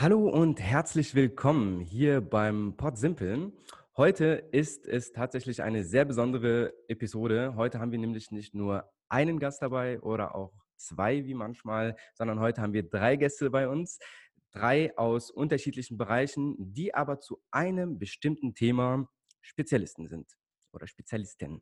Hallo 0.00 0.30
und 0.30 0.62
herzlich 0.62 1.14
willkommen 1.14 1.78
hier 1.80 2.22
beim 2.22 2.74
Pod. 2.74 2.94
Heute 3.98 4.24
ist 4.50 4.86
es 4.86 5.12
tatsächlich 5.12 5.62
eine 5.62 5.84
sehr 5.84 6.06
besondere 6.06 6.72
Episode. 6.88 7.54
Heute 7.54 7.80
haben 7.80 7.92
wir 7.92 7.98
nämlich 7.98 8.30
nicht 8.30 8.54
nur 8.54 8.90
einen 9.10 9.38
Gast 9.38 9.60
dabei 9.60 10.00
oder 10.00 10.34
auch 10.34 10.54
zwei 10.76 11.26
wie 11.26 11.34
manchmal, 11.34 11.96
sondern 12.14 12.40
heute 12.40 12.62
haben 12.62 12.72
wir 12.72 12.88
drei 12.88 13.16
Gäste 13.16 13.50
bei 13.50 13.68
uns. 13.68 13.98
Drei 14.52 14.96
aus 14.96 15.30
unterschiedlichen 15.30 15.98
Bereichen, 15.98 16.56
die 16.58 16.94
aber 16.94 17.20
zu 17.20 17.42
einem 17.50 17.98
bestimmten 17.98 18.54
Thema 18.54 19.06
Spezialisten 19.42 20.08
sind 20.08 20.32
oder 20.72 20.86
Spezialistinnen. 20.86 21.60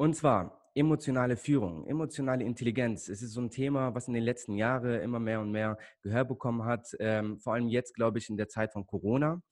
Und 0.00 0.14
zwar 0.14 0.72
emotionale 0.74 1.36
Führung, 1.36 1.86
emotionale 1.86 2.42
Intelligenz. 2.42 3.10
Es 3.10 3.20
ist 3.20 3.34
so 3.34 3.42
ein 3.42 3.50
Thema, 3.50 3.94
was 3.94 4.08
in 4.08 4.14
den 4.14 4.22
letzten 4.22 4.54
Jahren 4.54 4.98
immer 5.02 5.20
mehr 5.20 5.42
und 5.42 5.50
mehr 5.50 5.76
Gehör 6.00 6.24
bekommen 6.24 6.64
hat. 6.64 6.96
Ähm, 7.00 7.38
vor 7.38 7.52
allem 7.52 7.68
jetzt, 7.68 7.94
glaube 7.94 8.16
ich, 8.16 8.30
in 8.30 8.38
der 8.38 8.48
Zeit 8.48 8.72
von 8.72 8.86
Corona. 8.86 9.42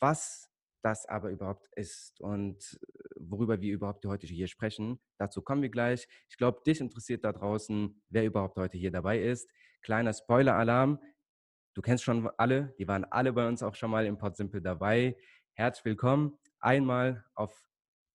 Was 0.00 0.50
das 0.82 1.06
aber 1.06 1.30
überhaupt 1.30 1.68
ist 1.76 2.20
und 2.20 2.76
worüber 3.14 3.60
wir 3.60 3.72
überhaupt 3.72 4.04
heute 4.04 4.26
hier 4.26 4.48
sprechen, 4.48 4.98
dazu 5.16 5.42
kommen 5.42 5.62
wir 5.62 5.70
gleich. 5.70 6.08
Ich 6.28 6.38
glaube, 6.38 6.60
dich 6.66 6.80
interessiert 6.80 7.22
da 7.22 7.32
draußen, 7.32 8.02
wer 8.08 8.24
überhaupt 8.24 8.56
heute 8.56 8.76
hier 8.76 8.90
dabei 8.90 9.20
ist. 9.20 9.48
Kleiner 9.82 10.12
Spoiler-Alarm. 10.12 10.98
Du 11.74 11.82
kennst 11.82 12.02
schon 12.02 12.28
alle, 12.36 12.74
die 12.80 12.88
waren 12.88 13.04
alle 13.04 13.32
bei 13.32 13.46
uns 13.46 13.62
auch 13.62 13.76
schon 13.76 13.92
mal 13.92 14.06
im 14.06 14.18
Pod 14.18 14.36
Simple 14.36 14.60
dabei. 14.60 15.16
Herzlich 15.52 15.84
willkommen. 15.84 16.36
Einmal 16.58 17.24
auf 17.36 17.64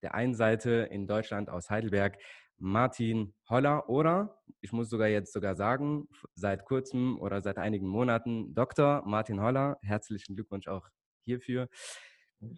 der 0.02 0.16
einen 0.16 0.34
Seite 0.34 0.88
in 0.92 1.08
Deutschland 1.08 1.50
aus 1.50 1.70
Heidelberg 1.70 2.18
Martin 2.58 3.34
Holler 3.50 3.90
oder 3.90 4.40
ich 4.62 4.72
muss 4.74 4.90
sogar 4.90 5.08
jetzt 5.08 5.32
sogar 5.32 5.56
sagen, 5.56 6.08
seit 6.36 6.66
kurzem 6.66 7.20
oder 7.20 7.42
seit 7.42 7.58
einigen 7.58 7.88
Monaten 7.88 8.54
Dr. 8.54 9.04
Martin 9.06 9.42
Holler. 9.42 9.78
Herzlichen 9.82 10.36
Glückwunsch 10.36 10.68
auch 10.68 10.88
hierfür. 11.24 11.70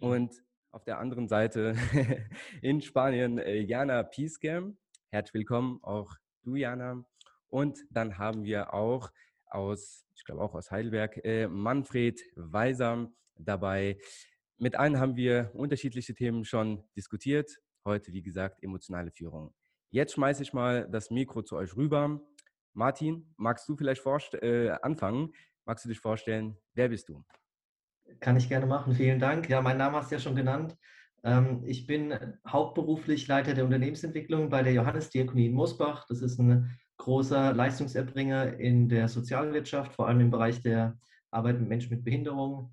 Und 0.00 0.42
auf 0.72 0.84
der 0.84 0.98
anderen 0.98 1.28
Seite 1.28 1.76
in 2.62 2.80
Spanien 2.80 3.38
äh, 3.38 3.60
Jana 3.60 4.02
Pieske. 4.02 4.74
Herzlich 5.10 5.34
willkommen, 5.34 5.78
auch 5.82 6.14
du, 6.42 6.56
Jana. 6.56 7.04
Und 7.48 7.78
dann 7.90 8.18
haben 8.18 8.44
wir 8.44 8.72
auch 8.72 9.10
aus, 9.46 10.06
ich 10.14 10.24
glaube 10.24 10.42
auch 10.42 10.54
aus 10.54 10.70
Heidelberg, 10.70 11.24
äh, 11.24 11.46
Manfred 11.46 12.20
Weiser 12.34 13.12
dabei. 13.36 13.98
Mit 14.62 14.76
allen 14.76 15.00
haben 15.00 15.16
wir 15.16 15.50
unterschiedliche 15.54 16.14
Themen 16.14 16.44
schon 16.44 16.84
diskutiert. 16.96 17.50
Heute, 17.84 18.12
wie 18.12 18.22
gesagt, 18.22 18.62
emotionale 18.62 19.10
Führung. 19.10 19.52
Jetzt 19.90 20.12
schmeiße 20.12 20.44
ich 20.44 20.52
mal 20.52 20.88
das 20.88 21.10
Mikro 21.10 21.42
zu 21.42 21.56
euch 21.56 21.74
rüber. 21.74 22.20
Martin, 22.72 23.34
magst 23.36 23.68
du 23.68 23.74
vielleicht 23.74 24.04
äh, 24.34 24.70
anfangen? 24.80 25.32
Magst 25.64 25.84
du 25.84 25.88
dich 25.88 25.98
vorstellen? 25.98 26.56
Wer 26.74 26.90
bist 26.90 27.08
du? 27.08 27.24
Kann 28.20 28.36
ich 28.36 28.48
gerne 28.48 28.66
machen. 28.66 28.94
Vielen 28.94 29.18
Dank. 29.18 29.48
Ja, 29.48 29.60
mein 29.60 29.78
Name 29.78 29.96
hast 29.96 30.12
du 30.12 30.14
ja 30.14 30.20
schon 30.20 30.36
genannt. 30.36 30.76
Ähm, 31.24 31.64
ich 31.66 31.88
bin 31.88 32.14
hauptberuflich 32.46 33.26
Leiter 33.26 33.54
der 33.54 33.64
Unternehmensentwicklung 33.64 34.48
bei 34.48 34.62
der 34.62 34.74
Johannes 34.74 35.10
Diakonie 35.10 35.46
in 35.46 35.54
Mosbach. 35.54 36.06
Das 36.08 36.22
ist 36.22 36.38
ein 36.38 36.78
großer 36.98 37.52
Leistungserbringer 37.52 38.60
in 38.60 38.88
der 38.88 39.08
Sozialwirtschaft, 39.08 39.92
vor 39.92 40.06
allem 40.06 40.20
im 40.20 40.30
Bereich 40.30 40.62
der 40.62 41.00
Arbeit 41.32 41.58
mit 41.58 41.68
Menschen 41.68 41.90
mit 41.90 42.04
Behinderung. 42.04 42.72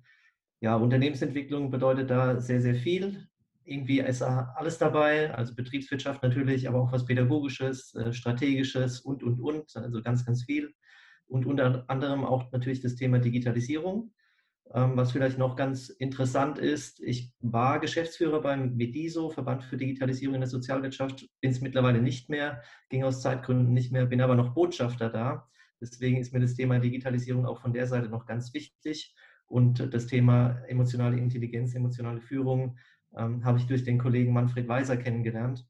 Ja, 0.60 0.76
Unternehmensentwicklung 0.76 1.70
bedeutet 1.70 2.10
da 2.10 2.38
sehr, 2.40 2.60
sehr 2.60 2.74
viel. 2.74 3.26
Irgendwie 3.64 4.00
ist 4.00 4.20
alles 4.22 4.78
dabei, 4.78 5.32
also 5.34 5.54
Betriebswirtschaft 5.54 6.22
natürlich, 6.22 6.68
aber 6.68 6.80
auch 6.80 6.92
was 6.92 7.06
Pädagogisches, 7.06 7.94
äh, 7.94 8.12
Strategisches 8.12 9.00
und, 9.00 9.22
und, 9.22 9.40
und, 9.40 9.74
also 9.76 10.02
ganz, 10.02 10.24
ganz 10.26 10.44
viel. 10.44 10.74
Und 11.26 11.46
unter 11.46 11.84
anderem 11.88 12.24
auch 12.24 12.50
natürlich 12.52 12.80
das 12.80 12.96
Thema 12.96 13.18
Digitalisierung. 13.20 14.12
Ähm, 14.72 14.96
was 14.96 15.12
vielleicht 15.12 15.38
noch 15.38 15.56
ganz 15.56 15.88
interessant 15.88 16.58
ist, 16.58 17.00
ich 17.00 17.32
war 17.40 17.80
Geschäftsführer 17.80 18.40
beim 18.40 18.76
MEDISO, 18.76 19.30
Verband 19.30 19.64
für 19.64 19.76
Digitalisierung 19.76 20.34
in 20.34 20.42
der 20.42 20.50
Sozialwirtschaft, 20.50 21.26
bin 21.40 21.50
es 21.50 21.60
mittlerweile 21.60 22.02
nicht 22.02 22.28
mehr, 22.28 22.62
ging 22.88 23.02
aus 23.02 23.22
Zeitgründen 23.22 23.72
nicht 23.72 23.92
mehr, 23.92 24.06
bin 24.06 24.20
aber 24.20 24.34
noch 24.36 24.54
Botschafter 24.54 25.08
da. 25.08 25.48
Deswegen 25.80 26.18
ist 26.18 26.32
mir 26.32 26.40
das 26.40 26.54
Thema 26.54 26.78
Digitalisierung 26.78 27.46
auch 27.46 27.60
von 27.60 27.72
der 27.72 27.86
Seite 27.86 28.08
noch 28.08 28.26
ganz 28.26 28.52
wichtig. 28.52 29.14
Und 29.50 29.92
das 29.92 30.06
Thema 30.06 30.62
emotionale 30.68 31.18
Intelligenz, 31.18 31.74
emotionale 31.74 32.20
Führung 32.20 32.78
ähm, 33.16 33.44
habe 33.44 33.58
ich 33.58 33.66
durch 33.66 33.82
den 33.82 33.98
Kollegen 33.98 34.32
Manfred 34.32 34.68
Weiser 34.68 34.96
kennengelernt 34.96 35.66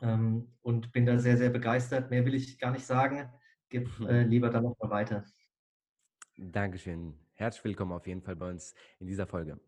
ähm, 0.00 0.54
und 0.62 0.92
bin 0.92 1.04
da 1.04 1.18
sehr, 1.18 1.36
sehr 1.36 1.50
begeistert. 1.50 2.10
Mehr 2.10 2.24
will 2.24 2.34
ich 2.34 2.60
gar 2.60 2.70
nicht 2.70 2.86
sagen. 2.86 3.28
Gib 3.70 3.88
äh, 4.08 4.22
lieber 4.22 4.50
dann 4.50 4.62
noch 4.62 4.78
mal 4.78 4.90
weiter. 4.90 5.24
Dankeschön. 6.36 7.18
Herzlich 7.34 7.64
willkommen 7.64 7.90
auf 7.90 8.06
jeden 8.06 8.22
Fall 8.22 8.36
bei 8.36 8.48
uns 8.48 8.72
in 9.00 9.08
dieser 9.08 9.26
Folge. 9.26 9.58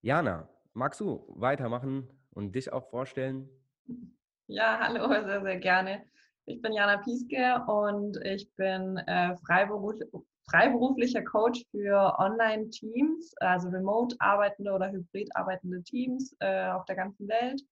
Jana, 0.00 0.48
magst 0.72 1.00
du 1.00 1.26
weitermachen 1.36 2.08
und 2.30 2.54
dich 2.54 2.72
auch 2.72 2.88
vorstellen? 2.88 3.50
Ja, 4.46 4.78
hallo, 4.80 5.06
sehr, 5.08 5.42
sehr 5.42 5.58
gerne. 5.58 6.06
Ich 6.46 6.62
bin 6.62 6.72
Jana 6.72 6.96
Pieske 7.02 7.62
und 7.66 8.16
ich 8.24 8.50
bin 8.54 8.96
äh, 8.96 9.36
freiberuf, 9.36 9.96
freiberuflicher 10.50 11.22
Coach 11.22 11.64
für 11.70 12.18
Online-Teams, 12.18 13.34
also 13.38 13.68
remote 13.68 14.16
arbeitende 14.18 14.72
oder 14.72 14.90
hybrid 14.90 15.28
arbeitende 15.34 15.82
Teams 15.82 16.34
äh, 16.40 16.68
auf 16.68 16.84
der 16.86 16.96
ganzen 16.96 17.28
Welt. 17.28 17.62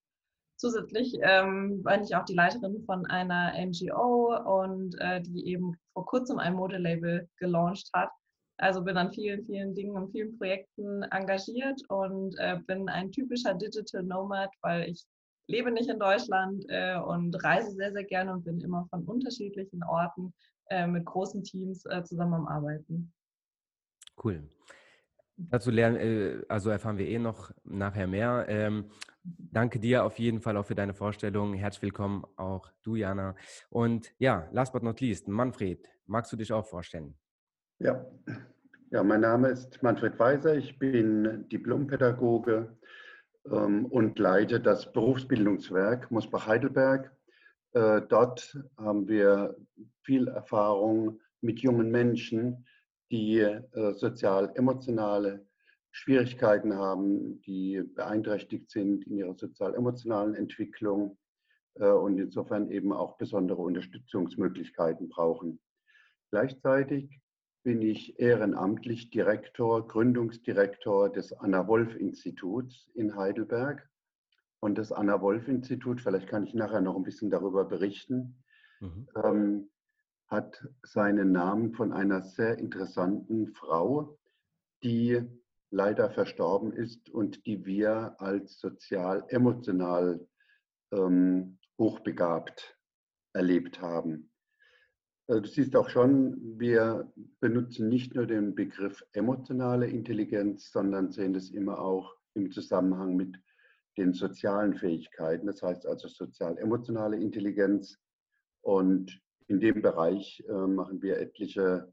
Zusätzlich 0.59 1.15
ähm, 1.23 1.83
bin 1.83 2.03
ich 2.03 2.17
auch 2.17 2.25
die 2.25 2.35
Leiterin 2.35 2.83
von 2.85 3.05
einer 3.07 3.53
NGO 3.59 4.37
und 4.63 4.99
äh, 5.01 5.21
die 5.21 5.47
eben 5.49 5.77
vor 5.93 6.07
kurzem 6.07 6.39
ein 6.39 6.55
Modelabel 6.55 7.29
gelauncht 7.37 7.91
hat. 7.93 8.11
Also 8.59 8.83
bin 8.83 8.97
an 8.97 9.13
vielen, 9.13 9.45
vielen 9.45 9.75
Dingen 9.75 9.97
und 9.97 10.13
vielen 10.13 10.39
Projekten 10.39 11.03
engagiert 11.05 11.83
und 11.91 12.37
äh, 12.39 12.59
bin 12.67 12.89
ein 12.89 13.13
typischer 13.13 13.53
Digital 13.53 14.03
Nomad, 14.03 14.51
weil 14.63 14.89
ich 14.89 15.05
lebe 15.47 15.71
nicht 15.71 15.91
in 15.91 15.99
Deutschland 15.99 16.65
äh, 16.69 16.97
und 16.97 17.35
reise 17.45 17.73
sehr, 17.73 17.93
sehr 17.93 18.05
gerne 18.05 18.33
und 18.33 18.45
bin 18.45 18.61
immer 18.61 18.87
von 18.89 19.05
unterschiedlichen 19.05 19.85
Orten 19.85 20.33
äh, 20.69 20.87
mit 20.87 21.04
großen 21.04 21.43
Teams 21.43 21.84
äh, 21.87 22.03
zusammen 22.04 22.34
am 22.34 22.47
Arbeiten. 22.47 23.12
Cool. 24.22 24.49
Dazu 25.37 25.71
lernen, 25.71 25.97
äh, 25.97 26.43
also 26.49 26.71
erfahren 26.71 26.99
wir 26.99 27.06
eh 27.06 27.19
noch 27.19 27.53
nachher 27.65 28.06
mehr. 28.06 28.47
Ähm, 28.49 28.91
danke 29.22 29.78
dir 29.78 30.04
auf 30.04 30.19
jeden 30.19 30.41
Fall 30.41 30.56
auch 30.56 30.65
für 30.65 30.75
deine 30.75 30.94
Vorstellung. 30.94 31.53
Herzlich 31.54 31.82
willkommen 31.82 32.25
auch 32.37 32.71
du, 32.82 32.97
Jana. 32.97 33.37
Und 33.69 34.12
ja, 34.19 34.49
last 34.53 34.72
but 34.72 34.82
not 34.82 35.00
least, 35.00 35.28
Manfred, 35.28 35.87
magst 36.06 36.32
du 36.32 36.37
dich 36.37 36.53
auch 36.53 36.65
vorstellen? 36.65 37.15
Ja. 37.78 38.06
ja, 38.91 39.03
mein 39.03 39.21
Name 39.21 39.48
ist 39.48 39.83
Manfred 39.83 40.19
Weiser. 40.19 40.56
Ich 40.56 40.78
bin 40.78 41.47
Diplompädagoge 41.50 42.75
ähm, 43.50 43.87
und 43.87 44.19
leite 44.19 44.59
das 44.60 44.91
Berufsbildungswerk 44.93 46.10
Mosbach-Heidelberg 46.10 47.16
äh, 47.77 48.01
dort 48.09 48.59
haben 48.79 49.07
wir 49.07 49.55
viel 50.03 50.29
Erfahrung 50.29 51.21
mit 51.43 51.61
jungen 51.61 51.91
Menschen, 51.91 52.67
die 53.11 53.41
äh, 53.41 53.93
sozial-emotionale 53.93 55.47
Schwierigkeiten 55.91 56.75
haben, 56.75 57.43
die 57.43 57.83
beeinträchtigt 57.83 58.71
sind 58.71 59.07
in 59.07 59.19
ihrer 59.19 59.35
sozial-emotionalen 59.35 60.35
Entwicklung 60.35 61.19
äh, 61.75 61.87
und 61.89 62.19
insofern 62.19 62.71
eben 62.71 62.95
auch 62.95 63.19
besondere 63.19 63.61
Unterstützungsmöglichkeiten 63.61 65.11
brauchen. 65.11 65.61
Gleichzeitig 66.31 67.21
bin 67.63 67.83
ich 67.83 68.19
ehrenamtlich 68.19 69.11
Direktor, 69.11 69.87
Gründungsdirektor 69.87 71.13
des 71.13 71.35
Anna-Wolf-Instituts 71.35 72.89
in 72.95 73.17
Heidelberg. 73.17 73.87
Und 74.61 74.78
das 74.78 74.93
Anna-Wolf-Institut, 74.93 76.01
vielleicht 76.01 76.28
kann 76.28 76.45
ich 76.45 76.54
nachher 76.54 76.81
noch 76.81 76.97
ein 76.97 77.03
bisschen 77.03 77.31
darüber 77.31 77.65
berichten, 77.65 78.42
mhm. 78.81 79.09
ähm, 79.22 79.71
hat 80.28 80.66
seinen 80.83 81.33
Namen 81.33 81.72
von 81.72 81.92
einer 81.92 82.22
sehr 82.22 82.59
interessanten 82.59 83.48
Frau, 83.54 84.19
die 84.83 85.22
leider 85.71 86.10
verstorben 86.10 86.72
ist 86.72 87.10
und 87.10 87.47
die 87.47 87.65
wir 87.65 88.16
als 88.19 88.59
sozial-emotional 88.59 90.27
ähm, 90.92 91.59
hochbegabt 91.78 92.78
erlebt 93.33 93.81
haben. 93.81 94.31
Äh, 95.27 95.41
du 95.41 95.48
siehst 95.48 95.77
auch 95.77 95.89
schon, 95.89 96.59
wir 96.59 97.13
benutzen 97.41 97.89
nicht 97.89 98.15
nur 98.15 98.27
den 98.27 98.54
Begriff 98.54 99.04
emotionale 99.13 99.86
Intelligenz, 99.86 100.71
sondern 100.71 101.10
sehen 101.10 101.34
das 101.34 101.51
immer 101.51 101.78
auch 101.78 102.16
im 102.34 102.51
Zusammenhang 102.51 103.16
mit 103.16 103.39
den 103.97 104.13
sozialen 104.13 104.75
Fähigkeiten, 104.75 105.47
das 105.47 105.63
heißt 105.63 105.87
also 105.87 106.09
sozial-emotionale 106.09 107.16
Intelligenz. 107.16 107.98
Und 108.63 109.21
in 109.48 109.60
dem 109.60 109.81
Bereich 109.81 110.45
äh, 110.48 110.53
machen 110.53 111.01
wir 111.03 111.19
etliche 111.19 111.93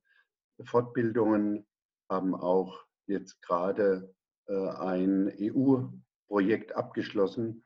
Fortbildungen, 0.65 1.65
haben 2.09 2.35
auch 2.35 2.85
jetzt 3.07 3.41
gerade 3.41 4.13
äh, 4.47 4.67
ein 4.69 5.31
EU-Projekt 5.39 6.75
abgeschlossen, 6.75 7.63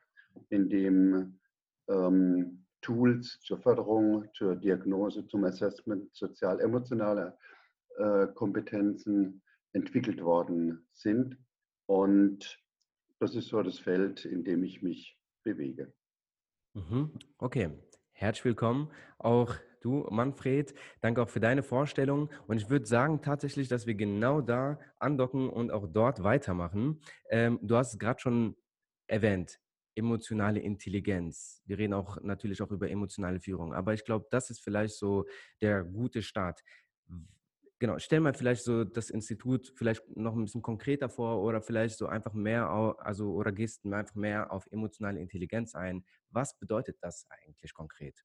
in 0.49 0.69
dem 0.69 1.39
ähm, 1.87 2.65
Tools 2.81 3.39
zur 3.41 3.59
Förderung, 3.59 4.27
zur 4.33 4.55
Diagnose, 4.55 5.27
zum 5.27 5.43
Assessment 5.45 6.13
sozial-emotionaler 6.13 7.37
äh, 7.97 8.27
Kompetenzen 8.27 9.41
entwickelt 9.73 10.23
worden 10.23 10.87
sind. 10.93 11.37
Und 11.87 12.59
das 13.19 13.35
ist 13.35 13.47
so 13.47 13.61
das 13.61 13.79
Feld, 13.79 14.25
in 14.25 14.43
dem 14.43 14.63
ich 14.63 14.81
mich 14.81 15.17
bewege. 15.43 15.93
Mhm. 16.73 17.11
Okay, 17.37 17.71
herzlich 18.11 18.45
willkommen 18.45 18.91
auch 19.17 19.55
du, 19.81 20.05
Manfred. 20.09 20.73
Danke 21.01 21.21
auch 21.21 21.29
für 21.29 21.39
deine 21.39 21.63
Vorstellung. 21.63 22.29
Und 22.47 22.57
ich 22.57 22.69
würde 22.69 22.85
sagen 22.85 23.21
tatsächlich, 23.21 23.67
dass 23.67 23.87
wir 23.87 23.95
genau 23.95 24.41
da 24.41 24.79
andocken 24.99 25.49
und 25.49 25.71
auch 25.71 25.87
dort 25.87 26.23
weitermachen. 26.23 26.99
Ähm, 27.29 27.59
du 27.61 27.75
hast 27.75 27.93
es 27.93 27.99
gerade 27.99 28.19
schon 28.19 28.55
erwähnt, 29.07 29.59
emotionale 29.95 30.59
Intelligenz. 30.59 31.63
Wir 31.65 31.77
reden 31.77 31.93
auch 31.93 32.21
natürlich 32.21 32.61
auch 32.61 32.71
über 32.71 32.89
emotionale 32.89 33.39
Führung. 33.39 33.73
Aber 33.73 33.93
ich 33.93 34.03
glaube, 34.03 34.27
das 34.29 34.49
ist 34.49 34.61
vielleicht 34.61 34.95
so 34.95 35.25
der 35.61 35.83
gute 35.83 36.21
Start. 36.21 36.61
Genau, 37.79 37.99
stell 37.99 38.21
mal 38.21 38.33
vielleicht 38.33 38.63
so 38.63 38.83
das 38.83 39.11
Institut 39.11 39.71
vielleicht 39.75 40.17
noch 40.17 40.35
ein 40.35 40.43
bisschen 40.43 40.63
konkreter 40.63 41.09
vor 41.09 41.43
oder 41.43 41.61
vielleicht 41.61 41.97
so 41.97 42.07
einfach 42.07 42.33
mehr, 42.33 42.69
also 42.69 43.33
oder 43.33 43.51
gehst 43.51 43.85
einfach 43.85 44.15
mehr 44.15 44.51
auf 44.51 44.65
emotionale 44.71 45.19
Intelligenz 45.19 45.75
ein. 45.75 46.03
Was 46.29 46.57
bedeutet 46.57 46.97
das 47.01 47.27
eigentlich 47.29 47.75
konkret? 47.75 48.23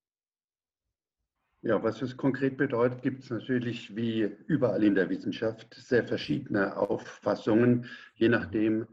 Ja, 1.61 1.81
was 1.83 2.03
es 2.03 2.17
konkret 2.17 2.57
bedeutet, 2.57 3.03
gibt 3.03 3.23
es 3.23 3.31
natürlich 3.31 3.95
wie 3.95 4.23
überall 4.47 4.83
in 4.83 4.95
der 4.95 5.09
Wissenschaft 5.11 5.75
sehr 5.75 6.05
verschiedene 6.05 6.77
Auffassungen, 6.77 7.87
je 8.15 8.29
nachdem, 8.31 8.87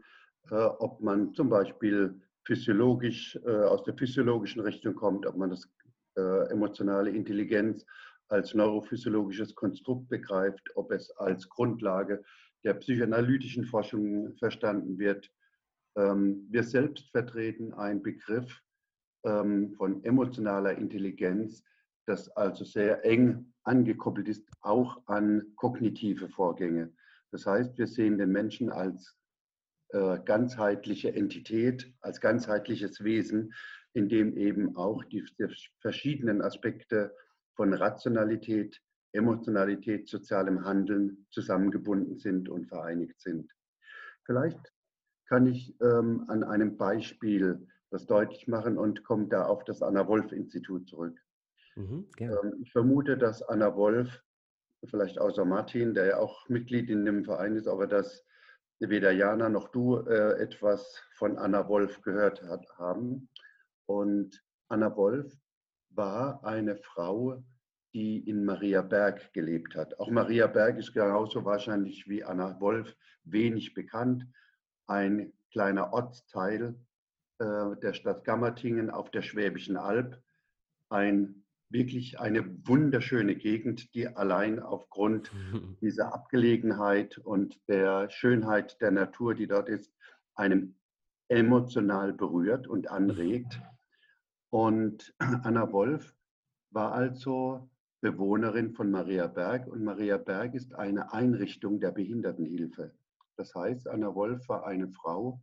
äh, 0.50 0.54
ob 0.54 1.00
man 1.00 1.34
zum 1.34 1.48
Beispiel 1.48 2.20
physiologisch 2.44 3.36
äh, 3.44 3.64
aus 3.64 3.82
der 3.84 3.94
physiologischen 3.94 4.60
Richtung 4.60 4.94
kommt, 4.94 5.26
ob 5.26 5.36
man 5.36 5.50
das 5.50 5.68
äh, 6.16 6.50
emotionale 6.50 7.10
Intelligenz 7.10 7.84
als 8.30 8.54
neurophysiologisches 8.54 9.54
Konstrukt 9.54 10.08
begreift, 10.08 10.62
ob 10.76 10.92
es 10.92 11.10
als 11.16 11.48
Grundlage 11.48 12.22
der 12.64 12.74
psychoanalytischen 12.74 13.64
Forschung 13.64 14.36
verstanden 14.38 14.98
wird. 14.98 15.30
Ähm, 15.96 16.46
wir 16.50 16.62
selbst 16.62 17.10
vertreten 17.10 17.72
einen 17.74 18.02
Begriff 18.02 18.60
ähm, 19.24 19.74
von 19.76 20.04
emotionaler 20.04 20.76
Intelligenz, 20.76 21.64
das 22.06 22.28
also 22.36 22.64
sehr 22.64 23.04
eng 23.04 23.52
angekoppelt 23.64 24.28
ist, 24.28 24.48
auch 24.60 25.02
an 25.06 25.52
kognitive 25.56 26.28
Vorgänge. 26.28 26.92
Das 27.32 27.46
heißt, 27.46 27.78
wir 27.78 27.86
sehen 27.86 28.18
den 28.18 28.30
Menschen 28.30 28.70
als 28.70 29.16
äh, 29.88 30.18
ganzheitliche 30.24 31.14
Entität, 31.14 31.92
als 32.00 32.20
ganzheitliches 32.20 33.02
Wesen, 33.02 33.52
in 33.92 34.08
dem 34.08 34.36
eben 34.36 34.76
auch 34.76 35.02
die, 35.04 35.24
verschiedenen 35.80 36.42
Aspekte 36.42 37.14
von 37.60 37.74
Rationalität, 37.74 38.80
Emotionalität, 39.12 40.08
sozialem 40.08 40.64
Handeln 40.64 41.26
zusammengebunden 41.30 42.16
sind 42.16 42.48
und 42.48 42.64
vereinigt 42.68 43.20
sind. 43.20 43.52
Vielleicht 44.24 44.72
kann 45.26 45.46
ich 45.46 45.78
ähm, 45.82 46.24
an 46.28 46.42
einem 46.42 46.78
Beispiel 46.78 47.68
das 47.90 48.06
deutlich 48.06 48.48
machen 48.48 48.78
und 48.78 49.04
komme 49.04 49.28
da 49.28 49.44
auf 49.44 49.62
das 49.64 49.82
Anna-Wolf-Institut 49.82 50.88
zurück. 50.88 51.20
Mhm, 51.76 52.08
ähm, 52.16 52.54
ich 52.62 52.72
vermute, 52.72 53.18
dass 53.18 53.42
Anna 53.42 53.76
Wolf, 53.76 54.08
vielleicht 54.86 55.18
außer 55.18 55.44
Martin, 55.44 55.92
der 55.92 56.06
ja 56.06 56.16
auch 56.16 56.48
Mitglied 56.48 56.88
in 56.88 57.04
dem 57.04 57.26
Verein 57.26 57.56
ist, 57.56 57.68
aber 57.68 57.86
dass 57.86 58.24
weder 58.78 59.10
Jana 59.10 59.50
noch 59.50 59.68
du 59.68 59.98
äh, 59.98 60.40
etwas 60.40 60.98
von 61.12 61.36
Anna 61.36 61.68
Wolf 61.68 62.00
gehört 62.00 62.42
hat, 62.42 62.66
haben. 62.78 63.28
Und 63.84 64.42
Anna 64.68 64.96
Wolf 64.96 65.30
war 65.90 66.44
eine 66.44 66.76
Frau, 66.76 67.42
die 67.92 68.18
in 68.28 68.44
Maria 68.44 68.82
Berg 68.82 69.32
gelebt 69.32 69.74
hat. 69.74 69.98
Auch 69.98 70.10
Maria 70.10 70.46
Berg 70.46 70.78
ist 70.78 70.92
genauso 70.92 71.44
wahrscheinlich 71.44 72.08
wie 72.08 72.24
Anna 72.24 72.60
Wolf 72.60 72.94
wenig 73.24 73.74
bekannt. 73.74 74.26
Ein 74.86 75.32
kleiner 75.50 75.92
Ortsteil 75.92 76.76
äh, 77.38 77.76
der 77.82 77.94
Stadt 77.94 78.24
Gammertingen 78.24 78.90
auf 78.90 79.10
der 79.10 79.22
Schwäbischen 79.22 79.76
Alb. 79.76 80.22
Ein, 80.88 81.44
wirklich 81.68 82.20
eine 82.20 82.44
wunderschöne 82.66 83.36
Gegend, 83.36 83.94
die 83.94 84.08
allein 84.08 84.60
aufgrund 84.60 85.30
dieser 85.80 86.12
Abgelegenheit 86.14 87.18
und 87.18 87.60
der 87.68 88.10
Schönheit 88.10 88.80
der 88.80 88.90
Natur, 88.90 89.34
die 89.34 89.46
dort 89.46 89.68
ist, 89.68 89.92
einem 90.34 90.76
emotional 91.28 92.12
berührt 92.12 92.66
und 92.66 92.88
anregt. 92.88 93.60
Und 94.50 95.14
Anna 95.18 95.72
Wolf 95.72 96.14
war 96.70 96.92
also 96.92 97.68
Bewohnerin 98.00 98.72
von 98.72 98.90
Maria 98.90 99.26
Berg 99.26 99.66
und 99.66 99.84
Maria 99.84 100.16
Berg 100.16 100.54
ist 100.54 100.74
eine 100.74 101.12
Einrichtung 101.12 101.80
der 101.80 101.92
Behindertenhilfe. 101.92 102.94
Das 103.36 103.54
heißt, 103.54 103.88
Anna 103.88 104.14
Wolf 104.14 104.48
war 104.48 104.66
eine 104.66 104.88
Frau, 104.88 105.42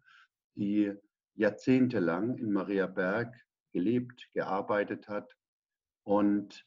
die 0.56 0.94
jahrzehntelang 1.36 2.38
in 2.38 2.52
Maria 2.52 2.88
Berg 2.88 3.34
gelebt, 3.72 4.30
gearbeitet 4.34 5.08
hat 5.08 5.36
und 6.04 6.66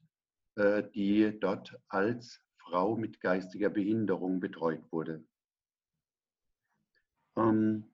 äh, 0.56 0.84
die 0.94 1.38
dort 1.40 1.76
als 1.88 2.40
Frau 2.56 2.96
mit 2.96 3.20
geistiger 3.20 3.70
Behinderung 3.70 4.38
betreut 4.38 4.82
wurde. 4.92 5.24
Ähm, 7.36 7.89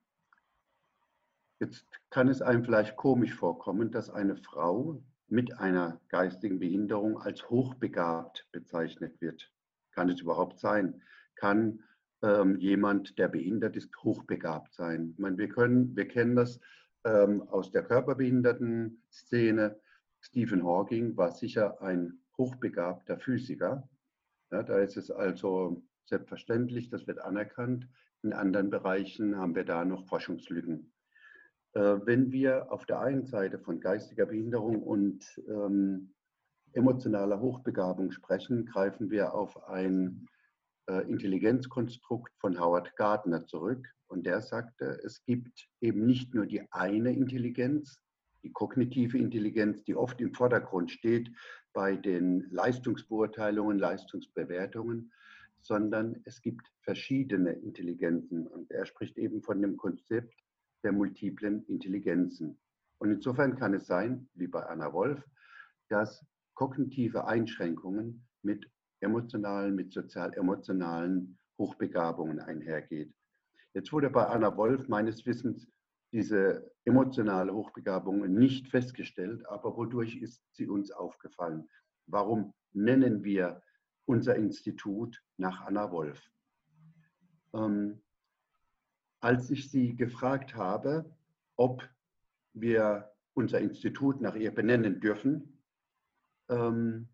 Jetzt 1.59 1.85
kann 2.11 2.27
es 2.27 2.41
einem 2.41 2.63
vielleicht 2.63 2.95
komisch 2.97 3.33
vorkommen, 3.33 3.91
dass 3.91 4.11
eine 4.11 4.37
Frau 4.37 5.01
mit 5.27 5.57
einer 5.59 5.99
geistigen 6.09 6.59
Behinderung 6.59 7.19
als 7.19 7.49
hochbegabt 7.49 8.47
bezeichnet 8.51 9.19
wird. 9.21 9.51
Kann 9.91 10.09
es 10.09 10.21
überhaupt 10.21 10.59
sein? 10.59 11.01
Kann 11.35 11.83
ähm, 12.21 12.57
jemand, 12.59 13.17
der 13.17 13.27
behindert 13.27 13.75
ist, 13.75 13.95
hochbegabt 14.03 14.73
sein? 14.73 15.09
Ich 15.13 15.19
meine, 15.19 15.37
wir, 15.37 15.49
können, 15.49 15.95
wir 15.95 16.07
kennen 16.07 16.35
das 16.35 16.59
ähm, 17.03 17.41
aus 17.41 17.71
der 17.71 17.83
Körperbehinderten-Szene. 17.83 19.79
Stephen 20.21 20.63
Hawking 20.63 21.17
war 21.17 21.31
sicher 21.31 21.81
ein 21.81 22.19
hochbegabter 22.37 23.17
Physiker. 23.17 23.89
Ja, 24.51 24.61
da 24.61 24.77
ist 24.77 24.95
es 24.95 25.09
also 25.09 25.83
selbstverständlich, 26.05 26.89
das 26.89 27.07
wird 27.07 27.19
anerkannt. 27.19 27.87
In 28.21 28.33
anderen 28.33 28.69
Bereichen 28.69 29.37
haben 29.37 29.55
wir 29.55 29.65
da 29.65 29.83
noch 29.85 30.05
Forschungslücken. 30.05 30.93
Äh, 31.77 32.07
wenn 32.07 32.31
wir 32.31 32.71
auf 32.71 32.87
der 32.87 33.01
einen 33.01 33.27
Seite 33.27 33.59
von 33.59 33.79
geistiger 33.79 34.25
Behinderung 34.25 34.81
und 34.81 35.23
ähm, 35.47 36.09
emotionaler 36.73 37.39
Hochbegabung 37.39 38.11
sprechen, 38.11 38.65
greifen 38.65 39.11
wir 39.11 39.35
auf 39.35 39.69
ein 39.69 40.25
äh, 40.89 41.07
Intelligenzkonstrukt 41.07 42.33
von 42.39 42.59
Howard 42.59 42.95
Gardner 42.95 43.45
zurück. 43.45 43.87
Und 44.07 44.25
der 44.25 44.41
sagte, 44.41 44.99
es 45.03 45.23
gibt 45.23 45.69
eben 45.79 46.07
nicht 46.07 46.33
nur 46.33 46.47
die 46.47 46.63
eine 46.71 47.13
Intelligenz, 47.13 48.01
die 48.41 48.51
kognitive 48.51 49.19
Intelligenz, 49.19 49.83
die 49.83 49.95
oft 49.95 50.19
im 50.19 50.33
Vordergrund 50.33 50.89
steht 50.89 51.29
bei 51.73 51.95
den 51.95 52.49
Leistungsbeurteilungen, 52.49 53.77
Leistungsbewertungen, 53.77 55.11
sondern 55.61 56.21
es 56.23 56.41
gibt 56.41 56.71
verschiedene 56.81 57.51
Intelligenzen. 57.51 58.47
Und 58.47 58.71
er 58.71 58.87
spricht 58.87 59.19
eben 59.19 59.43
von 59.43 59.61
dem 59.61 59.77
Konzept 59.77 60.33
der 60.83 60.91
multiplen 60.91 61.65
Intelligenzen. 61.65 62.59
Und 62.99 63.11
insofern 63.11 63.55
kann 63.55 63.73
es 63.73 63.87
sein, 63.87 64.27
wie 64.33 64.47
bei 64.47 64.63
Anna 64.65 64.91
Wolf, 64.93 65.23
dass 65.89 66.25
kognitive 66.53 67.27
Einschränkungen 67.27 68.27
mit 68.41 68.69
emotionalen, 68.99 69.75
mit 69.75 69.91
sozial-emotionalen 69.93 71.37
Hochbegabungen 71.59 72.39
einhergeht. 72.39 73.13
Jetzt 73.73 73.91
wurde 73.91 74.09
bei 74.09 74.25
Anna 74.25 74.55
Wolf 74.57 74.87
meines 74.87 75.25
Wissens 75.25 75.67
diese 76.11 76.71
emotionale 76.85 77.53
Hochbegabung 77.53 78.33
nicht 78.33 78.69
festgestellt, 78.69 79.45
aber 79.47 79.75
wodurch 79.75 80.15
ist 80.17 80.41
sie 80.53 80.67
uns 80.67 80.91
aufgefallen? 80.91 81.69
Warum 82.07 82.53
nennen 82.73 83.23
wir 83.23 83.61
unser 84.05 84.35
Institut 84.35 85.21
nach 85.37 85.61
Anna 85.61 85.91
Wolf? 85.91 86.21
Ähm, 87.53 88.01
als 89.19 89.49
ich 89.49 89.69
sie 89.69 89.95
gefragt 89.95 90.55
habe, 90.55 91.05
ob 91.55 91.87
wir 92.53 93.11
unser 93.33 93.59
Institut 93.59 94.21
nach 94.21 94.35
ihr 94.35 94.53
benennen 94.53 94.99
dürfen. 94.99 95.61
Ähm, 96.49 97.07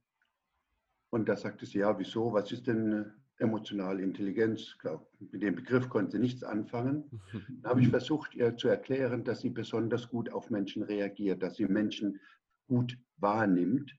und 1.09 1.29
da 1.29 1.35
sagte 1.35 1.65
sie, 1.65 1.79
ja, 1.79 1.97
wieso, 1.99 2.33
was 2.33 2.51
ist 2.51 2.67
denn 2.67 3.13
emotionale 3.37 4.01
Intelligenz? 4.01 4.77
Glaub, 4.79 5.07
mit 5.19 5.41
dem 5.41 5.55
Begriff 5.55 5.89
konnte 5.89 6.13
sie 6.13 6.19
nichts 6.19 6.43
anfangen. 6.43 7.21
Da 7.61 7.69
habe 7.69 7.81
ich 7.81 7.89
versucht, 7.89 8.35
ihr 8.35 8.55
zu 8.57 8.67
erklären, 8.67 9.23
dass 9.23 9.41
sie 9.41 9.49
besonders 9.49 10.09
gut 10.09 10.31
auf 10.31 10.49
Menschen 10.49 10.83
reagiert, 10.83 11.43
dass 11.43 11.55
sie 11.55 11.65
Menschen 11.65 12.19
gut 12.67 12.97
wahrnimmt. 13.17 13.95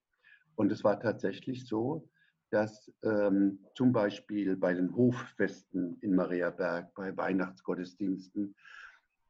Und 0.56 0.73
es 0.73 0.84
war 0.84 1.00
tatsächlich 1.00 1.66
so, 1.66 2.08
dass 2.50 2.92
ähm, 3.02 3.64
zum 3.74 3.92
Beispiel 3.92 4.56
bei 4.56 4.74
den 4.74 4.94
Hoffesten 4.96 5.98
in 6.00 6.14
Mariaberg, 6.14 6.94
bei 6.94 7.16
Weihnachtsgottesdiensten, 7.16 8.54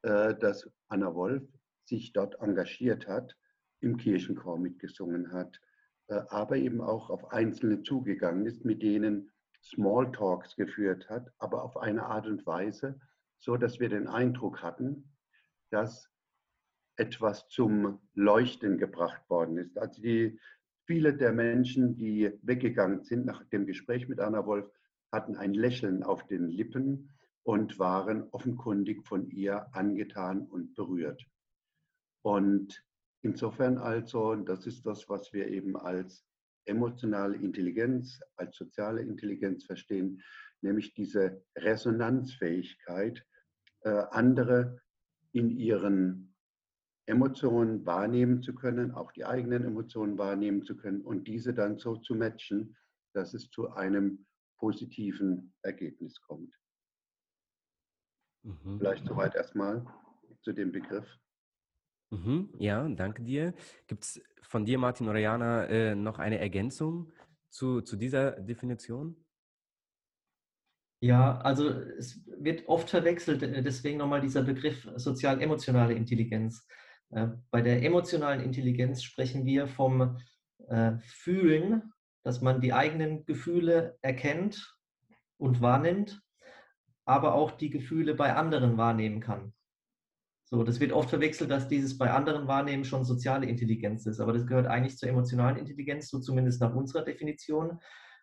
äh, 0.02 0.35
dass 0.35 0.71
Anna 0.88 1.14
Wolf 1.14 1.42
sich 1.85 2.12
dort 2.12 2.40
engagiert 2.40 3.06
hat, 3.06 3.37
im 3.80 3.97
Kirchenchor 3.97 4.59
mitgesungen 4.59 5.33
hat, 5.33 5.61
äh, 6.09 6.21
aber 6.28 6.56
eben 6.56 6.80
auch 6.80 7.11
auf 7.11 7.33
Einzelne 7.33 7.83
zugegangen 7.83 8.47
ist, 8.47 8.64
mit 8.64 8.83
denen 8.83 9.30
Smalltalks 9.62 10.56
geführt 10.56 11.09
hat, 11.09 11.33
aber 11.38 11.62
auf 11.62 11.76
eine 11.76 12.04
Art 12.04 12.26
und 12.26 12.44
Weise, 12.47 13.00
so 13.38 13.56
dass 13.56 13.80
wir 13.80 13.88
den 13.88 14.06
Eindruck 14.06 14.62
hatten, 14.62 15.11
dass 15.71 16.11
etwas 16.97 17.49
zum 17.49 18.00
Leuchten 18.14 18.78
gebracht 18.78 19.28
worden 19.28 19.59
ist. 19.59 19.78
Also 19.78 20.00
die, 20.00 20.38
viele 20.87 21.14
der 21.14 21.33
Menschen, 21.33 21.97
die 21.97 22.31
weggegangen 22.43 23.03
sind 23.03 23.26
nach 23.26 23.45
dem 23.45 23.67
Gespräch 23.67 24.09
mit 24.09 24.21
Anna 24.21 24.47
Wolf, 24.47 24.71
hatten 25.12 25.37
ein 25.37 25.55
Lächeln 25.55 26.03
auf 26.03 26.26
den 26.26 26.49
Lippen 26.49 27.11
und 27.43 27.79
waren 27.79 28.29
offenkundig 28.31 29.07
von 29.07 29.31
ihr 29.31 29.67
angetan 29.75 30.47
und 30.47 30.75
berührt. 30.75 31.25
Und 32.23 32.85
insofern 33.23 33.79
also, 33.79 34.35
das 34.35 34.67
ist 34.67 34.85
das, 34.87 35.09
was 35.09 35.33
wir 35.33 35.49
eben 35.49 35.76
als 35.76 36.25
emotionale 36.64 37.37
Intelligenz, 37.37 38.21
als 38.37 38.57
soziale 38.57 39.03
Intelligenz 39.03 39.64
verstehen, 39.64 40.23
nämlich 40.62 40.95
diese 40.95 41.45
Resonanzfähigkeit, 41.57 43.25
äh, 43.81 43.91
andere 44.11 44.81
in 45.33 45.50
ihren 45.50 46.34
Emotionen 47.06 47.84
wahrnehmen 47.84 48.42
zu 48.42 48.54
können, 48.54 48.92
auch 48.92 49.12
die 49.12 49.25
eigenen 49.25 49.64
Emotionen 49.64 50.16
wahrnehmen 50.16 50.64
zu 50.64 50.76
können 50.76 51.02
und 51.02 51.28
diese 51.28 51.52
dann 51.52 51.78
so 51.78 51.96
zu 51.96 52.14
matchen, 52.14 52.76
dass 53.12 53.34
es 53.34 53.50
zu 53.50 53.70
einem 53.73 54.26
positiven 54.58 55.52
Ergebnis 55.62 56.20
kommt. 56.23 56.54
Mhm. 58.42 58.78
Vielleicht 58.78 59.06
soweit 59.06 59.34
erstmal 59.34 59.84
zu 60.42 60.52
dem 60.52 60.73
Begriff. 60.73 61.06
Mhm, 62.11 62.50
ja, 62.58 62.88
danke 62.88 63.23
dir. 63.23 63.54
Gibt 63.87 64.04
es 64.04 64.23
von 64.42 64.64
dir, 64.64 64.78
Martin 64.78 65.08
oder 65.08 65.18
Jana, 65.18 65.66
äh, 65.66 65.94
noch 65.94 66.18
eine 66.18 66.38
Ergänzung 66.38 67.12
zu, 67.50 67.80
zu 67.80 67.96
dieser 67.96 68.32
Definition? 68.32 69.16
Ja, 71.00 71.38
also 71.38 71.68
es 71.68 72.25
wird 72.26 72.66
oft 72.68 72.88
verwechselt, 72.88 73.42
äh, 73.42 73.62
deswegen 73.62 73.99
nochmal 73.99 74.20
dieser 74.20 74.42
Begriff 74.42 74.88
sozial-emotionale 74.96 75.94
Intelligenz. 75.94 76.66
Äh, 77.14 77.28
bei 77.50 77.62
der 77.62 77.83
emotionalen 77.83 78.40
Intelligenz 78.40 79.02
sprechen 79.02 79.47
wir 79.47 79.68
vom 79.68 80.18
äh, 80.68 80.92
Fühlen, 81.00 81.92
dass 82.25 82.40
man 82.40 82.61
die 82.61 82.73
eigenen 82.73 83.25
Gefühle 83.25 83.97
erkennt 84.02 84.76
und 85.38 85.61
wahrnimmt, 85.61 86.21
aber 87.04 87.35
auch 87.35 87.52
die 87.52 87.71
Gefühle 87.71 88.14
bei 88.14 88.35
anderen 88.35 88.76
wahrnehmen 88.76 89.21
kann. 89.21 89.52
So, 90.47 90.62
das 90.62 90.80
wird 90.80 90.92
oft 90.92 91.11
verwechselt, 91.11 91.50
dass 91.50 91.68
dieses 91.68 91.97
bei 91.99 92.11
anderen 92.11 92.49
Wahrnehmen 92.49 92.85
schon 92.85 93.04
soziale 93.04 93.47
Intelligenz 93.47 94.06
ist, 94.06 94.21
aber 94.21 94.33
das 94.33 94.47
gehört 94.47 94.66
eigentlich 94.66 94.99
zur 94.99 95.09
emotionalen 95.09 95.56
Intelligenz, 95.56 96.09
so 96.09 96.18
zumindest 96.18 96.61
nach 96.61 96.75
unserer 96.75 97.04
Definition. 97.04 97.80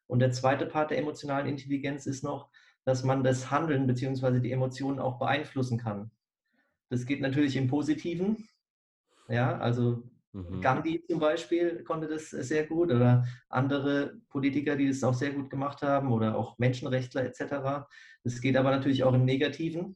Und 0.08 0.20
der 0.20 0.32
zweite 0.32 0.66
Part 0.66 0.92
der 0.92 0.98
emotionalen 0.98 1.48
Intelligenz 1.48 2.06
ist 2.06 2.24
noch, 2.24 2.50
dass 2.84 3.04
man 3.04 3.24
das 3.24 3.52
Handeln 3.52 3.88
bzw. 3.88 4.40
die 4.40 4.52
Emotionen 4.52 5.00
auch 5.00 5.20
beeinflussen 5.20 5.78
kann. 5.78 6.12
Das 6.90 7.06
geht 7.06 7.22
natürlich 7.22 7.56
im 7.56 7.68
Positiven. 7.68 8.48
Ja, 9.28 9.58
also 9.58 10.04
mhm. 10.34 10.62
Gandhi 10.62 11.04
zum 11.08 11.20
Beispiel 11.20 11.84
konnte 11.84 12.08
das 12.08 12.30
sehr 12.30 12.66
gut 12.66 12.92
oder 12.92 13.26
andere 13.50 14.20
Politiker, 14.30 14.76
die 14.76 14.88
das 14.88 15.04
auch 15.04 15.14
sehr 15.14 15.32
gut 15.32 15.50
gemacht 15.50 15.82
haben 15.82 16.12
oder 16.12 16.36
auch 16.36 16.58
Menschenrechtler 16.58 17.24
etc. 17.24 17.86
Das 18.24 18.42
geht 18.42 18.58
aber 18.58 18.72
natürlich 18.72 19.04
auch 19.04 19.14
im 19.14 19.26
Negativen 19.26 19.96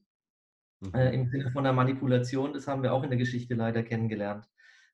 äh, 0.94 1.14
im 1.14 1.28
Sinne 1.28 1.52
von 1.52 1.64
der 1.64 1.74
Manipulation. 1.74 2.54
Das 2.54 2.68
haben 2.68 2.84
wir 2.84 2.94
auch 2.94 3.04
in 3.04 3.10
der 3.10 3.20
Geschichte 3.20 3.56
leider 3.56 3.84
kennengelernt. 3.84 4.46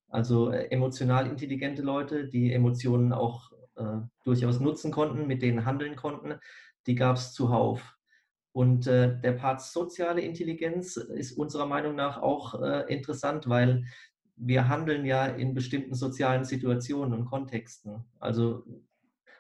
Also 0.08 0.52
äh, 0.52 0.68
emotional 0.68 1.28
intelligente 1.28 1.82
Leute, 1.82 2.28
die 2.28 2.54
Emotionen 2.54 3.14
auch 3.14 3.52
äh, 3.76 4.00
durchaus 4.24 4.60
nutzen 4.60 4.92
konnten, 4.92 5.28
mit 5.28 5.42
denen 5.42 5.66
handeln 5.66 5.96
konnten, 5.96 6.36
die 6.88 6.96
gab 6.96 7.16
es 7.16 7.34
zuhauf. 7.34 7.98
Und 8.54 8.86
äh, 8.88 9.18
der 9.22 9.32
Part 9.34 9.62
soziale 9.62 10.22
Intelligenz 10.22 10.98
ist 10.98 11.32
unserer 11.32 11.66
Meinung 11.66 11.96
nach 11.96 12.22
auch 12.22 12.62
äh, 12.62 12.94
interessant, 12.94 13.48
weil 13.48 13.86
wir 14.44 14.68
handeln 14.68 15.06
ja 15.06 15.26
in 15.26 15.54
bestimmten 15.54 15.96
sozialen 15.96 16.44
Situationen 16.44 17.14
und 17.14 17.26
Kontexten. 17.26 18.04
Also 18.20 18.66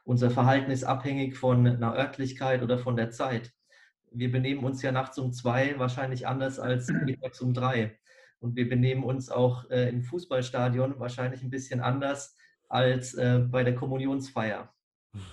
unser 0.03 0.29
Verhalten 0.31 0.72
ist 0.72 0.84
abhängig 0.84 1.38
von 1.38 1.65
einer 1.67 1.96
Örtlichkeit 1.96 2.62
oder 2.63 2.77
von 2.77 2.96
der 2.96 3.12
Zeit 3.12 3.51
wir 4.12 4.31
benehmen 4.31 4.63
uns 4.63 4.81
ja 4.81 4.91
nachts 4.91 5.17
um 5.17 5.31
zwei 5.31 5.79
wahrscheinlich 5.79 6.27
anders 6.27 6.60
als 6.60 6.89
mittags 7.05 7.41
um 7.41 7.53
drei. 7.53 7.98
Und 8.39 8.55
wir 8.55 8.67
benehmen 8.67 9.03
uns 9.03 9.29
auch 9.29 9.70
äh, 9.70 9.89
im 9.89 10.01
Fußballstadion 10.01 11.00
wahrscheinlich 11.00 11.43
ein 11.43 11.50
bisschen 11.50 11.79
anders 11.79 12.36
als 12.67 13.13
äh, 13.13 13.39
bei 13.39 13.63
der 13.63 13.75
Kommunionsfeier. 13.75 14.74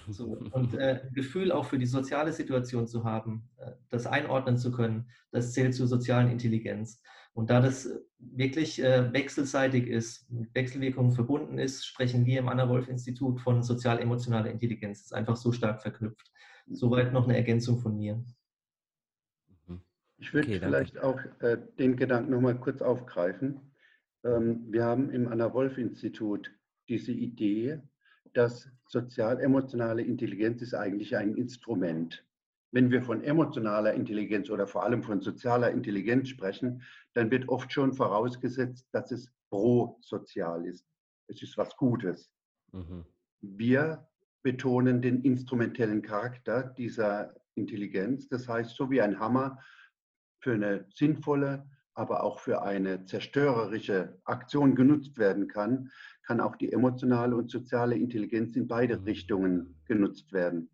So, 0.08 0.36
und 0.50 0.74
äh, 0.74 1.02
ein 1.04 1.14
Gefühl 1.14 1.52
auch 1.52 1.64
für 1.64 1.78
die 1.78 1.86
soziale 1.86 2.32
Situation 2.32 2.86
zu 2.86 3.04
haben, 3.04 3.48
äh, 3.58 3.72
das 3.90 4.06
einordnen 4.06 4.58
zu 4.58 4.72
können, 4.72 5.08
das 5.30 5.52
zählt 5.52 5.74
zur 5.74 5.86
sozialen 5.86 6.30
Intelligenz. 6.30 7.00
Und 7.32 7.50
da 7.50 7.60
das 7.60 7.88
wirklich 8.18 8.82
äh, 8.82 9.12
wechselseitig 9.12 9.86
ist, 9.86 10.30
mit 10.30 10.52
Wechselwirkungen 10.54 11.12
verbunden 11.12 11.58
ist, 11.58 11.86
sprechen 11.86 12.26
wir 12.26 12.40
im 12.40 12.48
Anna-Wolf-Institut 12.48 13.40
von 13.40 13.62
sozial-emotionaler 13.62 14.50
Intelligenz. 14.50 14.98
Das 14.98 15.06
ist 15.06 15.12
einfach 15.12 15.36
so 15.36 15.52
stark 15.52 15.82
verknüpft. 15.82 16.32
Soweit 16.66 17.12
noch 17.12 17.24
eine 17.24 17.36
Ergänzung 17.36 17.78
von 17.78 17.96
mir. 17.96 18.24
Ich 20.18 20.34
würde 20.34 20.48
okay, 20.48 20.58
vielleicht 20.58 20.98
auch 20.98 21.20
äh, 21.38 21.58
den 21.78 21.96
Gedanken 21.96 22.32
nochmal 22.32 22.58
kurz 22.58 22.82
aufgreifen. 22.82 23.60
Ähm, 24.24 24.66
wir 24.72 24.84
haben 24.84 25.10
im 25.10 25.28
Anna-Wolf-Institut 25.28 26.50
diese 26.88 27.12
Idee, 27.12 27.80
dass 28.34 28.68
sozial-emotionale 28.88 30.02
Intelligenz 30.02 30.60
ist 30.60 30.74
eigentlich 30.74 31.16
ein 31.16 31.36
Instrument. 31.36 32.26
Wenn 32.70 32.90
wir 32.90 33.02
von 33.02 33.22
emotionaler 33.22 33.94
Intelligenz 33.94 34.50
oder 34.50 34.66
vor 34.66 34.82
allem 34.84 35.02
von 35.02 35.20
sozialer 35.20 35.70
Intelligenz 35.70 36.28
sprechen, 36.28 36.82
dann 37.14 37.30
wird 37.30 37.48
oft 37.48 37.72
schon 37.72 37.94
vorausgesetzt, 37.94 38.86
dass 38.92 39.10
es 39.10 39.32
prosozial 39.48 40.66
ist. 40.66 40.86
Es 41.28 41.42
ist 41.42 41.56
was 41.56 41.76
Gutes. 41.76 42.30
Mhm. 42.72 43.04
Wir 43.40 44.06
betonen 44.42 45.00
den 45.00 45.22
instrumentellen 45.22 46.02
Charakter 46.02 46.62
dieser 46.62 47.34
Intelligenz. 47.54 48.28
Das 48.28 48.48
heißt, 48.48 48.76
so 48.76 48.90
wie 48.90 49.00
ein 49.00 49.18
Hammer 49.18 49.58
für 50.40 50.52
eine 50.52 50.86
sinnvolle, 50.94 51.66
aber 51.94 52.22
auch 52.22 52.38
für 52.38 52.62
eine 52.62 53.04
zerstörerische 53.06 54.20
Aktion 54.24 54.76
genutzt 54.76 55.18
werden 55.18 55.48
kann, 55.48 55.90
kann 56.22 56.40
auch 56.40 56.56
die 56.56 56.72
emotionale 56.72 57.34
und 57.34 57.50
soziale 57.50 57.96
Intelligenz 57.96 58.54
in 58.56 58.68
beide 58.68 58.98
mhm. 58.98 59.04
Richtungen 59.04 59.80
genutzt 59.86 60.32
werden. 60.32 60.70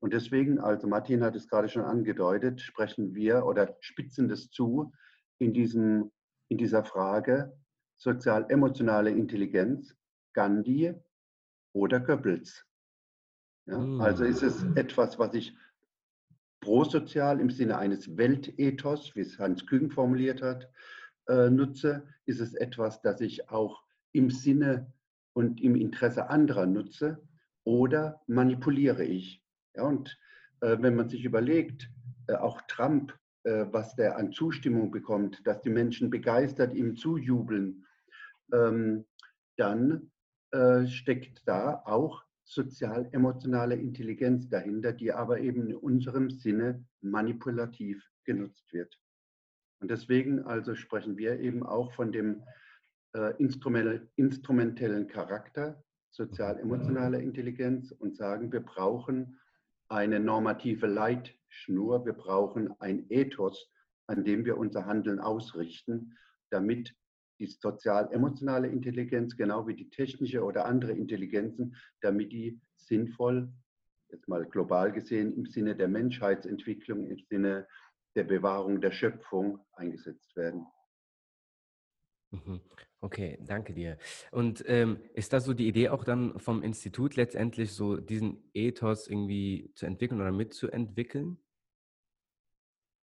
Und 0.00 0.14
deswegen, 0.14 0.58
also 0.58 0.86
Martin 0.86 1.22
hat 1.22 1.36
es 1.36 1.48
gerade 1.48 1.68
schon 1.68 1.84
angedeutet, 1.84 2.60
sprechen 2.60 3.14
wir 3.14 3.44
oder 3.44 3.76
spitzen 3.80 4.28
das 4.28 4.50
zu 4.50 4.92
in, 5.38 5.52
diesem, 5.52 6.10
in 6.48 6.58
dieser 6.58 6.84
Frage 6.84 7.56
sozial-emotionale 7.96 9.10
Intelligenz, 9.10 9.94
Gandhi 10.32 10.94
oder 11.74 12.00
Goebbels. 12.00 12.64
Ja, 13.66 13.78
also 13.98 14.24
ist 14.24 14.42
es 14.42 14.64
etwas, 14.74 15.18
was 15.18 15.34
ich 15.34 15.54
prosozial 16.60 17.40
im 17.40 17.50
Sinne 17.50 17.78
eines 17.78 18.16
Weltethos, 18.16 19.14
wie 19.14 19.20
es 19.20 19.38
Hans 19.38 19.66
Küng 19.66 19.90
formuliert 19.90 20.40
hat, 20.42 20.70
äh, 21.28 21.50
nutze, 21.50 22.06
ist 22.26 22.40
es 22.40 22.54
etwas, 22.54 23.02
das 23.02 23.20
ich 23.20 23.50
auch 23.50 23.82
im 24.12 24.30
Sinne 24.30 24.92
und 25.34 25.60
im 25.60 25.76
Interesse 25.76 26.28
anderer 26.28 26.66
nutze 26.66 27.22
oder 27.64 28.20
manipuliere 28.26 29.04
ich. 29.04 29.42
Ja, 29.80 29.86
und 29.86 30.14
äh, 30.60 30.76
wenn 30.80 30.94
man 30.94 31.08
sich 31.08 31.24
überlegt, 31.24 31.90
äh, 32.26 32.34
auch 32.34 32.60
Trump, 32.68 33.16
äh, 33.44 33.64
was 33.70 33.96
der 33.96 34.18
an 34.18 34.30
Zustimmung 34.30 34.90
bekommt, 34.90 35.40
dass 35.46 35.62
die 35.62 35.70
Menschen 35.70 36.10
begeistert 36.10 36.74
ihm 36.74 36.96
zujubeln, 36.96 37.86
ähm, 38.52 39.06
dann 39.56 40.10
äh, 40.52 40.86
steckt 40.86 41.48
da 41.48 41.82
auch 41.86 42.22
sozial-emotionale 42.44 43.74
Intelligenz 43.74 44.50
dahinter, 44.50 44.92
die 44.92 45.12
aber 45.12 45.40
eben 45.40 45.70
in 45.70 45.76
unserem 45.76 46.28
Sinne 46.28 46.84
manipulativ 47.00 48.04
genutzt 48.24 48.70
wird. 48.74 49.00
Und 49.80 49.90
deswegen 49.90 50.40
also 50.40 50.74
sprechen 50.74 51.16
wir 51.16 51.40
eben 51.40 51.62
auch 51.62 51.94
von 51.94 52.12
dem 52.12 52.42
äh, 53.14 53.32
instrumentellen 54.16 55.06
Charakter 55.06 55.82
sozial-emotionaler 56.10 57.20
Intelligenz 57.20 57.92
und 57.92 58.14
sagen, 58.14 58.52
wir 58.52 58.60
brauchen 58.60 59.39
eine 59.90 60.20
normative 60.20 60.86
Leitschnur, 60.86 62.06
wir 62.06 62.12
brauchen 62.12 62.74
ein 62.80 63.06
Ethos, 63.10 63.70
an 64.06 64.24
dem 64.24 64.44
wir 64.44 64.56
unser 64.56 64.86
Handeln 64.86 65.20
ausrichten, 65.20 66.16
damit 66.50 66.94
die 67.40 67.46
sozial-emotionale 67.46 68.68
Intelligenz, 68.68 69.36
genau 69.36 69.66
wie 69.66 69.74
die 69.74 69.90
technische 69.90 70.44
oder 70.44 70.66
andere 70.66 70.92
Intelligenzen, 70.92 71.76
damit 72.00 72.32
die 72.32 72.60
sinnvoll, 72.76 73.52
jetzt 74.10 74.28
mal 74.28 74.44
global 74.44 74.92
gesehen, 74.92 75.34
im 75.36 75.46
Sinne 75.46 75.74
der 75.74 75.88
Menschheitsentwicklung, 75.88 77.06
im 77.06 77.18
Sinne 77.28 77.66
der 78.14 78.24
Bewahrung 78.24 78.80
der 78.80 78.92
Schöpfung 78.92 79.64
eingesetzt 79.72 80.36
werden. 80.36 80.66
Okay, 83.02 83.38
danke 83.46 83.72
dir. 83.72 83.96
Und 84.30 84.62
ähm, 84.66 84.98
ist 85.14 85.32
das 85.32 85.44
so 85.44 85.54
die 85.54 85.66
Idee 85.66 85.88
auch 85.88 86.04
dann 86.04 86.38
vom 86.38 86.62
Institut 86.62 87.16
letztendlich 87.16 87.72
so 87.72 87.96
diesen 87.96 88.42
Ethos 88.52 89.08
irgendwie 89.08 89.70
zu 89.74 89.86
entwickeln 89.86 90.20
oder 90.20 90.32
mitzuentwickeln? 90.32 91.38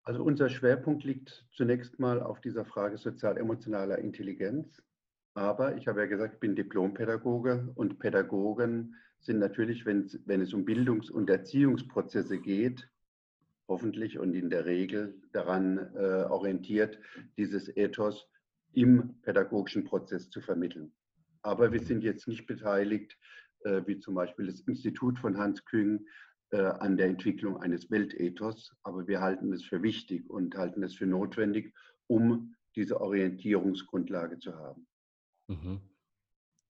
Also 0.03 0.21
unser 0.23 0.49
Schwerpunkt 0.49 1.03
liegt 1.05 1.45
zunächst 1.51 1.97
mal 1.97 2.21
auf 2.21 2.41
dieser 2.41 2.65
Frage 2.65 2.97
sozial-emotionaler 2.97 3.97
Intelligenz. 3.99 4.83
Aber 5.33 5.77
ich 5.77 5.87
habe 5.87 6.01
ja 6.01 6.07
gesagt, 6.07 6.35
ich 6.35 6.39
bin 6.39 6.55
Diplompädagoge 6.55 7.71
und 7.75 7.97
Pädagogen 7.97 8.95
sind 9.19 9.39
natürlich, 9.39 9.85
wenn, 9.85 10.09
wenn 10.25 10.41
es 10.41 10.53
um 10.53 10.65
Bildungs- 10.65 11.09
und 11.09 11.29
Erziehungsprozesse 11.29 12.39
geht, 12.39 12.87
hoffentlich 13.67 14.19
und 14.19 14.33
in 14.35 14.49
der 14.49 14.65
Regel 14.65 15.19
daran 15.31 15.77
äh, 15.95 16.25
orientiert, 16.25 16.99
dieses 17.37 17.75
Ethos 17.75 18.29
im 18.75 19.21
pädagogischen 19.21 19.83
Prozess 19.83 20.29
zu 20.29 20.41
vermitteln. 20.41 20.91
Aber 21.41 21.71
wir 21.71 21.79
sind 21.79 22.03
jetzt 22.03 22.27
nicht 22.27 22.45
beteiligt, 22.47 23.17
äh, 23.61 23.81
wie 23.85 23.99
zum 23.99 24.15
Beispiel 24.15 24.47
das 24.47 24.61
Institut 24.61 25.19
von 25.19 25.37
Hans 25.37 25.63
Küng, 25.65 26.05
äh, 26.51 26.57
an 26.57 26.97
der 26.97 27.07
Entwicklung 27.07 27.57
eines 27.57 27.89
Weltethos. 27.89 28.75
Aber 28.83 29.07
wir 29.07 29.21
halten 29.21 29.51
es 29.53 29.63
für 29.63 29.81
wichtig 29.81 30.29
und 30.29 30.55
halten 30.55 30.83
es 30.83 30.95
für 30.95 31.07
notwendig, 31.07 31.73
um 32.07 32.55
diese 32.75 32.99
Orientierungsgrundlage 33.01 34.39
zu 34.39 34.55
haben. 34.55 34.87
Mhm. 35.47 35.81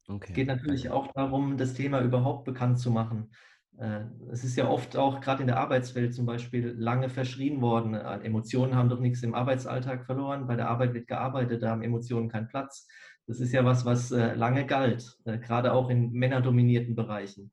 Okay. 0.08 0.28
Es 0.30 0.36
geht 0.36 0.48
natürlich 0.48 0.90
auch 0.90 1.12
darum, 1.14 1.58
das 1.58 1.74
Thema 1.74 2.02
überhaupt 2.02 2.46
bekannt 2.46 2.80
zu 2.80 2.92
machen. 2.92 3.32
Äh, 3.80 4.02
es 4.32 4.44
ist 4.44 4.56
ja 4.56 4.68
oft 4.68 4.96
auch 4.98 5.22
gerade 5.22 5.42
in 5.42 5.48
der 5.48 5.58
Arbeitswelt 5.58 6.14
zum 6.14 6.26
Beispiel 6.26 6.74
lange 6.78 7.10
verschrien 7.10 7.62
worden. 7.62 7.94
Äh, 7.94 8.20
Emotionen 8.20 8.76
haben 8.76 8.90
doch 8.90 9.00
nichts 9.00 9.24
im 9.24 9.36
Arbeitsalltag 9.36 10.06
verloren. 10.06 10.48
Bei 10.48 10.56
der 10.56 10.70
Arbeit 10.70 10.94
wird 10.94 11.08
gearbeitet, 11.08 11.64
da 11.64 11.70
haben 11.72 11.82
Emotionen 11.84 12.30
keinen 12.30 12.48
Platz. 12.48 12.88
Das 13.28 13.40
ist 13.40 13.54
ja 13.54 13.66
was, 13.66 13.86
was 13.86 14.12
äh, 14.12 14.36
lange 14.36 14.66
galt, 14.66 15.18
gerade 15.26 15.74
auch 15.74 15.90
in 15.90 16.12
männerdominierten 16.12 16.96
Bereichen. 16.96 17.52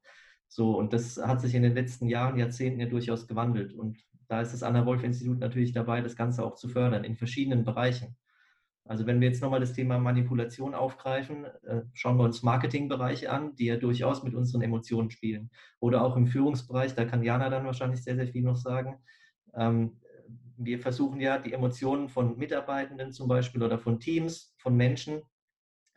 So, 0.48 0.76
und 0.76 0.92
das 0.92 1.16
hat 1.16 1.40
sich 1.40 1.54
in 1.54 1.62
den 1.62 1.74
letzten 1.74 2.08
Jahren, 2.08 2.36
Jahrzehnten 2.36 2.80
ja 2.80 2.86
durchaus 2.86 3.26
gewandelt. 3.26 3.72
Und 3.72 3.98
da 4.28 4.42
ist 4.42 4.52
das 4.52 4.62
Anna-Wolf-Institut 4.62 5.38
natürlich 5.38 5.72
dabei, 5.72 6.02
das 6.02 6.14
Ganze 6.14 6.44
auch 6.44 6.56
zu 6.56 6.68
fördern 6.68 7.04
in 7.04 7.16
verschiedenen 7.16 7.64
Bereichen. 7.64 8.16
Also 8.84 9.06
wenn 9.06 9.20
wir 9.20 9.28
jetzt 9.28 9.42
nochmal 9.42 9.60
das 9.60 9.74
Thema 9.74 9.98
Manipulation 9.98 10.74
aufgreifen, 10.74 11.44
äh, 11.44 11.82
schauen 11.92 12.16
wir 12.18 12.24
uns 12.24 12.42
Marketingbereiche 12.42 13.30
an, 13.30 13.54
die 13.54 13.66
ja 13.66 13.76
durchaus 13.76 14.24
mit 14.24 14.34
unseren 14.34 14.62
Emotionen 14.62 15.10
spielen. 15.10 15.50
Oder 15.78 16.02
auch 16.02 16.16
im 16.16 16.26
Führungsbereich, 16.26 16.94
da 16.94 17.04
kann 17.04 17.22
Jana 17.22 17.48
dann 17.48 17.64
wahrscheinlich 17.64 18.02
sehr, 18.02 18.16
sehr 18.16 18.26
viel 18.26 18.42
noch 18.42 18.56
sagen. 18.56 18.98
Ähm, 19.54 20.00
wir 20.56 20.80
versuchen 20.80 21.20
ja 21.20 21.38
die 21.38 21.52
Emotionen 21.52 22.08
von 22.08 22.36
Mitarbeitenden 22.36 23.12
zum 23.12 23.28
Beispiel 23.28 23.62
oder 23.62 23.78
von 23.78 24.00
Teams, 24.00 24.54
von 24.58 24.76
Menschen 24.76 25.22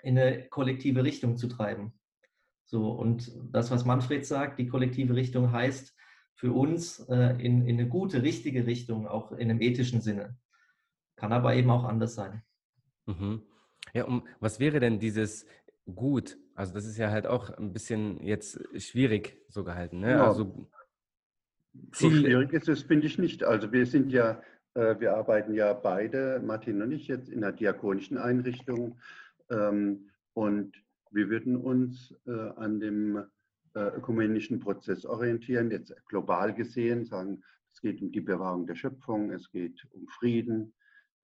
in 0.02 0.18
eine 0.18 0.48
kollektive 0.50 1.04
Richtung 1.04 1.38
zu 1.38 1.48
treiben. 1.48 2.00
So, 2.66 2.92
und 2.92 3.32
das, 3.52 3.72
was 3.72 3.86
Manfred 3.86 4.26
sagt, 4.26 4.60
die 4.60 4.68
kollektive 4.68 5.16
Richtung 5.16 5.52
heißt 5.52 5.96
für 6.36 6.52
uns 6.52 7.00
äh, 7.10 7.36
in, 7.40 7.66
in 7.66 7.80
eine 7.80 7.88
gute, 7.88 8.24
richtige 8.24 8.66
Richtung, 8.66 9.08
auch 9.08 9.32
in 9.32 9.50
einem 9.50 9.62
ethischen 9.62 10.02
Sinne. 10.02 10.38
Kann 11.16 11.32
aber 11.32 11.56
eben 11.56 11.70
auch 11.70 11.86
anders 11.86 12.16
sein. 12.16 12.44
Mhm. 13.06 13.42
Ja, 13.94 14.06
um 14.06 14.28
was 14.40 14.60
wäre 14.60 14.80
denn 14.80 15.00
dieses 15.00 15.46
Gut? 15.94 16.38
Also 16.56 16.74
das 16.74 16.86
ist 16.86 16.98
ja 16.98 17.12
halt 17.12 17.28
auch 17.28 17.50
ein 17.52 17.74
bisschen 17.74 18.24
jetzt 18.24 18.60
schwierig 18.82 19.38
so 19.50 19.64
gehalten. 19.64 20.00
Ne? 20.00 20.12
Ja. 20.12 20.28
Also 20.28 20.68
so 21.92 22.10
schwierig 22.10 22.54
ist 22.54 22.70
es, 22.70 22.84
finde 22.84 23.08
ich 23.08 23.18
nicht. 23.18 23.44
Also 23.44 23.72
wir 23.72 23.86
sind 23.86 24.12
ja, 24.12 24.42
äh, 24.74 25.00
wir 25.00 25.16
arbeiten 25.16 25.54
ja 25.54 25.74
beide, 25.74 26.42
Martin 26.44 26.82
und 26.82 26.92
ich, 26.92 27.08
jetzt 27.08 27.30
in 27.30 27.44
einer 27.44 27.54
diakonischen 27.54 28.18
Einrichtung. 28.18 29.00
Ähm, 29.50 30.10
und 30.34 30.76
wir 31.12 31.30
würden 31.30 31.58
uns 31.58 32.14
äh, 32.26 32.32
an 32.32 32.80
dem 32.80 33.18
äh, 33.76 33.80
ökumenischen 33.80 34.60
Prozess 34.60 35.06
orientieren, 35.06 35.72
jetzt 35.72 35.94
global 36.08 36.54
gesehen, 36.54 37.06
sagen, 37.06 37.44
es 37.74 37.82
geht 37.82 38.02
um 38.02 38.12
die 38.12 38.22
Bewahrung 38.22 38.66
der 38.66 38.76
Schöpfung, 38.76 39.32
es 39.32 39.52
geht 39.52 39.86
um 39.92 40.08
Frieden, 40.08 40.74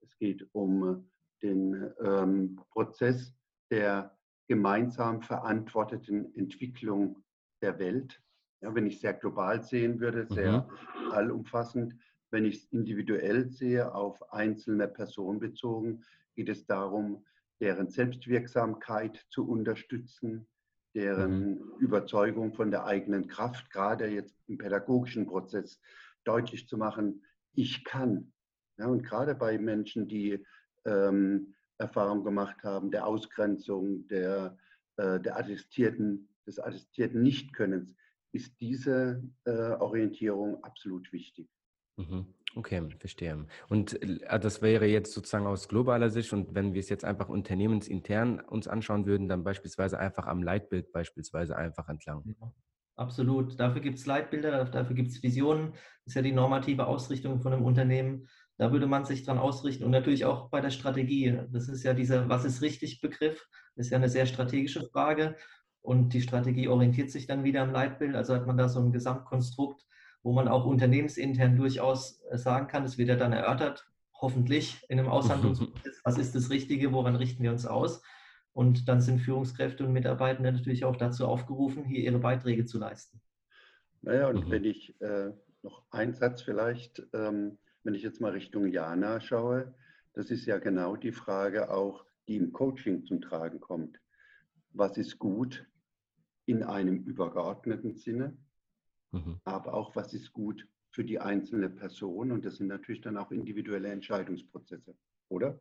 es 0.02 0.18
geht 0.18 0.48
um 0.52 1.10
den 1.42 1.92
ähm, 2.04 2.60
Prozess 2.72 3.34
der 3.70 4.18
gemeinsam 4.48 5.22
verantworteten 5.22 6.36
Entwicklung 6.36 7.24
der 7.62 7.80
Welt. 7.80 8.22
Ja, 8.62 8.76
wenn 8.76 8.86
ich 8.86 9.00
sehr 9.00 9.14
global 9.14 9.64
sehen 9.64 10.00
würde, 10.00 10.28
sehr 10.28 10.68
mhm. 10.68 11.12
allumfassend, 11.12 11.96
wenn 12.32 12.46
ich 12.46 12.58
es 12.58 12.66
individuell 12.66 13.50
sehe, 13.50 13.94
auf 13.94 14.32
einzelne 14.32 14.88
Personen 14.88 15.40
bezogen, 15.40 16.04
geht 16.36 16.50
es 16.50 16.66
darum, 16.66 17.26
deren 17.60 17.90
Selbstwirksamkeit 17.90 19.26
zu 19.30 19.48
unterstützen, 19.48 20.48
deren 20.94 21.56
mhm. 21.56 21.72
Überzeugung 21.80 22.54
von 22.54 22.72
der 22.72 22.86
eigenen 22.86 23.28
Kraft, 23.28 23.72
gerade 23.72 24.08
jetzt 24.08 24.36
im 24.48 24.58
pädagogischen 24.58 25.28
Prozess, 25.28 25.80
deutlich 26.24 26.68
zu 26.68 26.78
machen, 26.78 27.24
ich 27.54 27.84
kann. 27.84 28.34
Ja, 28.78 28.88
und 28.88 29.04
gerade 29.04 29.36
bei 29.36 29.58
Menschen, 29.58 30.08
die 30.08 30.46
ähm, 30.86 31.54
Erfahrung 31.78 32.24
gemacht 32.24 32.64
haben, 32.64 32.92
der 32.92 33.06
Ausgrenzung, 33.08 34.08
der, 34.08 34.58
äh, 34.98 35.20
der 35.20 35.38
attestierten, 35.38 36.30
des 36.46 36.60
attestierten 36.60 37.22
Nichtkönnens, 37.22 37.96
ist 38.34 38.60
diese 38.62 39.24
äh, 39.46 39.52
Orientierung 39.52 40.64
absolut 40.64 41.12
wichtig. 41.12 41.50
Mhm. 41.98 42.34
Okay, 42.56 42.90
verstehe. 43.00 43.46
Und 43.70 44.02
äh, 44.02 44.40
das 44.40 44.62
wäre 44.62 44.86
jetzt 44.86 45.14
sozusagen 45.14 45.48
aus 45.48 45.68
globaler 45.68 46.10
Sicht 46.10 46.34
und 46.34 46.54
wenn 46.54 46.74
wir 46.74 46.80
es 46.80 46.90
jetzt 46.90 47.06
einfach 47.06 47.30
unternehmensintern 47.30 48.40
uns 48.42 48.68
anschauen 48.68 49.06
würden, 49.06 49.30
dann 49.30 49.44
beispielsweise 49.44 50.00
einfach 50.00 50.28
am 50.28 50.44
Leitbild 50.44 50.92
beispielsweise 50.92 51.56
einfach 51.56 51.88
entlang. 51.88 52.24
Ja, 52.26 52.54
absolut. 52.96 53.58
Dafür 53.60 53.82
gibt 53.82 54.00
es 54.00 54.06
Leitbilder, 54.06 54.66
dafür 54.66 54.96
gibt 54.96 55.12
es 55.12 55.24
Visionen. 55.24 55.72
Das 55.72 56.08
ist 56.08 56.16
ja 56.16 56.22
die 56.22 56.34
normative 56.34 56.88
Ausrichtung 56.88 57.42
von 57.42 57.54
einem 57.54 57.64
Unternehmen. 57.64 58.28
Da 58.58 58.72
würde 58.72 58.88
man 58.88 59.06
sich 59.06 59.24
dran 59.24 59.40
ausrichten 59.40 59.84
und 59.84 59.92
natürlich 59.92 60.26
auch 60.26 60.50
bei 60.50 60.62
der 60.62 60.70
Strategie. 60.70 61.40
Das 61.52 61.68
ist 61.68 61.84
ja 61.84 61.94
dieser 61.94 62.30
Was 62.30 62.46
ist 62.46 62.62
richtig 62.62 63.02
Begriff, 63.02 63.48
das 63.76 63.88
ist 63.88 63.92
ja 63.92 63.98
eine 63.98 64.10
sehr 64.10 64.26
strategische 64.26 64.88
Frage 64.90 65.36
und 65.82 66.14
die 66.14 66.22
Strategie 66.22 66.68
orientiert 66.68 67.10
sich 67.10 67.28
dann 67.28 67.44
wieder 67.44 67.64
am 67.64 67.72
Leitbild. 67.72 68.16
Also 68.16 68.36
hat 68.36 68.46
man 68.46 68.58
da 68.58 68.70
so 68.70 68.80
ein 68.80 68.92
Gesamtkonstrukt, 68.92 69.86
wo 70.24 70.34
man 70.34 70.48
auch 70.48 70.66
unternehmensintern 70.66 71.56
durchaus 71.56 72.22
äh, 72.30 72.38
sagen 72.38 72.68
kann, 72.68 72.84
es 72.84 72.98
wird 72.98 73.10
ja 73.10 73.16
dann 73.16 73.34
erörtert, 73.34 73.88
hoffentlich 74.14 74.80
in 74.88 75.00
einem 75.00 75.10
Aushandlungsprozess, 75.10 76.02
was 76.04 76.18
ist 76.18 76.36
das 76.36 76.52
Richtige, 76.52 76.94
woran 76.94 77.16
richten 77.16 77.42
wir 77.42 77.52
uns 77.52 77.66
aus? 77.66 78.04
Und 78.54 78.88
dann 78.88 79.02
sind 79.02 79.20
Führungskräfte 79.20 79.86
und 79.86 79.94
Mitarbeitende 79.94 80.52
natürlich 80.52 80.86
auch 80.86 80.96
dazu 80.96 81.26
aufgerufen, 81.26 81.86
hier 81.86 82.02
ihre 82.02 82.20
Beiträge 82.20 82.66
zu 82.66 82.78
leisten. 82.78 83.22
Naja, 84.02 84.28
und 84.28 84.48
mhm. 84.48 84.52
wenn 84.52 84.66
ich 84.66 85.00
äh, 85.02 85.32
noch 85.64 85.84
einen 85.90 86.14
Satz 86.14 86.42
vielleicht 86.42 87.02
ähm, 87.14 87.58
wenn 87.84 87.96
ich 87.96 88.04
jetzt 88.04 88.22
mal 88.22 88.32
Richtung 88.32 88.68
Jana 88.68 89.20
schaue, 89.20 89.74
das 90.14 90.30
ist 90.30 90.46
ja 90.46 90.60
genau 90.60 90.96
die 90.96 91.12
Frage 91.12 91.72
auch, 91.72 92.06
die 92.28 92.36
im 92.36 92.52
Coaching 92.52 93.06
zum 93.06 93.22
Tragen 93.22 93.60
kommt. 93.60 94.00
Was 94.74 94.98
ist 94.98 95.20
gut 95.20 95.68
in 96.46 96.64
einem 96.64 97.04
übergeordneten 97.04 97.96
Sinne, 97.96 98.38
mhm. 99.12 99.40
aber 99.44 99.74
auch 99.74 99.96
was 99.96 100.14
ist 100.14 100.34
gut 100.34 100.68
für 100.90 101.04
die 101.04 101.20
einzelne 101.20 101.70
Person 101.70 102.32
und 102.32 102.46
das 102.46 102.58
sind 102.58 102.68
natürlich 102.68 103.02
dann 103.02 103.18
auch 103.18 103.32
individuelle 103.32 103.90
Entscheidungsprozesse, 103.90 104.96
oder? 105.30 105.60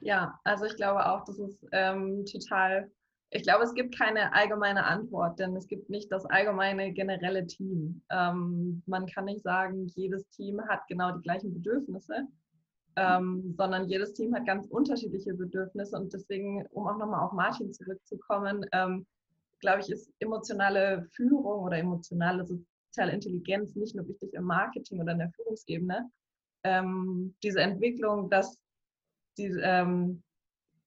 Ja, 0.00 0.38
also 0.44 0.66
ich 0.66 0.76
glaube 0.76 1.06
auch, 1.06 1.24
das 1.24 1.38
ist 1.38 1.66
ähm, 1.72 2.26
total 2.26 2.90
ich 3.30 3.42
glaube, 3.42 3.64
es 3.64 3.74
gibt 3.74 3.96
keine 3.96 4.32
allgemeine 4.32 4.84
Antwort, 4.84 5.38
denn 5.38 5.56
es 5.56 5.66
gibt 5.66 5.90
nicht 5.90 6.10
das 6.12 6.24
allgemeine 6.26 6.92
generelle 6.92 7.46
Team. 7.46 8.02
Ähm, 8.10 8.82
man 8.86 9.06
kann 9.06 9.24
nicht 9.24 9.42
sagen, 9.42 9.88
jedes 9.88 10.28
Team 10.30 10.60
hat 10.68 10.86
genau 10.88 11.12
die 11.12 11.22
gleichen 11.22 11.52
Bedürfnisse, 11.52 12.26
ähm, 12.96 13.54
sondern 13.56 13.88
jedes 13.88 14.14
Team 14.14 14.34
hat 14.34 14.46
ganz 14.46 14.66
unterschiedliche 14.68 15.34
Bedürfnisse. 15.34 15.96
Und 15.96 16.12
deswegen, 16.12 16.64
um 16.70 16.86
auch 16.86 16.96
nochmal 16.96 17.20
auf 17.20 17.32
Martin 17.32 17.72
zurückzukommen, 17.72 18.64
ähm, 18.72 19.06
glaube 19.60 19.80
ich, 19.80 19.90
ist 19.90 20.12
emotionale 20.20 21.06
Führung 21.12 21.64
oder 21.64 21.78
emotionale 21.78 22.46
soziale 22.46 23.12
Intelligenz 23.12 23.74
nicht 23.74 23.94
nur 23.96 24.06
wichtig 24.08 24.32
im 24.34 24.44
Marketing 24.44 25.00
oder 25.00 25.12
in 25.12 25.18
der 25.18 25.30
Führungsebene. 25.30 26.10
Ähm, 26.64 27.34
diese 27.42 27.60
Entwicklung, 27.60 28.30
dass 28.30 28.58
die, 29.36 29.52
ähm, 29.62 30.22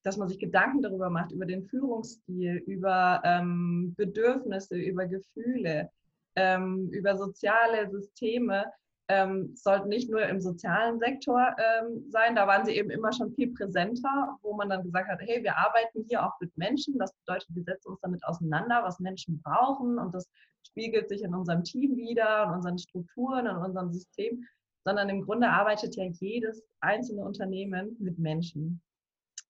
dass 0.02 0.16
man 0.16 0.28
sich 0.28 0.38
Gedanken 0.38 0.82
darüber 0.82 1.10
macht, 1.10 1.32
über 1.32 1.46
den 1.46 1.64
Führungsstil, 1.64 2.62
über 2.66 3.20
ähm, 3.24 3.94
Bedürfnisse, 3.96 4.76
über 4.76 5.06
Gefühle, 5.06 5.90
ähm, 6.36 6.88
über 6.90 7.16
soziale 7.16 7.90
Systeme, 7.90 8.64
ähm, 9.10 9.50
sollten 9.56 9.88
nicht 9.88 10.08
nur 10.08 10.22
im 10.22 10.40
sozialen 10.40 11.00
Sektor 11.00 11.56
ähm, 11.58 12.04
sein. 12.10 12.36
Da 12.36 12.46
waren 12.46 12.64
sie 12.64 12.76
eben 12.76 12.90
immer 12.90 13.12
schon 13.12 13.32
viel 13.32 13.52
präsenter, 13.52 14.38
wo 14.42 14.54
man 14.54 14.68
dann 14.68 14.84
gesagt 14.84 15.08
hat, 15.08 15.18
hey, 15.20 15.42
wir 15.42 15.56
arbeiten 15.56 16.04
hier 16.08 16.24
auch 16.24 16.38
mit 16.40 16.56
Menschen. 16.56 16.96
Das 16.96 17.12
bedeutet, 17.14 17.48
wir 17.52 17.64
setzen 17.64 17.88
uns 17.90 18.00
damit 18.02 18.24
auseinander, 18.24 18.82
was 18.84 19.00
Menschen 19.00 19.42
brauchen. 19.42 19.98
Und 19.98 20.14
das 20.14 20.30
spiegelt 20.64 21.08
sich 21.08 21.22
in 21.22 21.34
unserem 21.34 21.64
Team 21.64 21.96
wieder, 21.96 22.44
in 22.44 22.50
unseren 22.50 22.78
Strukturen, 22.78 23.46
in 23.46 23.56
unserem 23.56 23.92
System. 23.92 24.44
Sondern 24.84 25.08
im 25.08 25.22
Grunde 25.22 25.48
arbeitet 25.48 25.96
ja 25.96 26.04
jedes 26.04 26.62
einzelne 26.80 27.24
Unternehmen 27.24 27.96
mit 27.98 28.18
Menschen. 28.18 28.80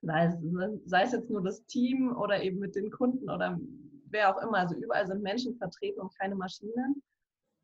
Sei 0.03 0.27
es, 0.27 0.35
sei 0.87 1.03
es 1.03 1.13
jetzt 1.13 1.31
nur 1.31 1.43
das 1.43 1.65
Team 1.67 2.17
oder 2.17 2.43
eben 2.43 2.59
mit 2.59 2.75
den 2.75 2.91
Kunden 2.91 3.29
oder 3.29 3.59
wer 4.11 4.35
auch 4.35 4.43
immer. 4.43 4.59
Also 4.59 4.77
überall 4.77 5.07
sind 5.07 5.23
Menschen 5.23 5.57
vertreten 5.57 6.01
und 6.01 6.17
keine 6.19 6.35
Maschinen. 6.35 7.03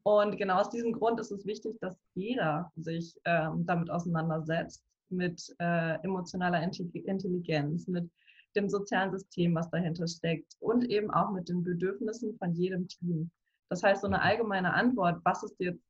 Und 0.03 0.37
genau 0.37 0.61
aus 0.61 0.71
diesem 0.71 0.93
Grund 0.93 1.19
ist 1.19 1.33
es 1.33 1.45
wichtig, 1.47 1.79
dass 1.81 1.99
jeder 2.15 2.71
sich 2.77 3.19
ähm, 3.25 3.67
damit 3.67 3.91
auseinandersetzt, 3.91 4.85
mit 5.09 5.55
äh, 5.59 6.03
emotionaler 6.03 6.63
Intelligenz, 6.63 7.87
mit 7.87 8.11
dem 8.57 8.69
sozialen 8.69 9.13
System, 9.13 9.55
was 9.55 9.71
dahinter 9.71 10.07
steckt 10.07 10.57
und 10.61 10.85
eben 10.91 11.11
auch 11.11 11.31
mit 11.33 11.49
den 11.49 11.63
Bedürfnissen 11.63 12.37
von 12.39 12.55
jedem 12.55 12.89
Team. 12.89 13.31
Das 13.69 13.83
heißt, 13.83 14.03
so 14.03 14.07
eine 14.07 14.19
mhm. 14.19 14.23
allgemeine 14.23 14.75
Antwort, 14.75 15.21
was 15.25 15.43
ist 15.43 15.57
jetzt 15.59 15.85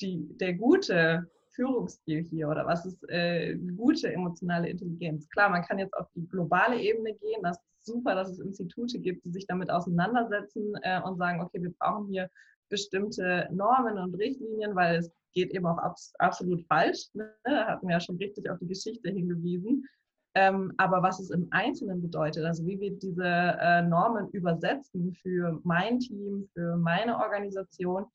die, 0.00 0.26
der 0.38 0.54
gute 0.54 1.30
Führungsstil 1.54 2.22
hier 2.30 2.48
oder 2.48 2.66
was 2.66 2.86
ist 2.86 3.02
äh, 3.08 3.56
gute 3.76 4.12
emotionale 4.12 4.68
Intelligenz? 4.68 5.28
Klar, 5.30 5.50
man 5.50 5.62
kann 5.62 5.78
jetzt 5.78 5.94
auf 5.94 6.06
die 6.14 6.26
globale 6.28 6.80
Ebene 6.80 7.14
gehen. 7.14 7.42
Das 7.42 7.56
ist 7.56 7.86
super, 7.86 8.14
dass 8.14 8.30
es 8.30 8.38
Institute 8.38 8.98
gibt, 8.98 9.24
die 9.24 9.30
sich 9.30 9.46
damit 9.46 9.70
auseinandersetzen 9.70 10.74
äh, 10.82 11.00
und 11.02 11.18
sagen, 11.18 11.40
okay, 11.40 11.62
wir 11.62 11.72
brauchen 11.78 12.08
hier 12.08 12.30
bestimmte 12.68 13.48
Normen 13.52 13.98
und 13.98 14.14
Richtlinien, 14.14 14.74
weil 14.74 14.96
es 14.96 15.12
geht 15.34 15.50
eben 15.52 15.66
auch 15.66 15.78
abs 15.78 16.14
absolut 16.18 16.62
falsch. 16.66 17.08
Ne? 17.14 17.30
Da 17.44 17.66
hatten 17.66 17.86
wir 17.86 17.94
ja 17.94 18.00
schon 18.00 18.16
richtig 18.16 18.48
auf 18.50 18.58
die 18.58 18.68
Geschichte 18.68 19.10
hingewiesen. 19.10 19.86
Ähm, 20.34 20.72
aber 20.78 21.02
was 21.02 21.20
es 21.20 21.30
im 21.30 21.46
Einzelnen 21.50 22.00
bedeutet, 22.00 22.44
also 22.44 22.64
wie 22.66 22.80
wir 22.80 22.98
diese 22.98 23.24
äh, 23.26 23.82
Normen 23.82 24.30
übersetzen 24.30 25.12
für 25.20 25.60
mein 25.62 25.98
Team, 25.98 26.48
für 26.54 26.76
meine 26.76 27.18
Organisation, 27.18 28.06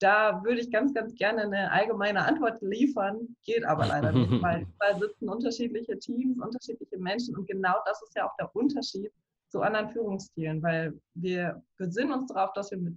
da 0.00 0.42
würde 0.44 0.60
ich 0.60 0.70
ganz, 0.70 0.94
ganz 0.94 1.14
gerne 1.14 1.42
eine 1.42 1.70
allgemeine 1.72 2.24
Antwort 2.24 2.60
liefern, 2.62 3.36
geht 3.44 3.64
aber 3.64 3.86
leider 3.86 4.12
nicht, 4.12 4.30
weil 4.42 4.66
da 4.78 4.98
sitzen 4.98 5.28
unterschiedliche 5.28 5.98
Teams, 5.98 6.38
unterschiedliche 6.40 6.98
Menschen. 6.98 7.36
Und 7.36 7.46
genau 7.46 7.74
das 7.84 8.02
ist 8.02 8.14
ja 8.16 8.28
auch 8.28 8.36
der 8.36 8.54
Unterschied 8.54 9.10
zu 9.48 9.62
anderen 9.62 9.88
Führungsstilen, 9.90 10.62
weil 10.62 10.98
wir 11.14 11.62
besinnen 11.78 12.12
uns 12.12 12.32
darauf, 12.32 12.52
dass 12.52 12.70
wir 12.70 12.78
mit 12.78 12.96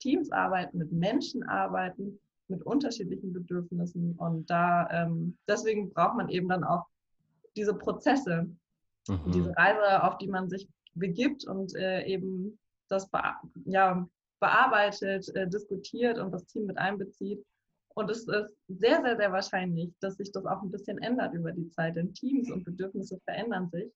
Teams 0.00 0.30
arbeiten, 0.32 0.78
mit 0.78 0.92
Menschen 0.92 1.42
arbeiten, 1.44 2.18
mit 2.48 2.62
unterschiedlichen 2.64 3.32
Bedürfnissen. 3.32 4.14
Und 4.16 4.50
da 4.50 4.88
ähm, 4.90 5.36
deswegen 5.48 5.92
braucht 5.92 6.16
man 6.16 6.28
eben 6.28 6.48
dann 6.48 6.64
auch 6.64 6.84
diese 7.56 7.74
Prozesse, 7.74 8.48
mhm. 9.08 9.32
diese 9.32 9.56
Reise, 9.56 10.02
auf 10.02 10.18
die 10.18 10.28
man 10.28 10.48
sich 10.48 10.68
begibt 10.94 11.46
und 11.46 11.74
äh, 11.74 12.04
eben 12.04 12.58
das 12.88 13.08
ja, 13.64 14.06
bearbeitet, 14.44 15.34
äh, 15.34 15.48
diskutiert 15.48 16.18
und 16.18 16.30
das 16.30 16.44
Team 16.44 16.66
mit 16.66 16.76
einbezieht. 16.76 17.42
Und 17.94 18.10
es 18.10 18.28
ist 18.28 18.54
sehr, 18.68 19.00
sehr, 19.02 19.16
sehr 19.16 19.32
wahrscheinlich, 19.32 19.90
dass 20.00 20.16
sich 20.16 20.30
das 20.32 20.44
auch 20.44 20.60
ein 20.62 20.70
bisschen 20.70 20.98
ändert 20.98 21.32
über 21.32 21.52
die 21.52 21.70
Zeit, 21.70 21.96
denn 21.96 22.12
Teams 22.12 22.50
und 22.50 22.64
Bedürfnisse 22.64 23.18
verändern 23.24 23.70
sich. 23.70 23.90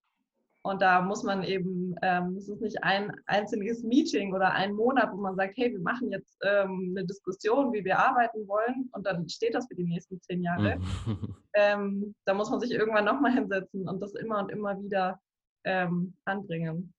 Und 0.63 0.81
da 0.81 1.03
muss 1.03 1.23
man 1.23 1.43
eben, 1.45 1.95
ähm, 2.03 2.37
es 2.37 2.49
ist 2.49 2.63
nicht 2.63 2.83
ein 2.83 3.13
einziges 3.27 3.83
Meeting 3.83 4.35
oder 4.35 4.53
ein 4.53 4.73
Monat, 4.73 5.13
wo 5.13 5.17
man 5.17 5.37
sagt, 5.37 5.57
hey, 5.57 5.71
wir 5.71 5.81
machen 5.81 6.11
jetzt 6.11 6.37
ähm, 6.43 6.95
eine 6.97 7.07
Diskussion, 7.07 7.73
wie 7.73 7.85
wir 7.85 7.99
arbeiten 7.99 8.49
wollen 8.49 8.89
und 8.93 9.07
dann 9.07 9.29
steht 9.29 9.55
das 9.55 9.67
für 9.69 9.75
die 9.75 9.85
nächsten 9.85 10.21
zehn 10.23 10.43
Jahre. 10.43 10.77
Mhm. 11.07 11.37
ähm, 11.55 12.15
da 12.25 12.35
muss 12.35 12.51
man 12.51 12.61
sich 12.61 12.71
irgendwann 12.71 13.05
nochmal 13.05 13.33
hinsetzen 13.33 13.87
und 13.87 14.01
das 14.01 14.15
immer 14.15 14.39
und 14.41 14.51
immer 14.51 14.81
wieder 14.83 15.21
ähm, 15.65 16.15
anbringen 16.25 16.93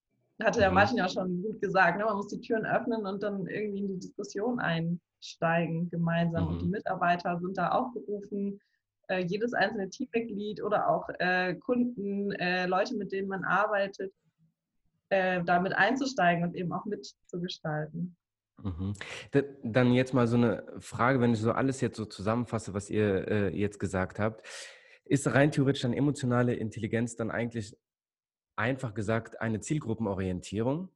hatte 0.45 0.59
der. 0.59 0.71
Martin 0.71 0.97
ja 0.97 1.09
schon 1.09 1.41
gut 1.41 1.61
gesagt, 1.61 1.97
ne? 1.97 2.05
man 2.05 2.15
muss 2.15 2.27
die 2.27 2.39
Türen 2.41 2.65
öffnen 2.65 3.05
und 3.05 3.21
dann 3.21 3.47
irgendwie 3.47 3.79
in 3.79 3.87
die 3.87 3.99
Diskussion 3.99 4.59
einsteigen 4.59 5.89
gemeinsam. 5.89 6.45
Mhm. 6.45 6.49
Und 6.49 6.61
die 6.61 6.65
mhm. 6.65 6.71
Mitarbeiter 6.71 7.39
sind 7.39 7.57
da 7.57 7.71
auch 7.71 7.91
berufen, 7.93 8.59
äh, 9.09 9.25
jedes 9.25 9.53
einzelne 9.53 9.89
Teammitglied 9.89 10.63
oder 10.63 10.89
auch 10.89 11.09
äh, 11.19 11.55
Kunden, 11.55 12.31
äh, 12.33 12.67
Leute, 12.67 12.95
mit 12.95 13.11
denen 13.11 13.27
man 13.27 13.43
arbeitet, 13.43 14.13
äh, 15.09 15.43
damit 15.43 15.73
einzusteigen 15.73 16.43
und 16.43 16.55
eben 16.55 16.71
auch 16.71 16.85
mitzugestalten. 16.85 18.15
Mhm. 18.63 18.93
Dann 19.63 19.93
jetzt 19.93 20.13
mal 20.13 20.27
so 20.27 20.37
eine 20.37 20.63
Frage, 20.79 21.19
wenn 21.19 21.33
ich 21.33 21.39
so 21.39 21.51
alles 21.51 21.81
jetzt 21.81 21.97
so 21.97 22.05
zusammenfasse, 22.05 22.73
was 22.73 22.89
ihr 22.89 23.27
äh, 23.27 23.57
jetzt 23.57 23.79
gesagt 23.79 24.19
habt. 24.19 24.45
Ist 25.05 25.33
rein 25.33 25.51
theoretisch 25.51 25.81
dann 25.81 25.93
emotionale 25.93 26.53
Intelligenz 26.53 27.15
dann 27.15 27.31
eigentlich 27.31 27.75
einfach 28.59 28.93
gesagt 28.93 29.39
eine 29.41 29.61
Zielgruppenorientierung. 29.61 30.89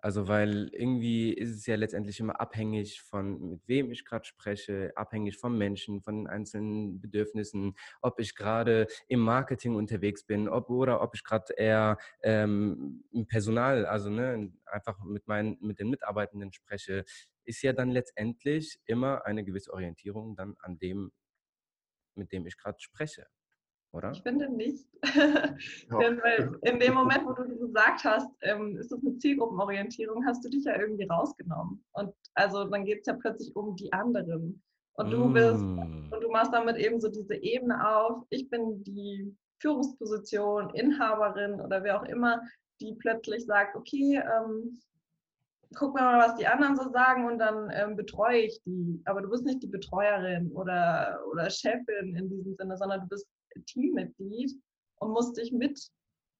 Also 0.00 0.28
weil 0.28 0.68
irgendwie 0.72 1.32
ist 1.32 1.50
es 1.50 1.66
ja 1.66 1.74
letztendlich 1.74 2.20
immer 2.20 2.40
abhängig 2.40 3.02
von, 3.02 3.50
mit 3.50 3.66
wem 3.66 3.90
ich 3.90 4.04
gerade 4.04 4.24
spreche, 4.24 4.92
abhängig 4.94 5.38
vom 5.38 5.58
Menschen, 5.58 6.00
von 6.02 6.18
den 6.18 6.26
einzelnen 6.28 7.00
Bedürfnissen, 7.00 7.74
ob 8.00 8.20
ich 8.20 8.36
gerade 8.36 8.86
im 9.08 9.18
Marketing 9.18 9.74
unterwegs 9.74 10.24
bin 10.24 10.48
ob, 10.48 10.70
oder 10.70 11.02
ob 11.02 11.16
ich 11.16 11.24
gerade 11.24 11.52
eher 11.56 11.98
ähm, 12.22 13.02
im 13.10 13.26
Personal, 13.26 13.86
also 13.86 14.08
ne, 14.08 14.52
einfach 14.66 15.02
mit, 15.02 15.26
meinen, 15.26 15.58
mit 15.60 15.80
den 15.80 15.90
Mitarbeitenden 15.90 16.52
spreche, 16.52 17.04
ist 17.44 17.62
ja 17.62 17.72
dann 17.72 17.90
letztendlich 17.90 18.78
immer 18.84 19.26
eine 19.26 19.44
gewisse 19.44 19.72
Orientierung 19.72 20.36
dann 20.36 20.54
an 20.60 20.78
dem, 20.78 21.10
mit 22.14 22.30
dem 22.30 22.46
ich 22.46 22.56
gerade 22.56 22.78
spreche 22.80 23.26
oder? 23.92 24.12
Ich 24.12 24.22
finde 24.22 24.50
nicht. 24.50 24.86
Ja. 25.90 25.98
Denn 25.98 26.20
weil 26.22 26.58
in 26.62 26.78
dem 26.78 26.94
Moment, 26.94 27.24
wo 27.24 27.32
du 27.32 27.58
gesagt 27.58 28.04
hast, 28.04 28.30
ähm, 28.42 28.76
ist 28.76 28.92
das 28.92 29.00
eine 29.00 29.16
Zielgruppenorientierung, 29.18 30.24
hast 30.26 30.44
du 30.44 30.48
dich 30.48 30.64
ja 30.64 30.78
irgendwie 30.78 31.06
rausgenommen. 31.06 31.82
Und 31.92 32.12
also 32.34 32.64
dann 32.64 32.84
geht 32.84 33.00
es 33.00 33.06
ja 33.06 33.14
plötzlich 33.14 33.54
um 33.56 33.74
die 33.76 33.92
anderen. 33.92 34.62
Und 34.94 35.10
du 35.10 35.32
bist, 35.32 35.60
mm. 35.60 36.12
und 36.12 36.20
du 36.20 36.30
machst 36.30 36.52
damit 36.52 36.76
eben 36.76 37.00
so 37.00 37.08
diese 37.08 37.36
Ebene 37.36 37.88
auf, 37.88 38.24
ich 38.30 38.50
bin 38.50 38.82
die 38.82 39.34
Führungsposition, 39.60 40.70
Inhaberin 40.74 41.60
oder 41.60 41.82
wer 41.82 42.00
auch 42.00 42.04
immer, 42.04 42.42
die 42.80 42.94
plötzlich 42.94 43.46
sagt, 43.46 43.76
okay, 43.76 44.20
ähm, 44.20 44.78
guck 45.74 45.94
mal, 45.94 46.18
was 46.18 46.36
die 46.36 46.46
anderen 46.46 46.76
so 46.76 46.90
sagen 46.90 47.26
und 47.26 47.38
dann 47.38 47.70
ähm, 47.72 47.96
betreue 47.96 48.38
ich 48.38 48.60
die. 48.64 49.00
Aber 49.04 49.20
du 49.22 49.30
bist 49.30 49.44
nicht 49.44 49.62
die 49.62 49.68
Betreuerin 49.68 50.50
oder, 50.52 51.20
oder 51.30 51.50
Chefin 51.50 52.16
in 52.16 52.28
diesem 52.28 52.54
Sinne, 52.56 52.76
sondern 52.76 53.00
du 53.02 53.08
bist 53.08 53.26
Teammitglied 53.66 54.52
und 54.96 55.12
musst 55.12 55.36
dich 55.36 55.52
mit 55.52 55.78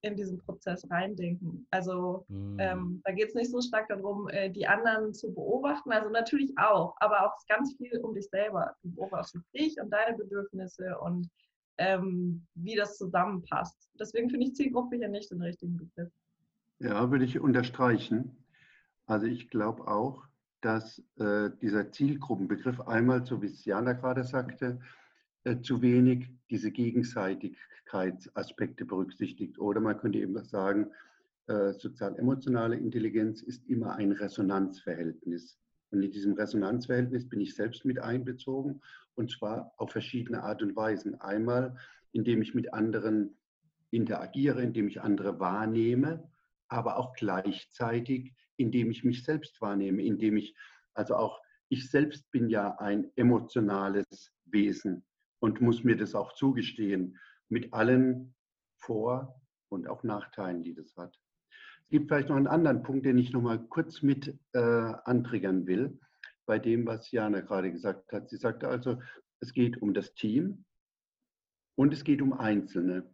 in 0.01 0.15
diesen 0.15 0.37
Prozess 0.39 0.89
reindenken. 0.89 1.67
Also 1.71 2.25
mhm. 2.29 2.57
ähm, 2.59 3.01
da 3.03 3.11
geht 3.11 3.29
es 3.29 3.35
nicht 3.35 3.51
so 3.51 3.61
stark 3.61 3.89
darum, 3.89 4.29
äh, 4.29 4.49
die 4.49 4.65
anderen 4.65 5.13
zu 5.13 5.33
beobachten. 5.33 5.91
Also 5.91 6.09
natürlich 6.09 6.57
auch, 6.57 6.95
aber 6.99 7.25
auch 7.25 7.33
ganz 7.47 7.75
viel 7.75 7.97
um 7.99 8.13
dich 8.13 8.29
selber. 8.29 8.75
Du 8.81 8.91
beobachtest 8.91 9.43
dich 9.53 9.79
und 9.81 9.89
deine 9.89 10.17
Bedürfnisse 10.17 10.97
und 10.99 11.29
ähm, 11.77 12.45
wie 12.55 12.75
das 12.75 12.97
zusammenpasst. 12.97 13.89
Deswegen 13.99 14.29
finde 14.29 14.47
ich 14.47 14.55
Zielgruppe 14.55 14.97
hier 14.97 15.09
nicht 15.09 15.31
den 15.31 15.41
richtigen 15.41 15.77
Begriff. 15.77 16.11
Ja, 16.79 17.11
würde 17.11 17.25
ich 17.25 17.39
unterstreichen. 17.39 18.37
Also 19.05 19.25
ich 19.25 19.49
glaube 19.49 19.87
auch, 19.87 20.23
dass 20.61 20.99
äh, 21.17 21.49
dieser 21.61 21.91
Zielgruppenbegriff 21.91 22.81
einmal, 22.81 23.25
so 23.25 23.41
wie 23.41 23.47
es 23.47 23.65
Jana 23.65 23.93
gerade 23.93 24.23
sagte, 24.23 24.79
zu 25.61 25.81
wenig 25.81 26.29
diese 26.49 26.71
Gegenseitigkeitsaspekte 26.71 28.85
berücksichtigt. 28.85 29.59
Oder 29.59 29.81
man 29.81 29.97
könnte 29.97 30.19
eben 30.19 30.41
sagen, 30.43 30.91
äh, 31.47 31.73
sozial-emotionale 31.73 32.75
Intelligenz 32.75 33.41
ist 33.41 33.67
immer 33.67 33.95
ein 33.95 34.11
Resonanzverhältnis. 34.11 35.57
Und 35.91 36.03
in 36.03 36.11
diesem 36.11 36.33
Resonanzverhältnis 36.33 37.27
bin 37.27 37.41
ich 37.41 37.55
selbst 37.55 37.85
mit 37.85 37.99
einbezogen 37.99 38.81
und 39.15 39.31
zwar 39.31 39.73
auf 39.77 39.91
verschiedene 39.91 40.43
Art 40.43 40.61
und 40.61 40.75
Weisen. 40.75 41.19
Einmal, 41.19 41.75
indem 42.11 42.41
ich 42.41 42.53
mit 42.53 42.73
anderen 42.73 43.35
interagiere, 43.89 44.61
indem 44.61 44.87
ich 44.87 45.01
andere 45.01 45.39
wahrnehme, 45.39 46.29
aber 46.67 46.97
auch 46.97 47.13
gleichzeitig, 47.13 48.35
indem 48.57 48.91
ich 48.91 49.03
mich 49.03 49.23
selbst 49.23 49.59
wahrnehme, 49.61 50.03
indem 50.03 50.37
ich, 50.37 50.55
also 50.93 51.15
auch 51.15 51.41
ich 51.69 51.89
selbst 51.89 52.29
bin 52.31 52.49
ja 52.49 52.77
ein 52.77 53.11
emotionales 53.15 54.31
Wesen 54.45 55.03
und 55.39 55.61
muss 55.61 55.83
mir 55.83 55.97
das 55.97 56.15
auch 56.15 56.33
zugestehen, 56.33 57.17
mit 57.49 57.73
allen 57.73 58.35
Vor- 58.77 59.41
und 59.69 59.87
auch 59.87 60.03
Nachteilen, 60.03 60.63
die 60.63 60.73
das 60.73 60.95
hat. 60.97 61.19
Es 61.83 61.89
gibt 61.89 62.07
vielleicht 62.07 62.29
noch 62.29 62.35
einen 62.35 62.47
anderen 62.47 62.83
Punkt, 62.83 63.05
den 63.05 63.17
ich 63.17 63.31
noch 63.31 63.41
mal 63.41 63.59
kurz 63.67 64.01
mit 64.01 64.37
äh, 64.53 64.59
antriggern 64.59 65.65
will, 65.65 65.99
bei 66.45 66.59
dem, 66.59 66.85
was 66.85 67.11
Jana 67.11 67.41
gerade 67.41 67.71
gesagt 67.71 68.11
hat. 68.11 68.29
Sie 68.29 68.37
sagte 68.37 68.67
also, 68.67 69.01
es 69.39 69.53
geht 69.53 69.81
um 69.81 69.93
das 69.93 70.13
Team 70.13 70.65
und 71.75 71.93
es 71.93 72.03
geht 72.03 72.21
um 72.21 72.33
Einzelne. 72.33 73.09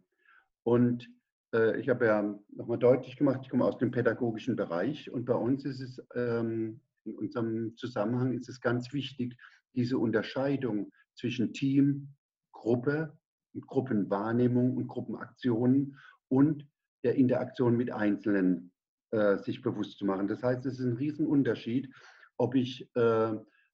Und 0.62 1.08
äh, 1.54 1.78
ich 1.80 1.88
habe 1.88 2.06
ja 2.06 2.38
nochmal 2.50 2.78
deutlich 2.78 3.16
gemacht, 3.16 3.40
ich 3.42 3.50
komme 3.50 3.64
aus 3.64 3.78
dem 3.78 3.90
pädagogischen 3.90 4.56
Bereich 4.56 5.10
und 5.10 5.24
bei 5.24 5.34
uns 5.34 5.64
ist 5.64 5.80
es, 5.80 6.02
ähm, 6.14 6.80
in 7.04 7.14
unserem 7.14 7.76
Zusammenhang 7.76 8.32
ist 8.32 8.48
es 8.48 8.60
ganz 8.60 8.92
wichtig, 8.92 9.36
diese 9.74 9.98
Unterscheidung 9.98 10.92
zwischen 11.16 11.52
Team, 11.52 12.08
Gruppe, 12.52 13.18
Gruppenwahrnehmung 13.60 14.76
und 14.76 14.86
Gruppenaktionen 14.86 15.98
und 16.28 16.66
der 17.04 17.14
Interaktion 17.14 17.76
mit 17.76 17.90
Einzelnen 17.90 18.72
äh, 19.12 19.38
sich 19.38 19.62
bewusst 19.62 19.98
zu 19.98 20.04
machen. 20.04 20.28
Das 20.28 20.42
heißt, 20.42 20.66
es 20.66 20.78
ist 20.78 20.86
ein 20.86 20.96
Riesenunterschied, 20.96 21.92
ob 22.36 22.54
ich 22.54 22.90
äh, 22.96 23.32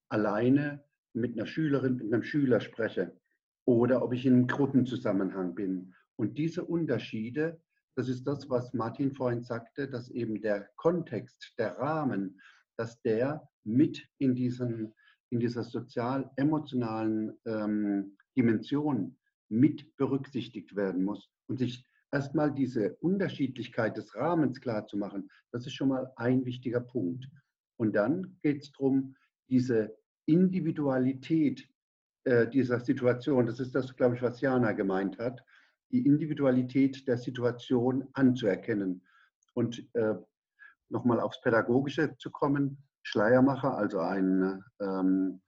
alleine 0.09 0.85
mit 1.15 1.37
einer 1.37 1.47
Schülerin, 1.47 1.97
mit 1.97 2.13
einem 2.13 2.23
Schüler 2.23 2.61
spreche 2.61 3.19
oder 3.65 4.03
ob 4.03 4.13
ich 4.13 4.27
in 4.27 4.35
einem 4.35 4.47
Gruppenzusammenhang 4.47 5.55
bin. 5.55 5.95
Und 6.17 6.39
diese 6.39 6.65
Unterschiede 6.65 7.61
Das 7.95 8.09
ist 8.09 8.25
das, 8.25 8.49
was 8.49 8.73
Martin 8.73 9.13
vorhin 9.13 9.43
sagte, 9.43 9.89
dass 9.89 10.11
eben 10.11 10.41
der 10.41 10.69
Kontext, 10.77 11.55
der 11.59 11.77
Rahmen, 11.79 12.41
dass 12.79 13.01
der 13.03 13.47
mit 13.65 14.09
in, 14.19 14.35
diesen, 14.35 14.95
in 15.33 15.41
dieser 15.41 15.65
sozial-emotionalen 15.65 17.33
ähm, 17.47 18.19
Dimension 18.37 19.17
mit 19.49 19.97
berücksichtigt 19.97 20.77
werden 20.77 21.05
muss 21.05 21.31
und 21.47 21.59
sich 21.59 21.87
erstmal 22.13 22.53
diese 22.53 22.97
Unterschiedlichkeit 22.97 23.97
des 23.97 24.15
Rahmens 24.15 24.61
klar 24.61 24.87
zu 24.87 24.99
machen, 24.99 25.31
das 25.51 25.67
ist 25.67 25.73
schon 25.73 25.89
mal 25.89 26.13
ein 26.17 26.45
wichtiger 26.45 26.81
Punkt. 26.81 27.27
Und 27.77 27.95
dann 27.95 28.37
geht 28.43 28.63
es 28.63 28.73
darum, 28.73 29.17
diese 29.49 29.97
Individualität 30.27 31.67
äh, 32.25 32.47
dieser 32.47 32.81
Situation, 32.81 33.47
das 33.47 33.59
ist 33.59 33.75
das, 33.75 33.97
glaube 33.97 34.17
ich, 34.17 34.23
was 34.23 34.43
Jana 34.43 34.73
gemeint 34.73 35.19
hat, 35.19 35.43
die 35.91 36.05
Individualität 36.05 37.09
der 37.09 37.17
Situation 37.17 38.07
anzuerkennen. 38.13 39.03
Und 39.55 39.89
äh, 39.95 40.15
nochmal 40.91 41.21
aufs 41.21 41.41
Pädagogische 41.41 42.17
zu 42.19 42.31
kommen, 42.31 42.83
Schleiermacher, 43.03 43.77
also 43.77 44.01
ein 44.01 44.63
ähm, 44.81 45.41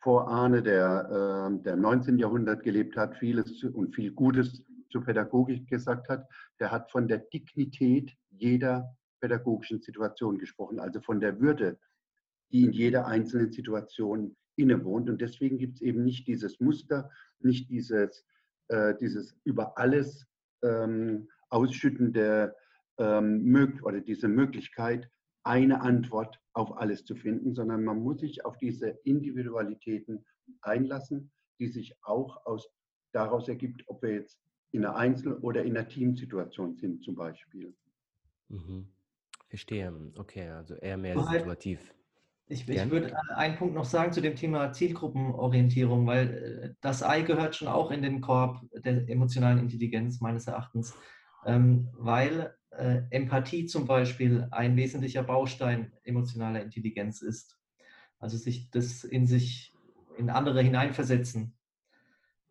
Vorahne, 0.00 0.62
der, 0.62 1.50
äh, 1.50 1.62
der 1.62 1.74
im 1.74 1.80
19. 1.80 2.18
Jahrhundert 2.18 2.62
gelebt 2.62 2.96
hat, 2.96 3.16
vieles 3.16 3.64
und 3.64 3.94
viel 3.94 4.12
Gutes 4.12 4.62
zur 4.90 5.04
Pädagogik 5.04 5.68
gesagt 5.68 6.08
hat, 6.08 6.28
der 6.60 6.70
hat 6.70 6.90
von 6.90 7.08
der 7.08 7.18
Dignität 7.18 8.12
jeder 8.30 8.96
pädagogischen 9.20 9.80
Situation 9.80 10.38
gesprochen, 10.38 10.78
also 10.78 11.00
von 11.00 11.20
der 11.20 11.40
Würde, 11.40 11.78
die 12.52 12.64
in 12.64 12.72
jeder 12.72 13.06
einzelnen 13.06 13.50
Situation 13.50 14.36
innewohnt. 14.56 15.08
Und 15.08 15.20
deswegen 15.20 15.58
gibt 15.58 15.76
es 15.76 15.82
eben 15.82 16.04
nicht 16.04 16.26
dieses 16.26 16.60
Muster, 16.60 17.10
nicht 17.40 17.68
dieses, 17.70 18.24
äh, 18.68 18.94
dieses 19.00 19.36
über 19.44 19.76
alles 19.78 20.26
ähm, 20.62 21.28
ausschüttende 21.48 22.54
ähm, 22.98 23.80
oder 23.82 24.00
diese 24.00 24.28
Möglichkeit, 24.28 25.08
eine 25.42 25.80
Antwort 25.80 26.40
auf 26.56 26.78
alles 26.78 27.04
zu 27.04 27.14
finden, 27.14 27.54
sondern 27.54 27.84
man 27.84 28.00
muss 28.00 28.20
sich 28.20 28.44
auf 28.46 28.56
diese 28.56 28.88
Individualitäten 29.04 30.24
einlassen, 30.62 31.30
die 31.58 31.68
sich 31.68 31.94
auch 32.02 32.44
aus, 32.46 32.68
daraus 33.12 33.46
ergibt, 33.48 33.82
ob 33.88 34.02
wir 34.02 34.14
jetzt 34.14 34.40
in 34.72 34.84
einer 34.84 34.96
Einzel- 34.96 35.36
oder 35.36 35.62
in 35.62 35.76
einer 35.76 35.86
Teamsituation 35.86 36.76
sind 36.76 37.02
zum 37.04 37.14
Beispiel. 37.14 37.74
Mhm. 38.48 38.88
Verstehe. 39.48 39.92
Okay, 40.16 40.48
also 40.48 40.74
eher 40.76 40.96
mehr 40.96 41.18
situativ. 41.22 41.94
Ich, 42.48 42.66
ich, 42.68 42.90
würde 42.90 43.14
einen 43.34 43.56
Punkt 43.56 43.74
noch 43.74 43.84
sagen 43.84 44.12
zu 44.12 44.20
dem 44.22 44.36
Thema 44.36 44.72
Zielgruppenorientierung, 44.72 46.06
weil 46.06 46.28
äh, 46.28 46.74
das 46.80 47.02
Ei 47.02 47.22
gehört 47.22 47.56
schon 47.56 47.68
auch 47.68 47.90
in 47.90 48.02
den 48.02 48.20
Korb 48.20 48.60
der 48.72 49.08
emotionalen 49.08 49.58
Intelligenz 49.58 50.20
meines 50.20 50.46
Erachtens, 50.46 50.96
ähm, 51.44 51.88
weil 51.92 52.54
äh, 52.78 53.02
Empathie 53.10 53.66
zum 53.66 53.86
Beispiel 53.86 54.48
ein 54.50 54.76
wesentlicher 54.76 55.22
Baustein 55.22 55.92
emotionaler 56.04 56.62
Intelligenz 56.62 57.22
ist. 57.22 57.58
Also 58.18 58.36
sich 58.36 58.70
das 58.70 59.04
in 59.04 59.26
sich, 59.26 59.74
in 60.16 60.30
andere 60.30 60.62
hineinversetzen. 60.62 61.56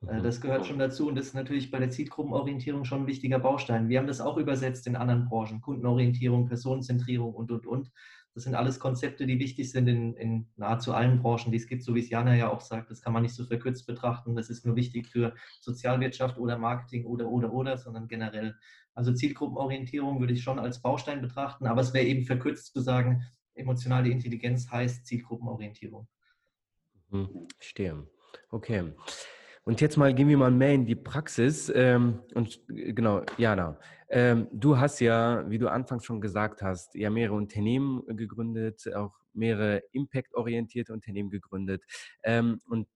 Äh, 0.07 0.19
mhm. 0.19 0.23
Das 0.23 0.41
gehört 0.41 0.65
schon 0.65 0.79
dazu 0.79 1.07
und 1.07 1.15
das 1.15 1.27
ist 1.27 1.35
natürlich 1.35 1.71
bei 1.71 1.79
der 1.79 1.89
Zielgruppenorientierung 1.89 2.85
schon 2.85 3.01
ein 3.01 3.07
wichtiger 3.07 3.39
Baustein. 3.39 3.89
Wir 3.89 3.99
haben 3.99 4.07
das 4.07 4.21
auch 4.21 4.37
übersetzt 4.37 4.87
in 4.87 4.95
anderen 4.95 5.25
Branchen, 5.25 5.61
Kundenorientierung, 5.61 6.47
Personenzentrierung 6.47 7.33
und, 7.33 7.51
und, 7.51 7.65
und. 7.65 7.91
Das 8.35 8.43
sind 8.43 8.53
alles 8.53 8.81
Konzepte, 8.81 9.25
die 9.25 9.39
wichtig 9.39 9.71
sind 9.71 9.87
in, 9.87 10.13
in, 10.15 10.47
nahezu 10.57 10.93
allen 10.93 11.21
Branchen, 11.21 11.51
die 11.51 11.57
es 11.57 11.67
gibt, 11.67 11.83
so 11.83 11.95
wie 11.95 12.01
es 12.01 12.09
Jana 12.09 12.35
ja 12.35 12.51
auch 12.51 12.59
sagt. 12.59 12.91
Das 12.91 13.01
kann 13.01 13.13
man 13.13 13.23
nicht 13.23 13.33
so 13.33 13.45
verkürzt 13.45 13.87
betrachten. 13.87 14.35
Das 14.35 14.49
ist 14.49 14.65
nur 14.65 14.75
wichtig 14.75 15.07
für 15.07 15.33
Sozialwirtschaft 15.61 16.37
oder 16.37 16.57
Marketing 16.57 17.05
oder, 17.05 17.29
oder, 17.29 17.53
oder, 17.53 17.77
sondern 17.77 18.09
generell. 18.09 18.57
Also 18.95 19.13
Zielgruppenorientierung 19.13 20.19
würde 20.19 20.33
ich 20.33 20.41
schon 20.41 20.57
als 20.57 20.81
Baustein 20.81 21.21
betrachten, 21.21 21.67
aber 21.67 21.81
es 21.81 21.93
wäre 21.93 22.05
eben 22.05 22.23
verkürzt 22.23 22.73
zu 22.73 22.79
sagen, 22.81 23.23
emotionale 23.53 24.09
Intelligenz 24.09 24.71
heißt 24.71 25.05
Zielgruppenorientierung. 25.05 26.07
Mhm, 27.09 27.47
verstehe. 27.57 28.07
Okay. 28.49 28.93
Und 29.63 29.81
jetzt 29.81 29.97
mal 29.97 30.13
gehen 30.13 30.27
wir 30.27 30.37
mal 30.37 30.51
mehr 30.51 30.73
in 30.73 30.85
die 30.85 30.95
Praxis. 30.95 31.71
Ähm, 31.73 32.21
und 32.35 32.61
äh, 32.69 32.93
genau, 32.93 33.23
Jana, 33.37 33.79
ähm, 34.09 34.47
du 34.51 34.77
hast 34.77 34.99
ja, 34.99 35.49
wie 35.49 35.57
du 35.57 35.69
anfangs 35.69 36.05
schon 36.05 36.21
gesagt 36.21 36.61
hast, 36.61 36.95
ja 36.95 37.09
mehrere 37.09 37.35
Unternehmen 37.35 38.05
gegründet, 38.15 38.93
auch 38.95 39.17
mehrere 39.33 39.83
impact-orientierte 39.91 40.93
Unternehmen 40.93 41.29
gegründet 41.29 41.83
ähm, 42.23 42.61
und 42.69 42.87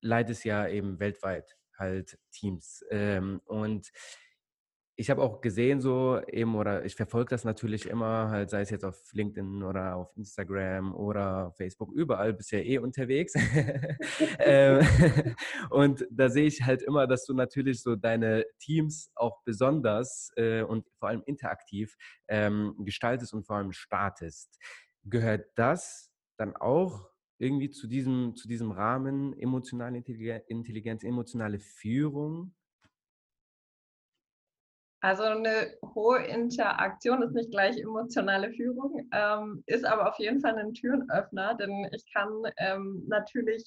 leitest 0.00 0.44
ja 0.44 0.68
eben 0.68 1.00
weltweit 1.00 1.56
halt 1.76 2.16
Teams. 2.30 2.84
Und 3.46 3.90
ich 4.96 5.10
habe 5.10 5.22
auch 5.22 5.40
gesehen, 5.40 5.80
so 5.80 6.20
eben, 6.28 6.54
oder 6.54 6.84
ich 6.84 6.94
verfolge 6.94 7.30
das 7.30 7.44
natürlich 7.44 7.86
immer, 7.86 8.30
halt, 8.30 8.50
sei 8.50 8.60
es 8.60 8.70
jetzt 8.70 8.84
auf 8.84 9.12
LinkedIn 9.12 9.62
oder 9.64 9.96
auf 9.96 10.16
Instagram 10.16 10.94
oder 10.94 11.52
Facebook, 11.56 11.92
überall 11.92 12.32
bist 12.32 12.52
ja 12.52 12.60
eh 12.60 12.78
unterwegs. 12.78 13.34
ähm, 14.38 14.86
und 15.70 16.06
da 16.10 16.28
sehe 16.28 16.46
ich 16.46 16.62
halt 16.62 16.82
immer, 16.82 17.08
dass 17.08 17.24
du 17.24 17.34
natürlich 17.34 17.82
so 17.82 17.96
deine 17.96 18.46
Teams 18.60 19.10
auch 19.16 19.42
besonders 19.44 20.30
äh, 20.36 20.62
und 20.62 20.86
vor 20.98 21.08
allem 21.08 21.22
interaktiv 21.26 21.96
ähm, 22.28 22.76
gestaltest 22.78 23.34
und 23.34 23.44
vor 23.46 23.56
allem 23.56 23.72
startest. 23.72 24.58
Gehört 25.02 25.46
das 25.56 26.12
dann 26.36 26.54
auch 26.54 27.10
irgendwie 27.38 27.70
zu 27.70 27.88
diesem, 27.88 28.36
zu 28.36 28.46
diesem 28.46 28.70
Rahmen 28.70 29.36
emotionale 29.38 29.98
Intelligenz, 29.98 31.02
emotionale 31.02 31.58
Führung? 31.58 32.54
Also 35.04 35.24
eine 35.24 35.76
hohe 35.94 36.24
Interaktion 36.24 37.20
ist 37.20 37.34
nicht 37.34 37.50
gleich 37.50 37.76
emotionale 37.76 38.50
Führung, 38.54 39.06
ähm, 39.12 39.62
ist 39.66 39.84
aber 39.84 40.08
auf 40.08 40.18
jeden 40.18 40.40
Fall 40.40 40.56
ein 40.56 40.72
Türenöffner, 40.72 41.56
denn 41.56 41.86
ich 41.92 42.10
kann 42.10 42.30
ähm, 42.56 43.04
natürlich 43.06 43.66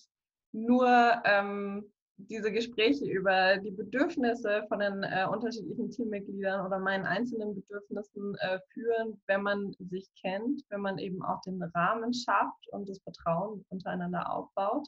nur 0.52 0.88
ähm, 1.26 1.93
diese 2.17 2.52
Gespräche 2.52 3.06
über 3.06 3.58
die 3.58 3.69
Bedürfnisse 3.69 4.65
von 4.67 4.80
den 4.80 5.04
äh, 5.04 5.28
unterschiedlichen 5.32 5.91
Teammitgliedern 5.91 6.65
oder 6.65 6.80
meinen 6.80 7.06
einzelnen 7.06 7.54
Bedürfnissen 7.54 8.36
äh, 8.39 8.58
führen, 8.73 9.21
wenn 9.28 9.43
man 9.43 9.76
sich 9.78 10.10
kennt, 10.19 10.63
wenn 10.69 10.82
man 10.82 10.97
eben 10.97 11.21
auch 11.21 11.41
den 11.41 11.62
Rahmen 11.62 12.15
schafft 12.15 12.67
und 12.71 12.89
das 12.89 13.00
Vertrauen 13.04 13.63
untereinander 13.69 14.34
aufbaut. 14.34 14.88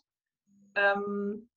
Ähm, 0.74 1.48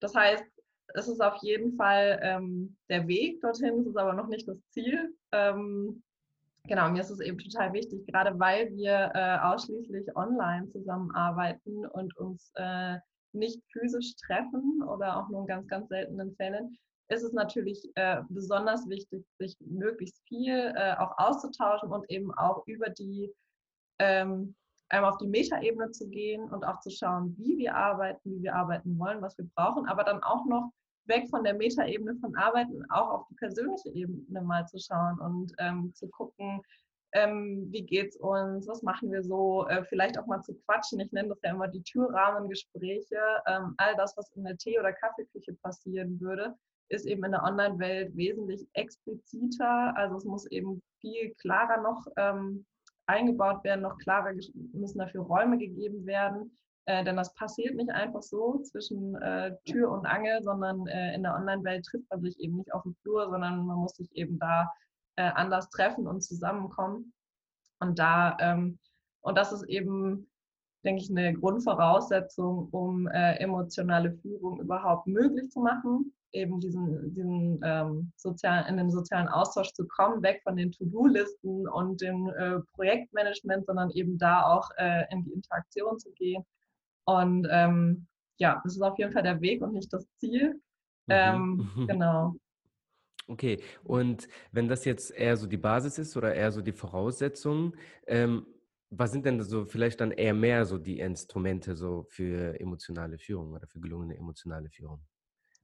das 0.00 0.14
heißt, 0.14 0.57
es 0.94 1.08
ist 1.08 1.20
auf 1.20 1.36
jeden 1.42 1.76
Fall 1.76 2.18
ähm, 2.22 2.76
der 2.88 3.06
Weg 3.06 3.40
dorthin, 3.40 3.80
es 3.80 3.86
ist 3.86 3.96
aber 3.96 4.14
noch 4.14 4.28
nicht 4.28 4.48
das 4.48 4.58
Ziel. 4.70 5.14
Ähm, 5.32 6.02
genau, 6.64 6.90
mir 6.90 7.00
ist 7.00 7.10
es 7.10 7.20
eben 7.20 7.38
total 7.38 7.72
wichtig, 7.72 8.06
gerade 8.06 8.38
weil 8.38 8.74
wir 8.74 9.12
äh, 9.14 9.38
ausschließlich 9.38 10.16
online 10.16 10.68
zusammenarbeiten 10.68 11.86
und 11.86 12.16
uns 12.16 12.52
äh, 12.54 12.96
nicht 13.32 13.62
physisch 13.72 14.16
treffen 14.16 14.82
oder 14.82 15.18
auch 15.18 15.28
nur 15.28 15.42
in 15.42 15.46
ganz, 15.46 15.68
ganz 15.68 15.88
seltenen 15.88 16.34
Fällen, 16.36 16.78
ist 17.08 17.22
es 17.22 17.32
natürlich 17.32 17.90
äh, 17.94 18.22
besonders 18.28 18.88
wichtig, 18.88 19.24
sich 19.38 19.56
möglichst 19.60 20.20
viel 20.26 20.72
äh, 20.76 20.94
auch 20.98 21.16
auszutauschen 21.16 21.90
und 21.90 22.08
eben 22.10 22.32
auch 22.34 22.66
über 22.66 22.90
die 22.90 23.32
ähm, 23.98 24.54
einmal 24.90 25.12
auf 25.12 25.18
die 25.18 25.28
Metaebene 25.28 25.90
zu 25.90 26.08
gehen 26.08 26.50
und 26.50 26.64
auch 26.64 26.80
zu 26.80 26.90
schauen, 26.90 27.34
wie 27.38 27.58
wir 27.58 27.74
arbeiten, 27.74 28.30
wie 28.30 28.42
wir 28.42 28.54
arbeiten 28.54 28.98
wollen, 28.98 29.22
was 29.22 29.36
wir 29.38 29.46
brauchen, 29.54 29.86
aber 29.86 30.04
dann 30.04 30.22
auch 30.22 30.44
noch 30.46 30.70
weg 31.06 31.28
von 31.30 31.44
der 31.44 31.54
Metaebene 31.54 32.16
von 32.16 32.34
Arbeiten 32.36 32.84
auch 32.90 33.10
auf 33.10 33.26
die 33.28 33.34
persönliche 33.34 33.90
Ebene 33.90 34.42
mal 34.42 34.66
zu 34.66 34.78
schauen 34.78 35.18
und 35.18 35.52
ähm, 35.58 35.92
zu 35.94 36.08
gucken, 36.08 36.62
ähm, 37.12 37.66
wie 37.70 37.82
geht's 37.82 38.16
uns, 38.16 38.68
was 38.68 38.82
machen 38.82 39.10
wir 39.10 39.22
so, 39.22 39.66
äh, 39.68 39.82
vielleicht 39.84 40.18
auch 40.18 40.26
mal 40.26 40.42
zu 40.42 40.54
quatschen. 40.66 41.00
Ich 41.00 41.10
nenne 41.12 41.30
das 41.30 41.40
ja 41.42 41.50
immer 41.50 41.68
die 41.68 41.82
Türrahmengespräche. 41.82 43.18
Ähm, 43.46 43.74
all 43.78 43.96
das, 43.96 44.14
was 44.16 44.30
in 44.36 44.44
der 44.44 44.58
Tee- 44.58 44.78
oder 44.78 44.92
Kaffeeküche 44.92 45.54
passieren 45.62 46.20
würde, 46.20 46.54
ist 46.90 47.06
eben 47.06 47.24
in 47.24 47.32
der 47.32 47.42
Online-Welt 47.42 48.14
wesentlich 48.14 48.66
expliziter. 48.74 49.96
Also 49.96 50.16
es 50.16 50.24
muss 50.24 50.46
eben 50.46 50.82
viel 51.00 51.34
klarer 51.36 51.80
noch 51.80 52.06
ähm, 52.16 52.66
eingebaut 53.08 53.64
werden, 53.64 53.82
noch 53.82 53.98
klarer 53.98 54.32
müssen 54.72 54.98
dafür 54.98 55.22
Räume 55.22 55.58
gegeben 55.58 56.06
werden. 56.06 56.56
Äh, 56.84 57.04
denn 57.04 57.16
das 57.16 57.34
passiert 57.34 57.74
nicht 57.74 57.90
einfach 57.90 58.22
so 58.22 58.60
zwischen 58.62 59.14
äh, 59.16 59.54
Tür 59.66 59.90
und 59.90 60.06
Angel, 60.06 60.42
sondern 60.42 60.86
äh, 60.86 61.14
in 61.14 61.22
der 61.22 61.34
Online-Welt 61.34 61.84
trifft 61.84 62.08
man 62.10 62.22
sich 62.22 62.38
eben 62.40 62.56
nicht 62.56 62.72
auf 62.72 62.82
dem 62.82 62.94
Flur, 63.02 63.28
sondern 63.28 63.66
man 63.66 63.76
muss 63.76 63.96
sich 63.96 64.10
eben 64.12 64.38
da 64.38 64.72
äh, 65.16 65.30
anders 65.34 65.68
treffen 65.68 66.06
und 66.06 66.22
zusammenkommen. 66.22 67.12
Und 67.80 67.98
da, 67.98 68.36
ähm, 68.40 68.78
und 69.20 69.36
das 69.36 69.52
ist 69.52 69.64
eben, 69.68 70.30
denke 70.84 71.02
ich, 71.02 71.10
eine 71.10 71.34
Grundvoraussetzung, 71.34 72.68
um 72.70 73.06
äh, 73.08 73.34
emotionale 73.34 74.12
Führung 74.12 74.60
überhaupt 74.60 75.06
möglich 75.06 75.50
zu 75.50 75.60
machen, 75.60 76.14
eben 76.32 76.60
diesen, 76.60 77.14
diesen 77.14 77.60
ähm, 77.64 78.12
sozialen, 78.16 78.66
in 78.66 78.76
den 78.76 78.90
sozialen 78.90 79.28
Austausch 79.28 79.72
zu 79.72 79.86
kommen, 79.86 80.22
weg 80.22 80.40
von 80.42 80.56
den 80.56 80.72
To-Do-Listen 80.72 81.68
und 81.68 82.00
dem 82.00 82.28
äh, 82.38 82.60
Projektmanagement, 82.74 83.66
sondern 83.66 83.90
eben 83.90 84.18
da 84.18 84.42
auch 84.42 84.68
in 85.10 85.24
die 85.24 85.32
Interaktion 85.32 85.98
zu 85.98 86.10
gehen 86.12 86.44
und 87.08 87.48
ähm, 87.50 88.06
ja, 88.36 88.60
das 88.64 88.74
ist 88.74 88.82
auf 88.82 88.98
jeden 88.98 89.12
Fall 89.12 89.22
der 89.22 89.40
Weg 89.40 89.62
und 89.62 89.72
nicht 89.72 89.90
das 89.90 90.06
Ziel. 90.18 90.60
Mhm. 91.06 91.08
Ähm, 91.08 91.70
genau. 91.88 92.34
Okay, 93.28 93.62
und 93.82 94.28
wenn 94.52 94.68
das 94.68 94.84
jetzt 94.84 95.10
eher 95.10 95.36
so 95.38 95.46
die 95.46 95.56
Basis 95.56 95.98
ist 95.98 96.16
oder 96.18 96.34
eher 96.34 96.52
so 96.52 96.60
die 96.60 96.72
Voraussetzung, 96.72 97.74
ähm, 98.06 98.46
was 98.90 99.12
sind 99.12 99.24
denn 99.24 99.42
so 99.42 99.64
vielleicht 99.64 100.00
dann 100.00 100.12
eher 100.12 100.34
mehr 100.34 100.66
so 100.66 100.76
die 100.76 100.98
Instrumente 100.98 101.76
so 101.76 102.04
für 102.10 102.58
emotionale 102.60 103.18
Führung 103.18 103.52
oder 103.52 103.66
für 103.66 103.80
gelungene 103.80 104.16
emotionale 104.16 104.68
Führung? 104.68 105.02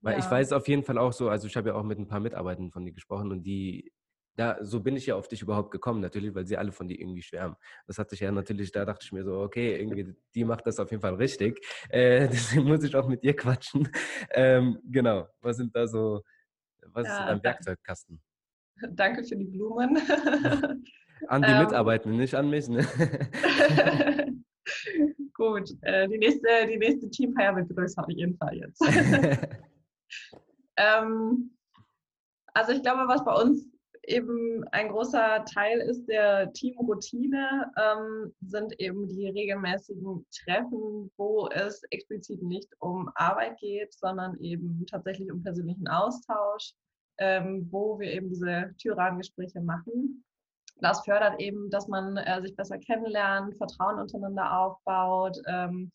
Weil 0.05 0.19
ich 0.19 0.27
Ja. 0.27 0.31
weiß 0.33 0.53
auf 0.53 0.69
jeden 0.69 0.85
Fall 0.85 0.99
auch 0.99 1.13
so, 1.13 1.29
also 1.31 1.47
ich 1.47 1.57
habe 1.57 1.71
ja 1.71 1.75
auch 1.75 1.83
mit 1.83 1.99
ein 1.99 2.07
paar 2.07 2.21
Mitarbeitern 2.21 2.71
von 2.71 2.85
dir 2.85 2.93
gesprochen 2.93 3.33
und 3.33 3.43
die, 3.43 3.91
da, 4.37 4.59
so 4.63 4.81
bin 4.81 4.97
ich 4.97 5.07
ja 5.07 5.15
auf 5.17 5.29
dich 5.29 5.41
überhaupt 5.43 5.71
gekommen, 5.71 6.01
natürlich, 6.01 6.35
weil 6.35 6.47
sie 6.47 6.57
alle 6.59 6.73
von 6.73 6.89
dir 6.89 7.01
irgendwie 7.01 7.23
schwärmen. 7.23 7.57
Das 7.87 7.99
hatte 7.99 8.15
ich 8.15 8.21
ja 8.21 8.31
natürlich, 8.31 8.71
da 8.71 8.85
dachte 8.85 9.05
ich 9.05 9.13
mir 9.13 9.25
so, 9.25 9.41
okay, 9.41 9.77
irgendwie, 9.79 10.15
die 10.35 10.45
macht 10.45 10.67
das 10.67 10.79
auf 10.79 10.91
jeden 10.91 11.01
Fall 11.01 11.15
richtig. 11.15 11.59
Äh, 11.89 12.29
deswegen 12.33 12.65
muss 12.65 12.85
ich 12.85 12.95
auch 12.95 13.09
mit 13.09 13.23
dir 13.25 13.35
quatschen. 13.35 13.89
Ähm, 14.33 14.79
genau, 14.85 15.27
was 15.41 15.57
sind 15.57 15.75
da 15.75 15.87
so, 15.87 16.23
was 16.89 17.09
ist 17.09 17.19
Ja, 17.21 17.27
dein 17.27 17.39
da 17.39 17.45
Werkzeugkasten? 17.45 18.21
danke 18.91 19.25
für 19.25 19.37
die 19.37 19.45
Blumen. 19.45 19.97
An 21.29 21.43
die 21.47 21.53
Ähm, 21.53 21.59
Mitarbeitenden, 21.59 22.19
nicht 22.21 22.35
an 22.35 22.51
mich. 22.51 22.69
Ne? 22.69 22.87
Gut, 25.33 25.71
äh, 25.83 26.09
die 26.09 26.19
nächste, 26.19 26.49
die 26.69 26.77
nächste 26.77 27.09
Teamfeier 27.11 27.57
wird 27.57 27.69
größer 27.75 28.03
auf 28.03 28.11
jeden 28.11 28.37
Fall 28.37 28.57
jetzt. 28.57 28.83
Ähm, 30.77 31.57
also 32.53 32.73
ich 32.73 32.83
glaube, 32.83 33.09
was 33.09 33.25
bei 33.25 33.35
uns 33.35 33.67
eben 34.07 34.65
ein 34.73 34.89
großer 34.89 35.45
Teil 35.47 35.81
ist 35.81 36.07
der 36.07 36.53
Teamroutine, 36.53 37.71
ähm, 37.77 38.35
sind 38.43 38.79
eben 38.81 39.09
die 39.09 39.29
regelmäßigen 39.29 40.27
Treffen, 40.45 41.11
wo 41.17 41.49
es 41.49 41.83
explizit 41.91 42.43
nicht 42.43 42.69
um 42.81 43.11
Arbeit 43.15 43.59
geht, 43.59 43.95
sondern 43.95 44.39
eben 44.41 44.85
tatsächlich 44.87 45.31
um 45.33 45.43
persönlichen 45.43 45.89
Austausch, 45.89 46.73
ähm, 47.19 47.69
wo 47.71 47.99
wir 47.99 48.13
eben 48.13 48.29
diese 48.29 48.75
Türrahmengespräche 48.79 49.61
machen. 49.61 50.25
Das 50.81 51.05
fördert 51.05 51.41
eben, 51.41 51.71
dass 51.71 51.89
man 51.89 52.17
äh, 52.17 52.43
sich 52.43 52.55
besser 52.57 52.79
kennenlernt, 52.79 53.57
Vertrauen 53.57 54.01
untereinander 54.01 54.59
aufbaut. 54.59 55.41
Ähm, 55.47 55.93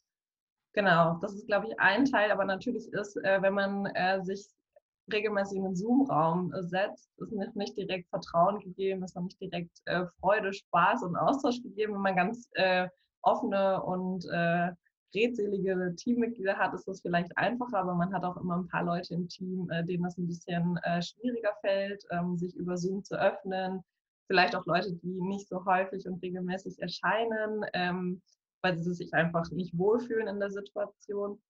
genau, 0.73 1.17
das 1.21 1.33
ist, 1.33 1.47
glaube 1.47 1.67
ich, 1.67 1.79
ein 1.79 2.05
Teil, 2.05 2.31
aber 2.31 2.45
natürlich 2.45 2.91
ist, 2.93 3.17
äh, 3.17 3.41
wenn 3.41 3.53
man 3.53 3.85
äh, 3.87 4.23
sich 4.23 4.47
regelmäßig 5.11 5.57
in 5.57 5.63
den 5.63 5.75
Zoom-Raum 5.75 6.53
äh, 6.53 6.63
setzt, 6.63 7.09
ist 7.17 7.31
nicht, 7.31 7.55
nicht 7.55 7.77
direkt 7.77 8.09
Vertrauen 8.09 8.59
gegeben, 8.59 9.03
ist 9.03 9.15
noch 9.15 9.23
nicht 9.23 9.41
direkt 9.41 9.81
äh, 9.85 10.05
Freude, 10.19 10.53
Spaß 10.53 11.03
und 11.03 11.15
Austausch 11.15 11.61
gegeben. 11.61 11.93
Wenn 11.93 12.01
man 12.01 12.15
ganz 12.15 12.49
äh, 12.53 12.87
offene 13.21 13.83
und 13.83 14.25
redselige 15.13 15.95
Teammitglieder 15.97 16.55
hat, 16.55 16.73
ist 16.73 16.87
das 16.87 17.01
vielleicht 17.01 17.35
einfacher, 17.35 17.79
aber 17.79 17.95
man 17.95 18.13
hat 18.13 18.23
auch 18.23 18.37
immer 18.37 18.57
ein 18.57 18.67
paar 18.67 18.83
Leute 18.83 19.15
im 19.15 19.27
Team, 19.27 19.67
denen 19.87 20.03
das 20.03 20.17
ein 20.17 20.27
bisschen 20.27 20.79
schwieriger 21.01 21.51
fällt, 21.61 22.05
ähm, 22.11 22.37
sich 22.37 22.55
über 22.55 22.77
Zoom 22.77 23.03
zu 23.03 23.19
öffnen. 23.19 23.83
Vielleicht 24.27 24.55
auch 24.55 24.65
Leute, 24.67 24.93
die 24.93 25.19
nicht 25.21 25.49
so 25.49 25.65
häufig 25.65 26.07
und 26.07 26.21
regelmäßig 26.21 26.79
erscheinen, 26.79 27.65
ähm, 27.73 28.21
weil 28.61 28.77
sie 28.77 28.93
sich 28.93 29.13
einfach 29.13 29.49
nicht 29.51 29.77
wohlfühlen 29.77 30.27
in 30.27 30.39
der 30.39 30.51
Situation. 30.51 31.41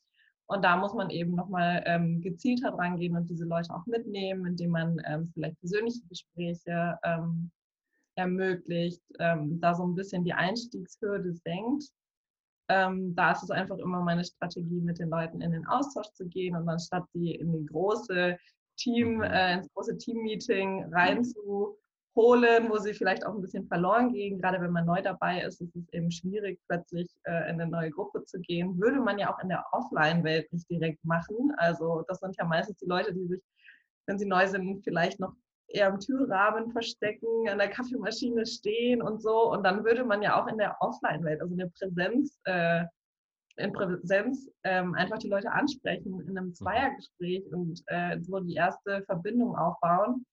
Und 0.48 0.64
da 0.64 0.78
muss 0.78 0.94
man 0.94 1.10
eben 1.12 1.36
nochmal 1.36 1.84
ähm, 1.86 2.22
gezielter 2.22 2.72
dran 2.72 2.98
gehen 2.98 3.16
und 3.16 3.30
diese 3.30 3.46
Leute 3.46 3.74
auch 3.74 3.86
mitnehmen, 3.86 4.46
indem 4.48 4.72
man 4.72 5.00
ähm, 5.06 5.30
vielleicht 5.34 5.60
persönliche 5.60 6.02
Gespräche 6.10 6.98
ähm, 7.04 7.52
ermöglicht, 8.16 9.04
ähm, 9.20 9.60
da 9.62 9.76
so 9.76 9.84
ein 9.86 9.96
bisschen 9.96 10.24
die 10.24 10.34
Einstiegshürde 10.34 11.34
senkt. 11.34 11.86
Ähm, 12.68 13.16
da 13.16 13.32
ist 13.32 13.44
es 13.44 13.52
einfach 13.52 13.78
immer 13.78 14.02
meine 14.02 14.24
Strategie, 14.24 14.82
mit 14.82 15.00
den 15.00 15.10
Leuten 15.10 15.42
in 15.42 15.52
den 15.52 15.66
Austausch 15.68 16.12
zu 16.14 16.28
gehen 16.28 16.56
und 16.56 16.68
anstatt 16.68 17.06
sie 17.14 17.36
in 17.36 17.52
die 17.54 17.66
große 17.66 18.38
Team, 18.78 19.18
Mhm. 19.18 19.24
äh, 19.24 19.54
ins 19.56 19.74
große 19.74 19.98
Teammeeting 19.98 20.86
reinzuholen, 22.16 22.70
wo 22.70 22.78
sie 22.78 22.94
vielleicht 22.94 23.26
auch 23.26 23.34
ein 23.34 23.42
bisschen 23.42 23.68
verloren 23.68 24.14
gehen. 24.14 24.40
Gerade 24.40 24.62
wenn 24.62 24.72
man 24.72 24.86
neu 24.86 25.02
dabei 25.02 25.42
ist, 25.42 25.62
ist 25.62 25.76
es 25.76 25.94
eben 25.94 26.12
schwierig, 26.12 26.60
plötzlich 26.68 27.08
äh, 27.24 27.50
in 27.50 27.62
eine 27.62 27.68
neue 27.68 27.92
Gruppe 27.92 28.24
zu 28.26 28.40
gehen. 28.40 28.80
Würde 28.80 29.00
man 29.00 29.18
ja 29.18 29.34
auch 29.34 29.40
in 29.40 29.50
der 29.50 29.66
Offline-Welt 29.72 30.52
nicht 30.52 30.70
direkt 30.70 31.04
machen. 31.04 31.54
Also 31.58 32.04
das 32.08 32.20
sind 32.20 32.36
ja 32.38 32.46
meistens 32.46 32.78
die 32.78 32.88
Leute, 32.88 33.14
die 33.14 33.28
sich, 33.28 33.42
wenn 34.08 34.20
sie 34.20 34.28
neu 34.28 34.48
sind, 34.48 34.84
vielleicht 34.84 35.20
noch 35.20 35.34
eher 35.68 35.90
im 35.90 36.00
Türrahmen 36.00 36.72
verstecken, 36.72 37.48
an 37.48 37.60
der 37.60 37.70
Kaffeemaschine 37.70 38.46
stehen 38.46 39.02
und 39.02 39.22
so. 39.22 39.52
Und 39.52 39.64
dann 39.64 39.84
würde 39.84 40.04
man 40.04 40.22
ja 40.22 40.42
auch 40.42 40.48
in 40.48 40.58
der 40.58 40.76
Offline-Welt, 40.80 41.42
also 41.42 41.54
in 41.54 41.60
der 41.60 41.72
Präsenz, 41.78 42.40
äh, 42.46 42.86
in 43.58 43.74
Präsenz 43.74 44.50
ähm, 44.64 44.96
einfach 44.96 45.18
die 45.18 45.28
Leute 45.28 45.52
ansprechen 45.52 46.22
in 46.22 46.38
einem 46.38 46.56
Zweiergespräch 46.56 47.44
und 47.52 47.84
äh, 47.88 48.18
so 48.22 48.40
die 48.40 48.56
erste 48.56 49.04
Verbindung 49.04 49.56
aufbauen. 49.56 50.26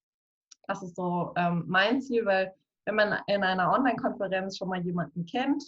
Das 0.66 0.82
ist 0.82 0.96
so 0.96 1.32
ähm, 1.36 1.64
mein 1.66 2.00
Ziel, 2.00 2.24
weil 2.24 2.52
wenn 2.84 2.96
man 2.96 3.18
in 3.26 3.42
einer 3.42 3.72
Online-Konferenz 3.72 4.56
schon 4.56 4.68
mal 4.68 4.80
jemanden 4.80 5.26
kennt, 5.26 5.64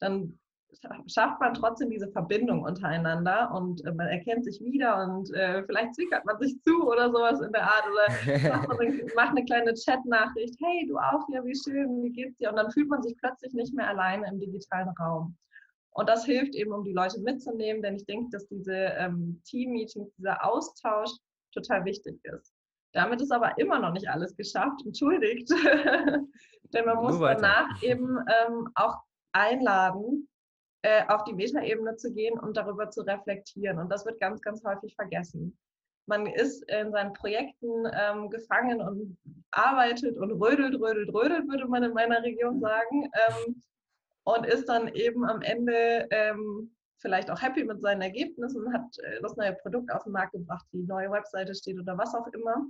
dann 0.00 0.38
schafft 1.06 1.40
man 1.40 1.54
trotzdem 1.54 1.90
diese 1.90 2.08
Verbindung 2.08 2.62
untereinander 2.62 3.52
und 3.54 3.84
äh, 3.84 3.92
man 3.92 4.08
erkennt 4.08 4.44
sich 4.44 4.60
wieder 4.60 5.02
und 5.02 5.32
äh, 5.34 5.62
vielleicht 5.64 5.94
zwickert 5.94 6.24
man 6.24 6.38
sich 6.38 6.60
zu 6.62 6.88
oder 6.88 7.10
sowas 7.10 7.40
in 7.40 7.52
der 7.52 7.62
Art 7.62 7.84
oder 7.90 8.56
macht, 9.16 9.30
eine, 9.30 9.44
kleine 9.44 9.74
Chat-Nachricht, 9.74 10.56
hey, 10.60 10.86
du 10.88 10.96
auch 10.96 11.26
hier, 11.28 11.44
wie 11.44 11.54
schön, 11.54 12.02
wie 12.02 12.10
geht's 12.10 12.36
dir? 12.38 12.50
Und 12.50 12.56
dann 12.56 12.70
fühlt 12.70 12.88
man 12.88 13.02
sich 13.02 13.16
plötzlich 13.18 13.52
nicht 13.52 13.74
mehr 13.74 13.88
alleine 13.88 14.26
im 14.28 14.40
digitalen 14.40 14.88
Raum. 15.00 15.36
Und 15.94 16.08
das 16.08 16.24
hilft 16.24 16.54
eben, 16.54 16.72
um 16.72 16.84
die 16.84 16.92
Leute 16.92 17.20
mitzunehmen, 17.20 17.82
denn 17.82 17.96
ich 17.96 18.06
denke, 18.06 18.30
dass 18.30 18.48
diese 18.48 18.74
ähm, 18.74 19.42
Team-Meetings, 19.44 20.14
dieser 20.16 20.42
Austausch 20.44 21.10
total 21.52 21.84
wichtig 21.84 22.18
ist. 22.24 22.51
Damit 22.92 23.20
ist 23.20 23.32
aber 23.32 23.58
immer 23.58 23.78
noch 23.78 23.92
nicht 23.92 24.08
alles 24.08 24.36
geschafft, 24.36 24.84
entschuldigt. 24.84 25.50
denn 26.72 26.84
man 26.84 26.98
muss 26.98 27.18
danach 27.18 27.82
eben 27.82 28.18
ähm, 28.18 28.68
auch 28.74 28.98
einladen, 29.32 30.28
äh, 30.82 31.04
auf 31.08 31.24
die 31.24 31.32
Metaebene 31.32 31.96
zu 31.96 32.12
gehen 32.12 32.38
und 32.38 32.56
darüber 32.56 32.90
zu 32.90 33.02
reflektieren. 33.02 33.78
Und 33.78 33.90
das 33.90 34.04
wird 34.04 34.20
ganz, 34.20 34.40
ganz 34.40 34.62
häufig 34.64 34.94
vergessen. 34.94 35.56
Man 36.06 36.26
ist 36.26 36.68
in 36.68 36.90
seinen 36.90 37.12
Projekten 37.12 37.84
ähm, 37.92 38.28
gefangen 38.28 38.80
und 38.80 39.16
arbeitet 39.52 40.16
und 40.16 40.32
rödelt, 40.32 40.74
rödelt, 40.80 41.14
rödelt, 41.14 41.48
würde 41.48 41.66
man 41.66 41.84
in 41.84 41.92
meiner 41.92 42.22
Region 42.22 42.60
sagen. 42.60 43.04
Ähm, 43.04 43.62
und 44.24 44.46
ist 44.46 44.68
dann 44.68 44.88
eben 44.88 45.24
am 45.24 45.42
Ende 45.42 46.06
ähm, 46.10 46.74
vielleicht 46.98 47.30
auch 47.30 47.42
happy 47.42 47.64
mit 47.64 47.80
seinen 47.80 48.02
Ergebnissen, 48.02 48.72
hat 48.72 48.98
äh, 48.98 49.20
das 49.20 49.36
neue 49.36 49.54
Produkt 49.54 49.92
auf 49.92 50.04
den 50.04 50.12
Markt 50.12 50.32
gebracht, 50.32 50.66
die 50.72 50.82
neue 50.84 51.10
Webseite 51.10 51.54
steht 51.54 51.78
oder 51.78 51.98
was 51.98 52.14
auch 52.14 52.26
immer. 52.28 52.66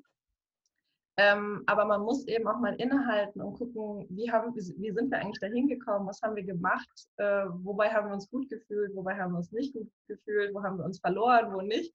Ähm, 1.18 1.62
aber 1.66 1.84
man 1.84 2.00
muss 2.02 2.26
eben 2.26 2.48
auch 2.48 2.58
mal 2.58 2.74
innehalten 2.76 3.42
und 3.42 3.54
gucken, 3.54 4.06
wie, 4.08 4.30
haben, 4.30 4.54
wie, 4.54 4.92
sind 4.92 5.10
wir 5.10 5.18
eigentlich 5.18 5.40
dahin 5.40 5.68
gekommen, 5.68 6.06
was 6.06 6.22
haben 6.22 6.36
wir 6.36 6.42
gemacht, 6.42 6.88
äh, 7.18 7.44
wobei 7.62 7.90
haben 7.90 8.08
wir 8.08 8.14
uns 8.14 8.30
gut 8.30 8.48
gefühlt, 8.48 8.94
wobei 8.94 9.14
haben 9.16 9.32
wir 9.32 9.38
uns 9.38 9.52
nicht 9.52 9.74
gut 9.74 9.90
gefühlt, 10.08 10.54
wo 10.54 10.62
haben 10.62 10.78
wir 10.78 10.86
uns 10.86 11.00
verloren, 11.00 11.52
wo 11.52 11.60
nicht. 11.60 11.94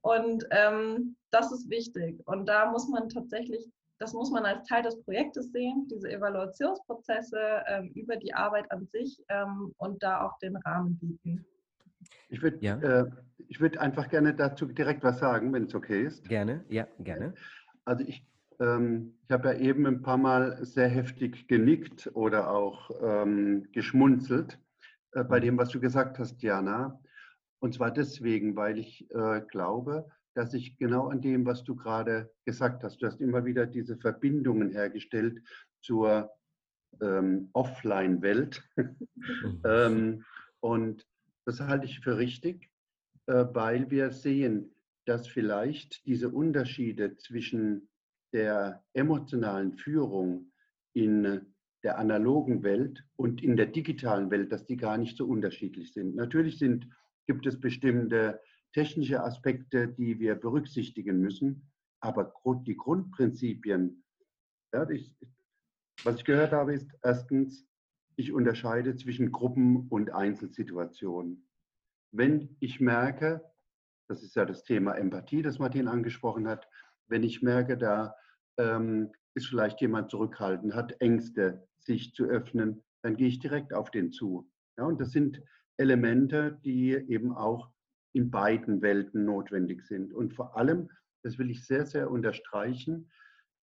Und 0.00 0.46
ähm, 0.52 1.16
das 1.30 1.52
ist 1.52 1.68
wichtig. 1.68 2.26
Und 2.26 2.48
da 2.48 2.70
muss 2.70 2.88
man 2.88 3.08
tatsächlich, 3.10 3.68
das 3.98 4.14
muss 4.14 4.30
man 4.30 4.44
als 4.46 4.66
Teil 4.66 4.82
des 4.82 5.02
Projektes 5.02 5.52
sehen, 5.52 5.86
diese 5.90 6.10
Evaluationsprozesse 6.10 7.62
ähm, 7.66 7.90
über 7.94 8.16
die 8.16 8.32
Arbeit 8.32 8.70
an 8.70 8.86
sich 8.86 9.22
ähm, 9.28 9.74
und 9.76 10.02
da 10.02 10.22
auch 10.22 10.38
den 10.38 10.56
Rahmen 10.56 10.96
bieten. 10.98 11.44
Ich 12.28 12.40
würde 12.40 12.58
Ja. 12.60 12.78
äh, 12.78 13.04
ich 13.48 13.60
würd 13.60 13.78
einfach 13.78 14.08
gerne 14.08 14.34
dazu 14.34 14.66
direkt 14.66 15.02
was 15.04 15.18
sagen, 15.18 15.52
wenn 15.52 15.64
es 15.64 15.74
okay 15.74 16.04
ist. 16.04 16.28
Gerne, 16.28 16.64
ja, 16.68 16.86
gerne. 16.98 17.34
Also 17.84 18.04
ich, 18.06 18.26
ähm, 18.60 19.14
ich 19.24 19.30
habe 19.30 19.48
ja 19.48 19.58
eben 19.58 19.86
ein 19.86 20.02
paar 20.02 20.18
Mal 20.18 20.64
sehr 20.64 20.88
heftig 20.88 21.48
genickt 21.48 22.10
oder 22.14 22.50
auch 22.50 22.90
ähm, 23.02 23.68
geschmunzelt 23.72 24.58
äh, 25.12 25.24
bei 25.24 25.40
dem, 25.40 25.58
was 25.58 25.70
du 25.70 25.80
gesagt 25.80 26.18
hast, 26.18 26.38
Diana. 26.38 27.00
Und 27.58 27.74
zwar 27.74 27.90
deswegen, 27.90 28.56
weil 28.56 28.78
ich 28.78 29.10
äh, 29.10 29.40
glaube, 29.48 30.06
dass 30.34 30.52
ich 30.52 30.76
genau 30.76 31.08
an 31.08 31.22
dem, 31.22 31.46
was 31.46 31.64
du 31.64 31.74
gerade 31.74 32.30
gesagt 32.44 32.84
hast, 32.84 33.00
du 33.00 33.06
hast 33.06 33.20
immer 33.20 33.44
wieder 33.44 33.66
diese 33.66 33.96
Verbindungen 33.96 34.70
hergestellt 34.70 35.42
zur 35.80 36.30
ähm, 37.00 37.48
Offline-Welt. 37.54 38.62
Mhm. 38.76 38.96
ähm, 39.64 40.24
und 40.60 41.06
das 41.46 41.60
halte 41.60 41.86
ich 41.86 42.00
für 42.00 42.18
richtig, 42.18 42.70
äh, 43.26 43.46
weil 43.52 43.90
wir 43.90 44.10
sehen, 44.10 44.74
dass 45.06 45.26
vielleicht 45.26 46.04
diese 46.04 46.28
Unterschiede 46.28 47.16
zwischen 47.16 47.88
der 48.32 48.84
emotionalen 48.92 49.72
Führung 49.72 50.52
in 50.94 51.46
der 51.82 51.98
analogen 51.98 52.62
Welt 52.62 53.04
und 53.16 53.42
in 53.42 53.56
der 53.56 53.66
digitalen 53.66 54.30
Welt, 54.30 54.50
dass 54.50 54.66
die 54.66 54.76
gar 54.76 54.98
nicht 54.98 55.16
so 55.16 55.26
unterschiedlich 55.26 55.92
sind. 55.92 56.16
Natürlich 56.16 56.58
sind, 56.58 56.88
gibt 57.26 57.46
es 57.46 57.60
bestimmte 57.60 58.40
technische 58.72 59.22
Aspekte, 59.22 59.88
die 59.88 60.18
wir 60.18 60.34
berücksichtigen 60.34 61.20
müssen, 61.20 61.70
aber 62.00 62.32
die 62.66 62.76
Grundprinzipien, 62.76 64.04
ja, 64.72 64.88
ich, 64.90 65.14
was 66.04 66.16
ich 66.16 66.24
gehört 66.24 66.52
habe, 66.52 66.74
ist 66.74 66.90
erstens, 67.02 67.66
ich 68.16 68.32
unterscheide 68.32 68.96
zwischen 68.96 69.30
Gruppen- 69.30 69.88
und 69.88 70.10
Einzelsituationen. 70.12 71.48
Wenn 72.12 72.56
ich 72.60 72.80
merke, 72.80 73.42
das 74.08 74.22
ist 74.22 74.36
ja 74.36 74.44
das 74.44 74.64
Thema 74.64 74.94
Empathie, 74.94 75.42
das 75.42 75.58
Martin 75.58 75.88
angesprochen 75.88 76.48
hat, 76.48 76.68
wenn 77.08 77.22
ich 77.22 77.42
merke, 77.42 77.76
da 77.76 78.14
ähm, 78.58 79.12
ist 79.34 79.48
vielleicht 79.48 79.80
jemand 79.80 80.10
zurückhaltend, 80.10 80.74
hat 80.74 81.00
Ängste, 81.00 81.66
sich 81.78 82.14
zu 82.14 82.24
öffnen, 82.24 82.82
dann 83.02 83.16
gehe 83.16 83.28
ich 83.28 83.38
direkt 83.38 83.72
auf 83.72 83.90
den 83.90 84.12
zu. 84.12 84.50
Ja, 84.76 84.84
und 84.84 85.00
das 85.00 85.12
sind 85.12 85.40
Elemente, 85.76 86.58
die 86.64 86.92
eben 86.92 87.32
auch 87.32 87.70
in 88.12 88.30
beiden 88.30 88.82
Welten 88.82 89.24
notwendig 89.24 89.86
sind. 89.86 90.12
Und 90.12 90.34
vor 90.34 90.56
allem, 90.56 90.90
das 91.22 91.38
will 91.38 91.50
ich 91.50 91.66
sehr, 91.66 91.86
sehr 91.86 92.10
unterstreichen, 92.10 93.10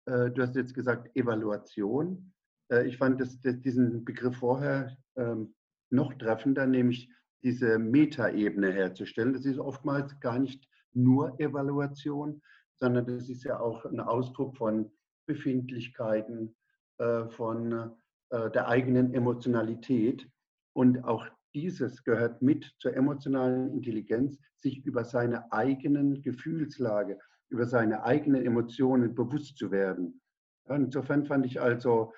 äh, 0.05 0.29
du 0.31 0.41
hast 0.41 0.55
jetzt 0.55 0.73
gesagt 0.73 1.15
Evaluation. 1.15 2.33
Äh, 2.71 2.87
ich 2.87 2.97
fand 2.97 3.19
das, 3.21 3.39
das, 3.41 3.59
diesen 3.61 4.05
Begriff 4.05 4.37
vorher 4.37 4.95
ähm, 5.15 5.55
noch 5.89 6.13
treffender, 6.13 6.65
nämlich 6.65 7.09
diese 7.43 7.77
Metaebene 7.77 8.71
herzustellen. 8.71 9.33
Das 9.33 9.45
ist 9.45 9.59
oftmals 9.59 10.19
gar 10.19 10.39
nicht 10.39 10.67
nur 10.93 11.39
Evaluation, 11.39 12.41
sondern 12.83 13.05
das 13.05 13.29
ist 13.29 13.45
ja 13.45 13.61
auch 13.61 13.85
ein 13.85 14.01
Ausdruck 14.01 14.57
von 14.57 14.91
Befindlichkeiten, 15.25 16.53
äh, 16.97 17.29
von 17.29 17.95
der 18.29 18.67
eigenen 18.67 19.13
Emotionalität. 19.13 20.27
Und 20.73 21.03
auch 21.05 21.27
dieses 21.53 22.03
gehört 22.03 22.41
mit 22.41 22.73
zur 22.79 22.95
emotionalen 22.95 23.71
Intelligenz, 23.71 24.39
sich 24.57 24.83
über 24.85 25.05
seine 25.05 25.51
eigenen 25.53 26.21
Gefühlslage, 26.23 27.19
über 27.49 27.67
seine 27.67 28.03
eigenen 28.03 28.43
Emotionen 28.43 29.13
bewusst 29.13 29.57
zu 29.57 29.71
werden. 29.71 30.19
insofern 30.67 31.25
fand 31.25 31.45
ich 31.45 31.61
also 31.61 32.11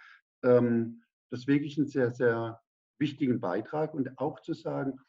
ähm, 0.44 1.04
das 1.32 1.48
wirklich 1.48 1.78
einen 1.78 1.88
sehr, 1.88 2.12
sehr 2.12 2.62
wichtigen 2.98 3.42
Beitrag 3.42 3.94
und 3.94 4.18
auch 4.18 4.40
zu 4.40 4.54
sagen, 4.54 5.00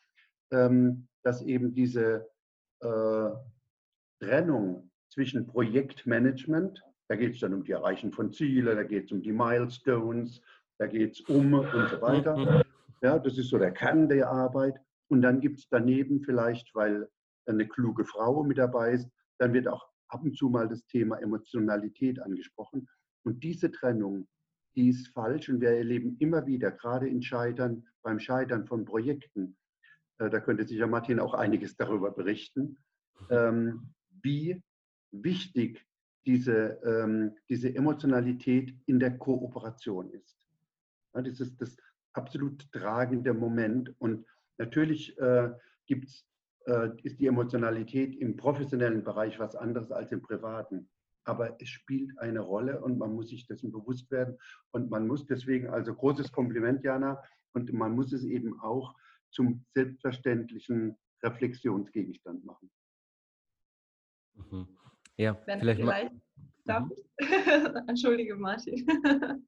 ähm, 0.50 1.06
dass 1.22 1.40
eben 1.40 1.72
diese 1.72 2.28
äh, 2.80 3.30
Trennung 4.18 4.90
zwischen 5.16 5.46
Projektmanagement, 5.46 6.84
da 7.08 7.16
geht 7.16 7.34
es 7.34 7.40
dann 7.40 7.54
um 7.54 7.64
die 7.64 7.72
Erreichen 7.72 8.12
von 8.12 8.32
Zielen, 8.32 8.76
da 8.76 8.82
geht 8.82 9.06
es 9.06 9.12
um 9.12 9.22
die 9.22 9.32
Milestones, 9.32 10.42
da 10.78 10.86
geht 10.86 11.12
es 11.12 11.20
um 11.22 11.54
und 11.54 11.88
so 11.88 12.02
weiter. 12.02 12.62
Ja, 13.00 13.18
das 13.18 13.38
ist 13.38 13.48
so 13.48 13.58
der 13.58 13.72
Kern 13.72 14.10
der 14.10 14.28
Arbeit. 14.28 14.74
Und 15.08 15.22
dann 15.22 15.40
gibt 15.40 15.58
es 15.58 15.68
daneben 15.70 16.20
vielleicht, 16.20 16.74
weil 16.74 17.08
eine 17.46 17.66
kluge 17.66 18.04
Frau 18.04 18.44
mit 18.44 18.58
dabei 18.58 18.92
ist, 18.92 19.08
dann 19.38 19.54
wird 19.54 19.68
auch 19.68 19.88
ab 20.08 20.22
und 20.22 20.36
zu 20.36 20.50
mal 20.50 20.68
das 20.68 20.84
Thema 20.84 21.16
Emotionalität 21.16 22.20
angesprochen. 22.20 22.86
Und 23.24 23.42
diese 23.42 23.70
Trennung, 23.70 24.28
die 24.74 24.90
ist 24.90 25.08
falsch 25.14 25.48
und 25.48 25.62
wir 25.62 25.70
erleben 25.70 26.16
immer 26.18 26.46
wieder, 26.46 26.72
gerade 26.72 27.08
in 27.08 27.22
Scheitern, 27.22 27.86
beim 28.02 28.18
Scheitern 28.18 28.66
von 28.66 28.84
Projekten, 28.84 29.56
äh, 30.18 30.28
da 30.28 30.40
könnte 30.40 30.66
sicher 30.66 30.86
Martin 30.86 31.20
auch 31.20 31.32
einiges 31.32 31.74
darüber 31.76 32.10
berichten, 32.10 32.76
ähm, 33.30 33.94
wie 34.22 34.62
wichtig 35.12 35.86
diese, 36.26 36.80
ähm, 36.84 37.36
diese 37.48 37.74
Emotionalität 37.74 38.74
in 38.86 38.98
der 38.98 39.16
Kooperation 39.16 40.10
ist. 40.10 40.36
Ja, 41.14 41.22
das 41.22 41.40
ist 41.40 41.60
das 41.60 41.76
absolut 42.12 42.70
tragende 42.72 43.32
Moment. 43.32 43.94
Und 44.00 44.26
natürlich 44.58 45.16
äh, 45.18 45.50
gibt's, 45.86 46.26
äh, 46.66 46.90
ist 47.02 47.20
die 47.20 47.28
Emotionalität 47.28 48.16
im 48.16 48.36
professionellen 48.36 49.04
Bereich 49.04 49.38
was 49.38 49.54
anderes 49.54 49.92
als 49.92 50.10
im 50.10 50.22
privaten. 50.22 50.88
Aber 51.24 51.60
es 51.60 51.68
spielt 51.68 52.18
eine 52.18 52.40
Rolle 52.40 52.80
und 52.82 52.98
man 52.98 53.12
muss 53.12 53.28
sich 53.28 53.46
dessen 53.46 53.72
bewusst 53.72 54.10
werden. 54.10 54.36
Und 54.72 54.90
man 54.90 55.06
muss 55.06 55.26
deswegen, 55.26 55.68
also 55.68 55.94
großes 55.94 56.32
Kompliment, 56.32 56.84
Jana, 56.84 57.22
und 57.52 57.72
man 57.72 57.92
muss 57.94 58.12
es 58.12 58.24
eben 58.24 58.60
auch 58.60 58.94
zum 59.30 59.64
selbstverständlichen 59.74 60.96
Reflexionsgegenstand 61.22 62.44
machen. 62.44 62.70
Mhm. 64.34 64.68
Ja, 65.18 65.36
Wenn 65.46 65.60
vielleicht, 65.60 65.80
vielleicht. 65.80 66.12
Darf 66.64 66.84
mhm. 66.84 66.92
ich? 66.92 67.06
Entschuldige, 67.88 68.36
Martin. 68.36 68.86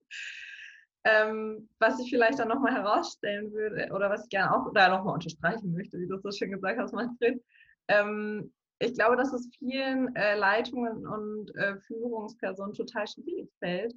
Ähm, 1.04 1.68
was 1.78 1.98
ich 2.00 2.10
vielleicht 2.10 2.38
dann 2.38 2.48
nochmal 2.48 2.74
herausstellen 2.74 3.52
würde 3.52 3.88
oder 3.94 4.10
was 4.10 4.24
ich 4.24 4.30
gerne 4.30 4.54
auch 4.54 4.66
oder 4.66 4.88
nochmal 4.88 5.14
unterstreichen 5.14 5.72
möchte, 5.72 5.98
wie 5.98 6.06
du 6.06 6.18
das 6.18 6.36
schon 6.36 6.50
gesagt 6.50 6.78
hast, 6.78 6.92
Manfred. 6.92 7.42
Ähm, 7.88 8.52
ich 8.80 8.94
glaube, 8.94 9.16
dass 9.16 9.32
es 9.32 9.48
vielen 9.58 10.14
äh, 10.16 10.36
Leitungen 10.36 11.06
und 11.06 11.54
äh, 11.56 11.76
Führungspersonen 11.86 12.74
total 12.74 13.06
schwierig 13.06 13.50
fällt, 13.58 13.94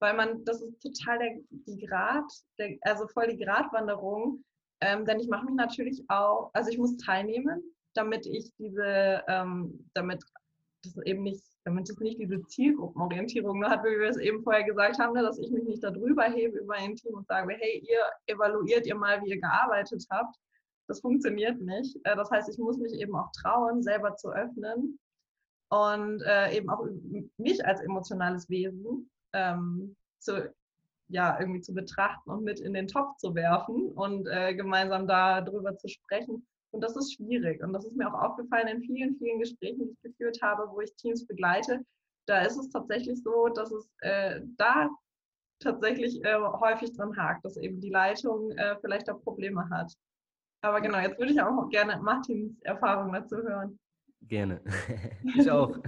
weil 0.00 0.14
man, 0.14 0.44
das 0.44 0.62
ist 0.62 0.80
total 0.80 1.18
der, 1.18 1.38
die 1.50 1.84
Grad, 1.86 2.32
der, 2.58 2.78
also 2.82 3.06
voll 3.08 3.28
die 3.28 3.44
Gratwanderung, 3.44 4.42
ähm, 4.80 5.04
denn 5.04 5.20
ich 5.20 5.28
mache 5.28 5.44
mich 5.46 5.56
natürlich 5.56 6.02
auch, 6.08 6.50
also 6.54 6.70
ich 6.70 6.78
muss 6.78 6.96
teilnehmen, 6.96 7.62
damit 7.94 8.26
ich 8.26 8.50
diese, 8.58 9.22
ähm, 9.28 9.88
damit 9.94 10.22
das 10.84 10.96
eben 11.04 11.22
nicht 11.22 11.42
damit 11.64 11.88
es 11.88 11.98
nicht 11.98 12.18
diese 12.18 12.44
Zielgruppenorientierung 12.46 13.64
hat, 13.64 13.82
wie 13.84 13.98
wir 13.98 14.08
es 14.08 14.18
eben 14.18 14.42
vorher 14.42 14.64
gesagt 14.64 14.98
haben, 14.98 15.14
ne, 15.14 15.22
dass 15.22 15.38
ich 15.38 15.50
mich 15.50 15.64
nicht 15.64 15.82
darüber 15.82 16.24
hebe 16.24 16.58
über 16.58 16.74
ein 16.74 16.94
Team 16.94 17.14
und 17.14 17.26
sage, 17.26 17.54
hey, 17.58 17.82
ihr 17.88 18.00
evaluiert 18.26 18.86
ihr 18.86 18.94
mal, 18.94 19.22
wie 19.22 19.30
ihr 19.30 19.40
gearbeitet 19.40 20.04
habt. 20.10 20.36
Das 20.86 21.00
funktioniert 21.00 21.60
nicht. 21.60 21.96
Äh, 22.04 22.16
das 22.16 22.30
heißt, 22.30 22.48
ich 22.50 22.58
muss 22.58 22.76
mich 22.76 22.92
eben 22.92 23.16
auch 23.16 23.30
trauen, 23.32 23.82
selber 23.82 24.14
zu 24.16 24.30
öffnen 24.30 24.98
und 25.70 26.22
äh, 26.22 26.54
eben 26.54 26.68
auch 26.68 26.86
mich 27.38 27.64
als 27.64 27.80
emotionales 27.80 28.50
Wesen 28.50 29.10
ähm, 29.32 29.96
zu, 30.18 30.52
ja, 31.08 31.40
irgendwie 31.40 31.62
zu 31.62 31.72
betrachten 31.72 32.30
und 32.30 32.44
mit 32.44 32.60
in 32.60 32.74
den 32.74 32.88
Topf 32.88 33.16
zu 33.16 33.34
werfen 33.34 33.90
und 33.92 34.26
äh, 34.26 34.54
gemeinsam 34.54 35.06
darüber 35.06 35.76
zu 35.78 35.88
sprechen 35.88 36.46
und 36.74 36.80
das 36.80 36.96
ist 36.96 37.14
schwierig. 37.14 37.62
Und 37.62 37.72
das 37.72 37.84
ist 37.84 37.96
mir 37.96 38.12
auch 38.12 38.20
aufgefallen 38.20 38.68
in 38.68 38.82
vielen, 38.82 39.16
vielen 39.16 39.38
Gesprächen, 39.38 39.86
die 39.86 39.92
ich 39.92 40.02
geführt 40.02 40.40
habe, 40.42 40.68
wo 40.70 40.80
ich 40.80 40.94
Teams 40.96 41.26
begleite. 41.26 41.80
Da 42.26 42.42
ist 42.42 42.56
es 42.56 42.68
tatsächlich 42.70 43.22
so, 43.22 43.48
dass 43.48 43.70
es 43.70 43.88
äh, 44.00 44.40
da 44.56 44.90
tatsächlich 45.60 46.22
äh, 46.24 46.36
häufig 46.36 46.92
dran 46.96 47.16
hakt, 47.16 47.44
dass 47.44 47.56
eben 47.56 47.80
die 47.80 47.90
Leitung 47.90 48.50
äh, 48.52 48.76
vielleicht 48.80 49.08
auch 49.08 49.22
Probleme 49.22 49.68
hat. 49.70 49.92
Aber 50.62 50.80
genau, 50.80 50.98
jetzt 50.98 51.18
würde 51.18 51.32
ich 51.32 51.40
auch 51.40 51.68
gerne 51.68 52.00
Martins 52.02 52.60
Erfahrung 52.62 53.12
dazu 53.12 53.36
hören. 53.36 53.78
Gerne. 54.22 54.62
ich 55.36 55.50
auch. 55.50 55.78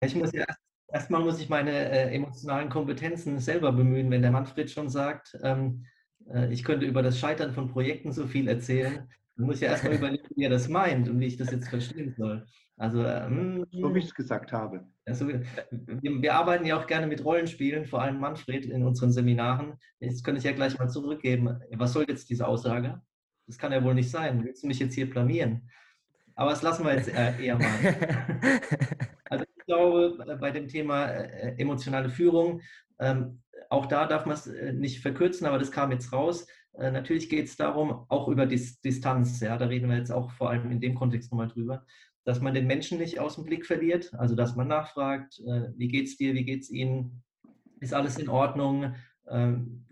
Ich 0.00 0.14
muss 0.14 0.32
ja 0.32 0.44
erstmal 0.88 1.22
muss 1.22 1.40
ich 1.40 1.48
meine 1.48 1.72
äh, 1.72 2.14
emotionalen 2.14 2.68
Kompetenzen 2.68 3.38
selber 3.38 3.72
bemühen, 3.72 4.10
wenn 4.10 4.22
der 4.22 4.30
Manfred 4.30 4.70
schon 4.70 4.88
sagt, 4.88 5.36
ähm, 5.42 5.84
äh, 5.84 5.95
ich 6.50 6.64
könnte 6.64 6.86
über 6.86 7.02
das 7.02 7.18
Scheitern 7.18 7.52
von 7.52 7.68
Projekten 7.68 8.12
so 8.12 8.26
viel 8.26 8.48
erzählen. 8.48 9.08
Man 9.36 9.48
muss 9.48 9.60
ja 9.60 9.68
erstmal 9.68 9.94
überlegen, 9.94 10.28
wie 10.34 10.44
er 10.44 10.50
das 10.50 10.68
meint 10.68 11.08
und 11.08 11.20
wie 11.20 11.26
ich 11.26 11.36
das 11.36 11.50
jetzt 11.50 11.68
verstehen 11.68 12.14
soll. 12.16 12.46
Also, 12.78 13.04
ähm, 13.04 13.66
so 13.70 13.94
wie 13.94 14.00
ich 14.00 14.06
es 14.06 14.14
gesagt 14.14 14.52
habe. 14.52 14.86
Also, 15.06 15.28
wir, 15.28 15.42
wir, 15.70 16.34
arbeiten 16.34 16.66
ja 16.66 16.78
auch 16.78 16.86
gerne 16.86 17.06
mit 17.06 17.24
Rollenspielen, 17.24 17.86
vor 17.86 18.02
allem 18.02 18.20
Manfred 18.20 18.66
in 18.66 18.82
unseren 18.82 19.12
Seminaren. 19.12 19.74
Jetzt 19.98 20.24
könnte 20.24 20.38
ich 20.38 20.44
ja 20.44 20.52
gleich 20.52 20.78
mal 20.78 20.88
zurückgeben. 20.88 21.58
Was 21.72 21.92
soll 21.92 22.04
jetzt 22.08 22.28
diese 22.28 22.46
Aussage? 22.46 23.00
Das 23.46 23.56
kann 23.56 23.72
ja 23.72 23.82
wohl 23.82 23.94
nicht 23.94 24.10
sein. 24.10 24.44
Willst 24.44 24.62
du 24.62 24.66
mich 24.66 24.78
jetzt 24.78 24.94
hier 24.94 25.08
blamieren? 25.08 25.70
Aber 26.34 26.50
das 26.50 26.62
lassen 26.62 26.84
wir 26.84 26.94
jetzt 26.94 27.08
äh, 27.08 27.32
eher 27.42 27.58
mal. 27.58 27.68
Also 29.28 29.44
ich 29.44 29.64
glaube, 29.64 30.36
bei 30.40 30.52
dem 30.52 30.68
Thema 30.68 31.06
äh, 31.06 31.56
emotionale 31.58 32.08
Führung 32.08 32.60
ähm, 33.00 33.42
auch 33.70 33.86
da 33.86 34.06
darf 34.06 34.26
man 34.26 34.34
es 34.34 34.46
äh, 34.46 34.72
nicht 34.72 35.00
verkürzen, 35.00 35.46
aber 35.46 35.58
das 35.58 35.72
kam 35.72 35.92
jetzt 35.92 36.12
raus. 36.12 36.46
Äh, 36.74 36.90
natürlich 36.90 37.28
geht 37.28 37.46
es 37.46 37.56
darum, 37.56 38.06
auch 38.08 38.28
über 38.28 38.46
Dis 38.46 38.80
Distanz, 38.80 39.40
ja, 39.40 39.56
da 39.56 39.66
reden 39.66 39.88
wir 39.88 39.96
jetzt 39.96 40.12
auch 40.12 40.30
vor 40.32 40.50
allem 40.50 40.70
in 40.70 40.80
dem 40.80 40.94
Kontext 40.94 41.32
nochmal 41.32 41.48
drüber, 41.48 41.84
dass 42.24 42.40
man 42.40 42.54
den 42.54 42.66
Menschen 42.66 42.98
nicht 42.98 43.18
aus 43.18 43.36
dem 43.36 43.44
Blick 43.44 43.66
verliert, 43.66 44.12
also 44.14 44.34
dass 44.34 44.56
man 44.56 44.68
nachfragt, 44.68 45.40
äh, 45.40 45.70
wie 45.76 45.88
geht's 45.88 46.16
dir, 46.16 46.34
wie 46.34 46.44
geht's 46.44 46.70
Ihnen, 46.70 47.22
ist 47.80 47.94
alles 47.94 48.18
in 48.18 48.28
Ordnung? 48.28 48.94
Ähm, 49.28 49.86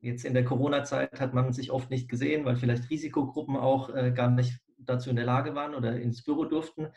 jetzt 0.00 0.24
in 0.24 0.34
der 0.34 0.44
Corona-Zeit 0.44 1.20
hat 1.20 1.34
man 1.34 1.52
sich 1.52 1.70
oft 1.70 1.90
nicht 1.90 2.08
gesehen, 2.08 2.44
weil 2.44 2.56
vielleicht 2.56 2.88
Risikogruppen 2.88 3.56
auch 3.56 3.92
gar 4.14 4.30
nicht 4.30 4.58
dazu 4.78 5.10
in 5.10 5.16
der 5.16 5.26
Lage 5.26 5.54
waren 5.54 5.74
oder 5.74 6.00
ins 6.00 6.24
Büro 6.24 6.46
durften 6.46 6.88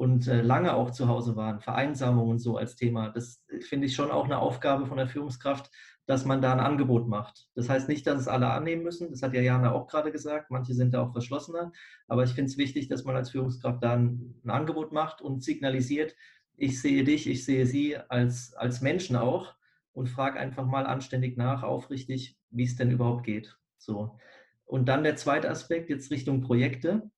und 0.00 0.28
äh, 0.28 0.40
lange 0.40 0.72
auch 0.72 0.92
zu 0.92 1.08
Hause 1.08 1.36
waren, 1.36 1.60
Vereinsamung 1.60 2.30
und 2.30 2.38
so 2.38 2.56
als 2.56 2.74
Thema, 2.74 3.10
das 3.10 3.44
finde 3.60 3.86
ich 3.86 3.94
schon 3.94 4.10
auch 4.10 4.24
eine 4.24 4.38
Aufgabe 4.38 4.86
von 4.86 4.96
der 4.96 5.06
Führungskraft, 5.06 5.70
dass 6.06 6.24
man 6.24 6.40
da 6.40 6.54
ein 6.54 6.58
Angebot 6.58 7.06
macht. 7.06 7.50
Das 7.54 7.68
heißt 7.68 7.86
nicht, 7.86 8.06
dass 8.06 8.18
es 8.18 8.26
alle 8.26 8.48
annehmen 8.48 8.82
müssen, 8.82 9.10
das 9.10 9.20
hat 9.20 9.34
ja 9.34 9.42
Jana 9.42 9.72
auch 9.72 9.88
gerade 9.88 10.10
gesagt, 10.10 10.50
manche 10.50 10.72
sind 10.72 10.94
da 10.94 11.02
auch 11.02 11.12
verschlossener, 11.12 11.70
aber 12.08 12.24
ich 12.24 12.32
finde 12.32 12.50
es 12.50 12.56
wichtig, 12.56 12.88
dass 12.88 13.04
man 13.04 13.14
als 13.14 13.28
Führungskraft 13.28 13.84
da 13.84 13.92
ein, 13.92 14.40
ein 14.42 14.48
Angebot 14.48 14.90
macht 14.90 15.20
und 15.20 15.44
signalisiert, 15.44 16.16
ich 16.56 16.80
sehe 16.80 17.04
dich, 17.04 17.28
ich 17.28 17.44
sehe 17.44 17.66
sie 17.66 17.98
als, 17.98 18.54
als 18.54 18.80
Menschen 18.80 19.16
auch 19.16 19.52
und 19.92 20.08
frage 20.08 20.40
einfach 20.40 20.64
mal 20.64 20.86
anständig 20.86 21.36
nach, 21.36 21.62
aufrichtig, 21.62 22.38
wie 22.48 22.64
es 22.64 22.74
denn 22.74 22.90
überhaupt 22.90 23.24
geht. 23.24 23.54
So. 23.76 24.18
Und 24.64 24.88
dann 24.88 25.04
der 25.04 25.16
zweite 25.16 25.50
Aspekt, 25.50 25.90
jetzt 25.90 26.10
Richtung 26.10 26.40
Projekte. 26.40 27.10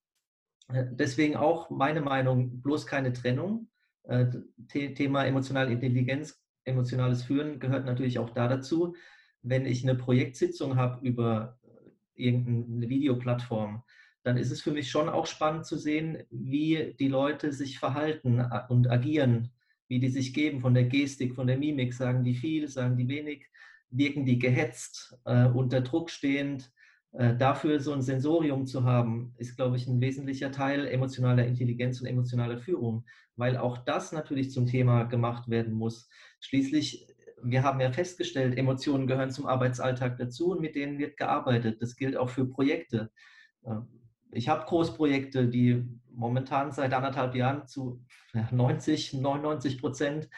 Äh, 0.73 0.87
deswegen 0.91 1.37
auch 1.37 1.71
meine 1.71 2.01
Meinung, 2.01 2.61
bloß 2.61 2.87
keine 2.87 3.13
Trennung. 3.13 3.69
Äh, 4.05 4.27
Thema 4.69 5.25
emotionale 5.25 5.73
Intelligenz, 5.73 6.43
emotionales 6.65 7.23
Führen 7.23 7.61
gehört 7.61 7.87
natürlich 7.87 8.19
auch 8.19 8.31
da 8.31 8.49
dazu. 8.49 8.95
Wenn 9.43 9.67
ich 9.67 9.83
eine 9.83 9.97
Projektsitzung 9.97 10.77
habe 10.77 11.07
über 11.07 11.59
äh, 11.65 12.27
irgendeine 12.27 12.89
Videoplattform, 12.89 13.83
dann 14.23 14.37
ist 14.37 14.53
es 14.53 14.63
für 14.63 14.71
mich 14.71 14.91
schon 14.91 15.09
auch 15.09 15.27
spannend 15.27 15.67
zu 15.67 15.77
sehen, 15.77 16.23
wie 16.31 16.95
die 16.99 17.09
Leute 17.09 17.53
sich 17.53 17.81
verhalten 17.81 18.41
und 18.69 18.89
agieren, 18.89 19.51
wie 19.89 19.99
die 19.99 20.11
sich 20.11 20.33
geben, 20.33 20.61
von 20.61 20.75
der 20.75 20.85
Gestik, 20.85 21.35
von 21.35 21.49
der 21.49 21.59
Mimik, 21.59 21.93
sagen 21.93 22.23
die 22.23 22.35
viel, 22.35 22.69
sagen 22.69 22.97
die 22.97 23.09
wenig, 23.09 23.49
wirken 23.91 24.25
die 24.25 24.39
gehetzt, 24.39 25.19
äh, 25.25 25.47
unter 25.47 25.81
Druck 25.81 26.09
stehend. 26.09 26.73
Äh, 27.13 27.37
dafür 27.37 27.79
so 27.81 27.93
ein 27.93 28.01
Sensorium 28.01 28.67
zu 28.67 28.85
haben, 28.85 29.35
ist, 29.37 29.57
glaube 29.57 29.77
ich, 29.77 29.87
ein 29.87 30.01
wesentlicher 30.01 30.51
Teil 30.51 30.87
emotionaler 30.87 31.47
Intelligenz 31.47 32.01
und 32.01 32.07
emotionaler 32.07 32.59
Führung, 32.59 33.05
weil 33.37 33.59
auch 33.59 33.79
das 33.79 34.13
natürlich 34.13 34.51
zum 34.51 34.67
Thema 34.67 35.05
gemacht 35.05 35.51
werden 35.51 35.75
muss. 35.75 36.09
Schließlich, 36.41 37.07
wir 37.43 37.65
haben 37.65 37.81
ja 37.81 37.93
festgestellt, 37.93 38.57
Emotionen 38.57 39.07
gehören 39.07 39.31
zum 39.31 39.47
Arbeitsalltag 39.47 40.17
dazu 40.17 40.53
und 40.53 40.63
mit 40.63 40.75
denen 40.75 40.99
wird 40.99 41.19
gearbeitet. 41.19 41.83
Das 41.83 41.97
gilt 41.97 42.17
auch 42.17 42.31
für 42.31 42.47
Projekte. 42.47 43.11
Äh, 43.65 43.77
ich 44.31 44.49
habe 44.49 44.65
Großprojekte, 44.65 45.49
die 45.49 45.87
momentan 46.15 46.73
seit 46.73 46.95
anderthalb 46.95 47.35
Jahren 47.35 47.67
zu 47.67 48.03
90, 48.51 49.13
99 49.13 49.79
Prozent 49.79 50.31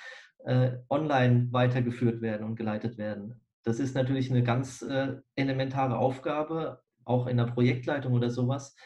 äh, 0.45 0.73
online 0.89 1.49
weitergeführt 1.53 2.21
werden 2.21 2.45
und 2.45 2.57
geleitet 2.57 2.99
werden. 2.99 3.44
Das 3.65 3.81
ist 3.81 3.95
natürlich 3.95 4.31
eine 4.31 4.43
ganz 4.43 4.83
äh, 4.83 5.17
elementare 5.35 5.99
Aufgabe, 5.99 6.83
auch 7.05 7.27
in 7.27 7.37
der 7.37 7.45
Projektleitung 7.45 8.13
oder 8.13 8.31
sowas, 8.31 8.77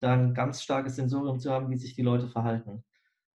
da 0.00 0.12
ein 0.12 0.34
ganz 0.34 0.62
starkes 0.62 0.96
Sensorium 0.96 1.38
zu 1.38 1.50
haben, 1.50 1.70
wie 1.70 1.78
sich 1.78 1.94
die 1.94 2.02
Leute 2.02 2.28
verhalten. 2.28 2.84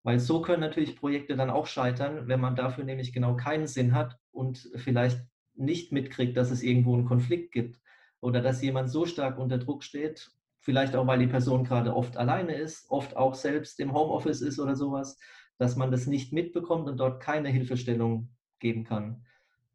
Weil 0.03 0.19
so 0.19 0.43
können 0.43 0.61
natürlich 0.61 0.97
Projekte 0.97 1.37
dann 1.37 1.51
auch 1.51 1.67
scheitern, 1.67 2.29
wenn 2.29 2.41
man 2.41 2.57
dafür 2.57 2.85
nämlich 2.85 3.13
genau 3.13 3.37
keinen 3.37 3.67
Sinn 3.67 3.95
hat 3.95 4.19
und 4.31 4.71
vielleicht 4.77 5.21
nicht 5.55 5.93
mitkriegt, 5.93 6.37
dass 6.37 6.51
es 6.51 6.63
irgendwo 6.63 6.95
einen 6.95 7.05
Konflikt 7.07 7.53
gibt 7.53 7.81
oder 8.21 8.41
dass 8.41 8.63
jemand 8.63 8.91
so 8.91 9.07
stark 9.07 9.39
unter 9.39 9.59
Druck 9.59 9.85
steht 9.85 10.31
vielleicht 10.61 10.95
auch, 10.95 11.07
weil 11.07 11.19
die 11.19 11.27
Person 11.27 11.65
gerade 11.65 11.95
oft 11.95 12.17
alleine 12.17 12.55
ist, 12.55 12.91
oft 12.91 13.17
auch 13.17 13.35
selbst 13.35 13.81
im 13.81 13.93
Homeoffice 13.93 14.43
ist 14.43 14.59
oder 14.61 14.77
sowas, 14.77 15.19
dass 15.59 15.77
man 15.77 15.91
das 15.91 16.07
nicht 16.07 16.33
mitbekommt 16.33 16.89
und 16.89 16.99
dort 16.99 17.23
keine 17.23 17.49
Hilfestellung 17.49 18.31
geben 18.59 18.85
kann. 18.85 19.25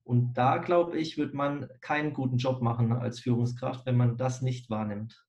Und 0.05 0.35
da, 0.35 0.59
glaube 0.59 0.99
ich, 0.99 1.17
wird 1.17 1.33
man 1.33 1.67
keinen 1.81 2.13
guten 2.13 2.37
Job 2.37 2.61
machen 2.61 2.93
als 2.93 3.19
Führungskraft, 3.19 3.87
wenn 3.87 3.97
man 3.97 4.17
das 4.17 4.43
nicht 4.43 4.69
wahrnimmt. 4.69 5.25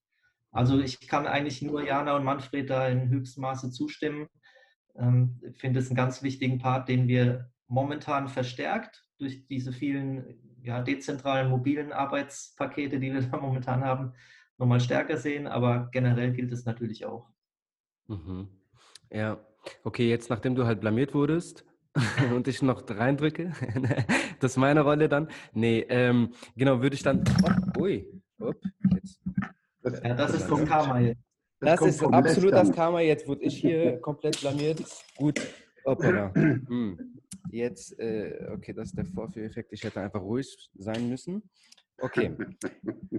Also 0.51 0.79
ich 0.79 1.07
kann 1.07 1.25
eigentlich 1.25 1.63
nur 1.63 1.83
Jana 1.83 2.15
und 2.15 2.23
Manfred 2.23 2.69
da 2.69 2.87
in 2.87 3.09
höchstem 3.09 3.41
Maße 3.41 3.71
zustimmen. 3.71 4.27
Ähm, 4.95 5.41
ich 5.41 5.59
finde 5.59 5.79
es 5.79 5.89
einen 5.89 5.97
ganz 5.97 6.21
wichtigen 6.21 6.59
Part, 6.59 6.89
den 6.89 7.07
wir 7.07 7.49
momentan 7.67 8.29
verstärkt 8.29 9.03
durch 9.17 9.47
diese 9.47 9.73
vielen 9.73 10.39
ja, 10.61 10.81
dezentralen 10.83 11.49
mobilen 11.49 11.91
Arbeitspakete, 11.91 12.99
die 12.99 13.11
wir 13.11 13.21
da 13.31 13.37
momentan 13.37 13.83
haben, 13.83 14.13
nochmal 14.59 14.79
stärker 14.79 15.17
sehen, 15.17 15.47
aber 15.47 15.89
generell 15.91 16.33
gilt 16.33 16.51
es 16.51 16.65
natürlich 16.65 17.03
auch. 17.05 17.27
Mhm. 18.07 18.47
Ja, 19.11 19.39
okay, 19.83 20.07
jetzt 20.07 20.29
nachdem 20.29 20.53
du 20.53 20.65
halt 20.65 20.81
blamiert 20.81 21.15
wurdest 21.15 21.66
und 22.35 22.47
ich 22.47 22.61
noch 22.61 22.83
reindrücke, 22.89 23.53
das 24.39 24.51
ist 24.51 24.57
meine 24.57 24.81
Rolle 24.81 25.09
dann. 25.09 25.29
Nee, 25.53 25.85
ähm, 25.89 26.33
genau, 26.55 26.81
würde 26.81 26.95
ich 26.95 27.03
dann. 27.03 27.23
Oh, 27.77 27.81
ui, 27.81 28.07
up, 28.39 28.55
jetzt. 28.93 29.19
Das, 29.81 30.01
ja, 30.03 30.13
das 30.15 30.33
ist 30.33 30.43
vom 30.47 30.65
Karma 30.65 30.99
jetzt. 30.99 31.21
Das, 31.59 31.79
das 31.79 31.89
ist 31.89 32.03
absolut 32.03 32.53
das 32.53 32.71
Karma. 32.71 33.01
Jetzt 33.01 33.27
wurde 33.27 33.43
ich 33.43 33.57
hier 33.57 33.97
komplett 34.01 34.39
blamiert. 34.41 34.83
Gut. 35.15 35.41
Opera. 35.83 36.31
Hm. 36.67 37.13
Jetzt, 37.49 37.97
äh, 37.97 38.49
okay, 38.53 38.73
das 38.73 38.89
ist 38.89 38.97
der 38.97 39.05
Vorführeffekt. 39.05 39.71
Ich 39.71 39.83
hätte 39.83 40.01
einfach 40.01 40.21
ruhig 40.21 40.69
sein 40.75 41.07
müssen. 41.07 41.49
Okay. 41.97 42.35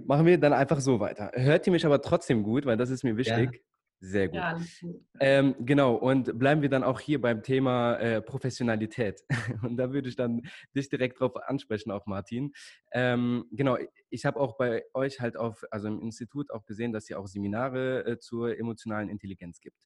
Machen 0.04 0.26
wir 0.26 0.38
dann 0.38 0.52
einfach 0.52 0.80
so 0.80 1.00
weiter. 1.00 1.32
Hört 1.34 1.66
ihr 1.66 1.72
mich 1.72 1.86
aber 1.86 2.00
trotzdem 2.02 2.42
gut, 2.42 2.66
weil 2.66 2.76
das 2.76 2.90
ist 2.90 3.04
mir 3.04 3.16
wichtig. 3.16 3.50
Ja. 3.52 3.60
Sehr 4.00 4.28
gut. 4.28 4.36
Ja, 4.36 4.56
gut. 4.80 5.04
Ähm, 5.18 5.56
genau, 5.58 5.94
und 5.96 6.38
bleiben 6.38 6.62
wir 6.62 6.68
dann 6.68 6.84
auch 6.84 7.00
hier 7.00 7.20
beim 7.20 7.42
Thema 7.42 7.96
äh, 7.96 8.22
Professionalität. 8.22 9.24
Und 9.62 9.76
da 9.76 9.92
würde 9.92 10.08
ich 10.08 10.14
dann 10.14 10.42
dich 10.76 10.88
direkt 10.88 11.18
drauf 11.18 11.36
ansprechen, 11.36 11.90
auch 11.90 12.06
Martin. 12.06 12.52
Ähm, 12.92 13.46
genau, 13.50 13.76
ich 14.08 14.24
habe 14.24 14.38
auch 14.38 14.56
bei 14.56 14.84
euch 14.94 15.20
halt 15.20 15.36
auf, 15.36 15.64
also 15.72 15.88
im 15.88 16.00
Institut 16.00 16.52
auch 16.52 16.64
gesehen, 16.64 16.92
dass 16.92 17.10
ihr 17.10 17.18
auch 17.18 17.26
Seminare 17.26 18.06
äh, 18.06 18.18
zur 18.18 18.56
emotionalen 18.56 19.08
Intelligenz 19.08 19.60
gibt. 19.60 19.78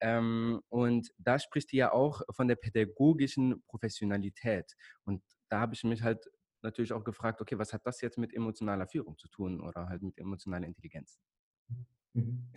Ähm, 0.00 0.60
und 0.68 1.12
da 1.18 1.38
spricht 1.38 1.72
ihr 1.72 1.78
ja 1.78 1.92
auch 1.92 2.22
von 2.30 2.48
der 2.48 2.56
pädagogischen 2.56 3.62
Professionalität. 3.68 4.74
Und 5.04 5.22
da 5.48 5.60
habe 5.60 5.74
ich 5.74 5.84
mich 5.84 6.02
halt 6.02 6.28
natürlich 6.62 6.92
auch 6.92 7.04
gefragt, 7.04 7.40
okay, 7.40 7.56
was 7.56 7.72
hat 7.72 7.86
das 7.86 8.00
jetzt 8.00 8.18
mit 8.18 8.34
emotionaler 8.34 8.88
Führung 8.88 9.16
zu 9.16 9.28
tun 9.28 9.60
oder 9.60 9.88
halt 9.88 10.02
mit 10.02 10.18
emotionaler 10.18 10.66
Intelligenz? 10.66 11.20
Mhm. 12.14 12.48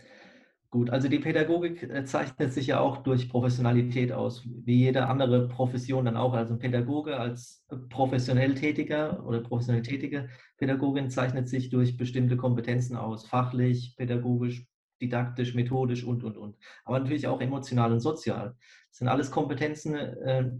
Gut, 0.74 0.90
also 0.90 1.06
die 1.06 1.20
Pädagogik 1.20 1.84
äh, 1.84 2.04
zeichnet 2.04 2.52
sich 2.52 2.66
ja 2.66 2.80
auch 2.80 3.04
durch 3.04 3.28
Professionalität 3.28 4.10
aus, 4.10 4.42
wie 4.44 4.78
jede 4.78 5.06
andere 5.06 5.46
Profession 5.46 6.04
dann 6.04 6.16
auch. 6.16 6.32
Also 6.32 6.54
ein 6.54 6.58
Pädagoge 6.58 7.16
als 7.16 7.64
professionell 7.90 8.56
tätiger 8.56 9.24
oder 9.24 9.38
professionell 9.38 9.82
tätige 9.82 10.28
Pädagogin 10.58 11.10
zeichnet 11.10 11.48
sich 11.48 11.70
durch 11.70 11.96
bestimmte 11.96 12.36
Kompetenzen 12.36 12.96
aus, 12.96 13.24
fachlich, 13.24 13.94
pädagogisch, 13.96 14.66
didaktisch, 15.00 15.54
methodisch 15.54 16.02
und, 16.02 16.24
und, 16.24 16.36
und. 16.36 16.56
Aber 16.84 16.98
natürlich 16.98 17.28
auch 17.28 17.40
emotional 17.40 17.92
und 17.92 18.00
sozial. 18.00 18.56
Das 18.88 18.98
sind 18.98 19.06
alles 19.06 19.30
Kompetenzen, 19.30 19.94
äh, 19.94 20.50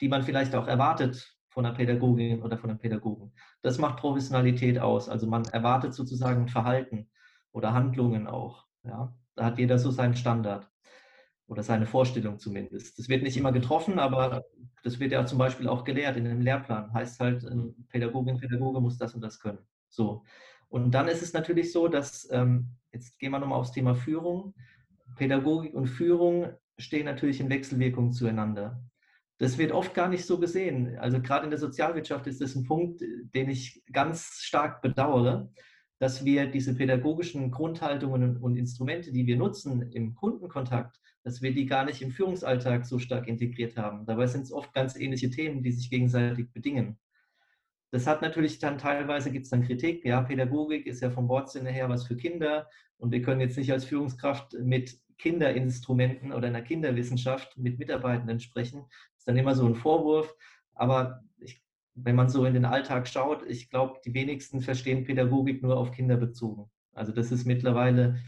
die 0.00 0.08
man 0.08 0.24
vielleicht 0.24 0.56
auch 0.56 0.66
erwartet 0.66 1.36
von 1.50 1.62
der 1.62 1.70
Pädagogin 1.70 2.42
oder 2.42 2.58
von 2.58 2.70
einem 2.70 2.80
Pädagogen. 2.80 3.32
Das 3.62 3.78
macht 3.78 4.00
Professionalität 4.00 4.80
aus. 4.80 5.08
Also 5.08 5.28
man 5.28 5.44
erwartet 5.44 5.94
sozusagen 5.94 6.48
Verhalten 6.48 7.08
oder 7.52 7.72
Handlungen 7.72 8.26
auch. 8.26 8.66
Ja? 8.82 9.14
Da 9.40 9.46
hat 9.46 9.58
jeder 9.58 9.78
so 9.78 9.90
seinen 9.90 10.16
Standard 10.16 10.70
oder 11.46 11.62
seine 11.62 11.86
Vorstellung 11.86 12.38
zumindest. 12.38 12.98
Das 12.98 13.08
wird 13.08 13.22
nicht 13.22 13.38
immer 13.38 13.52
getroffen, 13.52 13.98
aber 13.98 14.44
das 14.82 15.00
wird 15.00 15.12
ja 15.12 15.24
zum 15.24 15.38
Beispiel 15.38 15.66
auch 15.66 15.84
gelehrt 15.84 16.18
in 16.18 16.26
einem 16.26 16.42
Lehrplan. 16.42 16.92
Heißt 16.92 17.20
halt, 17.20 17.44
ein 17.44 17.86
Pädagogin, 17.88 18.36
Pädagoge 18.36 18.82
muss 18.82 18.98
das 18.98 19.14
und 19.14 19.22
das 19.22 19.40
können. 19.40 19.60
So. 19.88 20.24
Und 20.68 20.90
dann 20.90 21.08
ist 21.08 21.22
es 21.22 21.32
natürlich 21.32 21.72
so, 21.72 21.88
dass, 21.88 22.28
ähm, 22.30 22.76
jetzt 22.92 23.18
gehen 23.18 23.30
wir 23.30 23.38
nochmal 23.38 23.58
aufs 23.58 23.72
Thema 23.72 23.94
Führung. 23.94 24.52
Pädagogik 25.16 25.72
und 25.72 25.86
Führung 25.86 26.52
stehen 26.76 27.06
natürlich 27.06 27.40
in 27.40 27.48
Wechselwirkung 27.48 28.12
zueinander. 28.12 28.84
Das 29.38 29.56
wird 29.56 29.72
oft 29.72 29.94
gar 29.94 30.08
nicht 30.10 30.26
so 30.26 30.38
gesehen. 30.38 30.98
Also 30.98 31.22
gerade 31.22 31.44
in 31.44 31.50
der 31.50 31.58
Sozialwirtschaft 31.58 32.26
ist 32.26 32.42
das 32.42 32.54
ein 32.56 32.64
Punkt, 32.64 33.00
den 33.00 33.48
ich 33.48 33.82
ganz 33.90 34.42
stark 34.42 34.82
bedauere, 34.82 35.50
dass 36.00 36.24
wir 36.24 36.46
diese 36.46 36.74
pädagogischen 36.74 37.50
Grundhaltungen 37.50 38.38
und 38.38 38.56
Instrumente, 38.56 39.12
die 39.12 39.26
wir 39.26 39.36
nutzen 39.36 39.92
im 39.92 40.14
Kundenkontakt, 40.14 40.98
dass 41.22 41.42
wir 41.42 41.52
die 41.52 41.66
gar 41.66 41.84
nicht 41.84 42.00
im 42.00 42.10
Führungsalltag 42.10 42.86
so 42.86 42.98
stark 42.98 43.28
integriert 43.28 43.76
haben. 43.76 44.06
Dabei 44.06 44.26
sind 44.26 44.42
es 44.42 44.52
oft 44.52 44.72
ganz 44.72 44.96
ähnliche 44.96 45.28
Themen, 45.28 45.62
die 45.62 45.72
sich 45.72 45.90
gegenseitig 45.90 46.50
bedingen. 46.52 46.98
Das 47.90 48.06
hat 48.06 48.22
natürlich 48.22 48.58
dann 48.58 48.78
teilweise 48.78 49.30
gibt 49.30 49.44
es 49.44 49.50
dann 49.50 49.62
Kritik. 49.62 50.02
Ja, 50.04 50.22
Pädagogik 50.22 50.86
ist 50.86 51.02
ja 51.02 51.10
vom 51.10 51.28
Wortsinne 51.28 51.70
her 51.70 51.90
was 51.90 52.06
für 52.06 52.16
Kinder 52.16 52.66
und 52.96 53.12
wir 53.12 53.20
können 53.20 53.42
jetzt 53.42 53.58
nicht 53.58 53.70
als 53.70 53.84
Führungskraft 53.84 54.54
mit 54.54 54.98
Kinderinstrumenten 55.18 56.32
oder 56.32 56.48
einer 56.48 56.62
Kinderwissenschaft 56.62 57.58
mit 57.58 57.78
Mitarbeitenden 57.78 58.40
sprechen. 58.40 58.86
Das 58.88 59.18
ist 59.18 59.28
dann 59.28 59.36
immer 59.36 59.54
so 59.54 59.66
ein 59.66 59.74
Vorwurf. 59.74 60.34
Aber 60.74 61.22
wenn 61.94 62.16
man 62.16 62.28
so 62.28 62.44
in 62.44 62.54
den 62.54 62.64
Alltag 62.64 63.08
schaut, 63.08 63.44
ich 63.46 63.70
glaube, 63.70 64.00
die 64.04 64.14
wenigsten 64.14 64.60
verstehen 64.60 65.04
Pädagogik 65.04 65.62
nur 65.62 65.76
auf 65.76 65.92
Kinder 65.92 66.16
bezogen. 66.16 66.70
Also 66.92 67.12
das 67.12 67.32
ist 67.32 67.46
mittlerweile, 67.46 68.18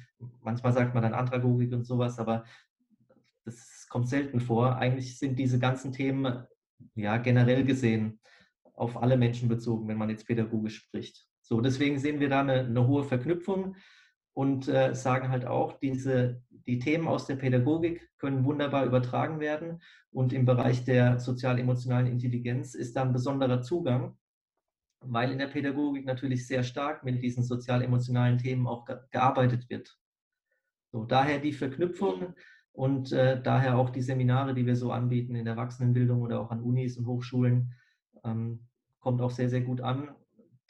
manchmal 0.40 0.72
sagt 0.72 0.94
man 0.94 1.02
dann 1.02 1.14
Andragogik 1.14 1.72
und 1.72 1.84
sowas, 1.84 2.18
aber 2.18 2.44
das 3.44 3.86
kommt 3.88 4.08
selten 4.08 4.40
vor. 4.40 4.76
Eigentlich 4.76 5.18
sind 5.18 5.38
diese 5.38 5.58
ganzen 5.58 5.92
Themen 5.92 6.44
ja 6.94 7.16
generell 7.18 7.64
gesehen 7.64 8.20
auf 8.74 9.00
alle 9.00 9.16
Menschen 9.16 9.48
bezogen, 9.48 9.88
wenn 9.88 9.98
man 9.98 10.10
jetzt 10.10 10.26
pädagogisch 10.26 10.76
spricht. 10.76 11.26
So, 11.40 11.60
deswegen 11.60 11.98
sehen 11.98 12.20
wir 12.20 12.28
da 12.28 12.40
eine, 12.40 12.60
eine 12.60 12.86
hohe 12.86 13.04
Verknüpfung 13.04 13.76
und 14.35 14.68
äh, 14.68 14.95
sagen 14.95 15.28
halt 15.28 15.47
auch, 15.47 15.78
diese, 15.78 16.43
die 16.51 16.78
Themen 16.78 17.07
aus 17.07 17.26
der 17.26 17.37
Pädagogik 17.37 18.11
können 18.18 18.45
wunderbar 18.45 18.87
übertragen 18.87 19.41
werden 19.41 19.83
und 20.11 20.33
im 20.33 20.45
Bereich 20.45 20.85
der 20.85 21.18
sozial-emotionalen 21.18 22.07
Intelligenz 22.07 22.74
ist 22.74 22.97
da 22.97 23.03
ein 23.03 23.12
besonderer 23.12 23.61
Zugang, 23.62 24.16
weil 25.01 25.33
in 25.33 25.39
der 25.39 25.49
Pädagogik 25.49 26.07
natürlich 26.07 26.47
sehr 26.47 26.62
stark 26.62 27.05
mit 27.05 27.22
diesen 27.22 27.43
sozial-emotionalen 27.43 28.39
Themen 28.39 28.66
auch 28.66 28.85
ge 28.85 28.97
gearbeitet 29.11 29.68
wird. 29.68 29.99
So, 30.93 31.05
daher 31.05 31.39
die 31.39 31.53
Verknüpfung 31.53 32.35
und 32.72 33.12
äh, 33.12 33.43
daher 33.43 33.76
auch 33.76 33.91
die 33.91 34.03
Seminare, 34.03 34.55
die 34.55 34.66
wir 34.66 34.76
so 34.76 34.93
anbieten 34.93 35.35
in 35.35 35.45
der 35.45 35.55
Erwachsenenbildung 35.55 36.22
oder 36.22 36.41
auch 36.41 36.51
an 36.51 36.62
Unis 36.62 36.97
und 36.97 37.07
Hochschulen, 37.07 37.74
ähm, 38.24 38.66
kommt 39.01 39.20
auch 39.20 39.30
sehr, 39.30 39.51
sehr 39.51 39.62
gut 39.62 39.80
an 39.80 40.14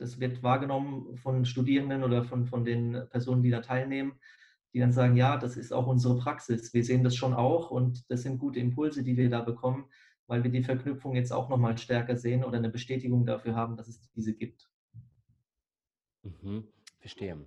das 0.03 0.18
wird 0.18 0.42
wahrgenommen 0.42 1.16
von 1.16 1.44
Studierenden 1.44 2.03
oder 2.03 2.24
von, 2.24 2.44
von 2.44 2.64
den 2.64 3.09
Personen, 3.11 3.42
die 3.42 3.50
da 3.50 3.61
teilnehmen, 3.61 4.18
die 4.74 4.80
dann 4.80 4.92
sagen, 4.92 5.16
ja, 5.16 5.36
das 5.36 5.57
ist 5.57 5.72
auch 5.72 5.86
unsere 5.86 6.18
Praxis. 6.18 6.74
Wir 6.74 6.84
sehen 6.84 7.05
das 7.05 7.14
schon 7.14 7.34
auch 7.34 7.70
und 7.70 8.11
das 8.11 8.22
sind 8.22 8.38
gute 8.38 8.59
Impulse, 8.59 9.05
die 9.05 9.16
wir 9.16 9.30
da 9.30 9.42
bekommen, 9.42 9.86
weil 10.26 10.42
wir 10.42 10.50
die 10.50 10.64
Verknüpfung 10.64 11.14
jetzt 11.14 11.32
auch 11.32 11.48
nochmal 11.48 11.78
stärker 11.78 12.16
sehen 12.16 12.42
oder 12.42 12.59
eine 12.59 12.68
Bestätigung 12.68 13.24
dafür 13.24 13.55
haben, 13.55 13.76
dass 13.76 13.86
es 13.86 14.11
diese 14.11 14.34
gibt. 14.34 14.68
Mhm, 16.22 16.66
verstehe. 16.98 17.46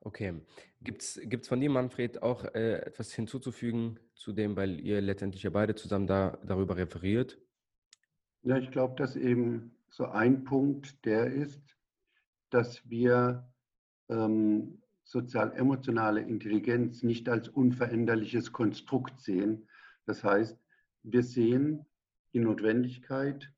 Okay. 0.00 0.34
Gibt 0.82 1.02
es 1.02 1.48
von 1.48 1.60
dir, 1.60 1.70
Manfred, 1.70 2.22
auch 2.22 2.44
äh, 2.44 2.82
etwas 2.82 3.12
hinzuzufügen 3.14 3.98
zu 4.14 4.32
dem, 4.32 4.56
weil 4.56 4.78
ihr 4.80 5.00
letztendlich 5.00 5.42
ja 5.42 5.50
beide 5.50 5.74
zusammen 5.74 6.06
da, 6.06 6.38
darüber 6.44 6.76
referiert? 6.76 7.38
Ja, 8.42 8.58
ich 8.58 8.70
glaube, 8.70 8.94
dass 8.96 9.16
eben 9.16 9.74
so 9.90 10.06
ein 10.06 10.44
Punkt 10.44 11.04
der 11.04 11.26
ist, 11.26 11.77
dass 12.50 12.88
wir 12.88 13.48
ähm, 14.08 14.82
sozial-emotionale 15.04 16.20
Intelligenz 16.20 17.02
nicht 17.02 17.28
als 17.28 17.48
unveränderliches 17.48 18.52
Konstrukt 18.52 19.20
sehen. 19.20 19.68
Das 20.06 20.22
heißt, 20.22 20.58
wir 21.02 21.22
sehen 21.22 21.86
die 22.34 22.40
Notwendigkeit, 22.40 23.50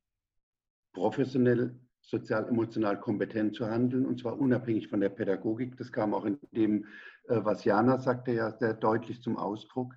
professionell 0.93 1.77
sozial-emotional 2.01 2.99
kompetent 2.99 3.55
zu 3.55 3.69
handeln, 3.69 4.05
und 4.05 4.19
zwar 4.19 4.39
unabhängig 4.39 4.87
von 4.87 5.01
der 5.01 5.09
Pädagogik. 5.09 5.77
Das 5.77 5.91
kam 5.91 6.13
auch 6.13 6.25
in 6.25 6.39
dem, 6.51 6.85
äh, 7.27 7.39
was 7.43 7.63
Jana 7.63 7.99
sagte, 7.99 8.31
ja 8.31 8.51
sehr 8.51 8.73
deutlich 8.73 9.21
zum 9.21 9.37
Ausdruck. 9.37 9.95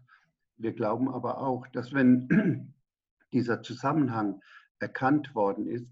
Wir 0.57 0.73
glauben 0.73 1.09
aber 1.09 1.39
auch, 1.39 1.67
dass 1.69 1.93
wenn 1.93 2.75
dieser 3.33 3.63
Zusammenhang 3.63 4.41
erkannt 4.79 5.35
worden 5.35 5.67
ist, 5.67 5.89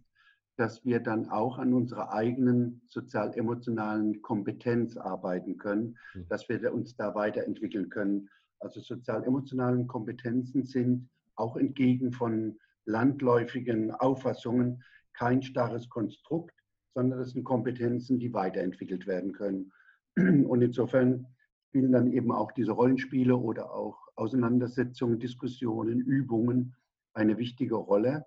dass 0.62 0.84
wir 0.84 1.00
dann 1.00 1.28
auch 1.28 1.58
an 1.58 1.74
unserer 1.74 2.12
eigenen 2.12 2.82
sozial-emotionalen 2.86 4.22
Kompetenz 4.22 4.96
arbeiten 4.96 5.58
können, 5.58 5.98
hm. 6.12 6.28
dass 6.28 6.48
wir 6.48 6.72
uns 6.72 6.94
da 6.94 7.16
weiterentwickeln 7.16 7.90
können. 7.90 8.30
Also 8.60 8.78
sozial-emotionalen 8.78 9.88
Kompetenzen 9.88 10.62
sind 10.62 11.10
auch 11.34 11.56
entgegen 11.56 12.12
von 12.12 12.60
landläufigen 12.84 13.90
Auffassungen 13.90 14.84
kein 15.14 15.42
starres 15.42 15.88
Konstrukt, 15.88 16.54
sondern 16.94 17.18
das 17.18 17.30
sind 17.30 17.42
Kompetenzen, 17.42 18.20
die 18.20 18.32
weiterentwickelt 18.32 19.08
werden 19.08 19.32
können. 19.32 19.72
Und 20.14 20.62
insofern 20.62 21.26
spielen 21.70 21.90
dann 21.90 22.12
eben 22.12 22.30
auch 22.30 22.52
diese 22.52 22.70
Rollenspiele 22.70 23.36
oder 23.36 23.74
auch 23.74 23.98
Auseinandersetzungen, 24.14 25.18
Diskussionen, 25.18 25.98
Übungen 25.98 26.76
eine 27.14 27.36
wichtige 27.36 27.74
Rolle, 27.74 28.26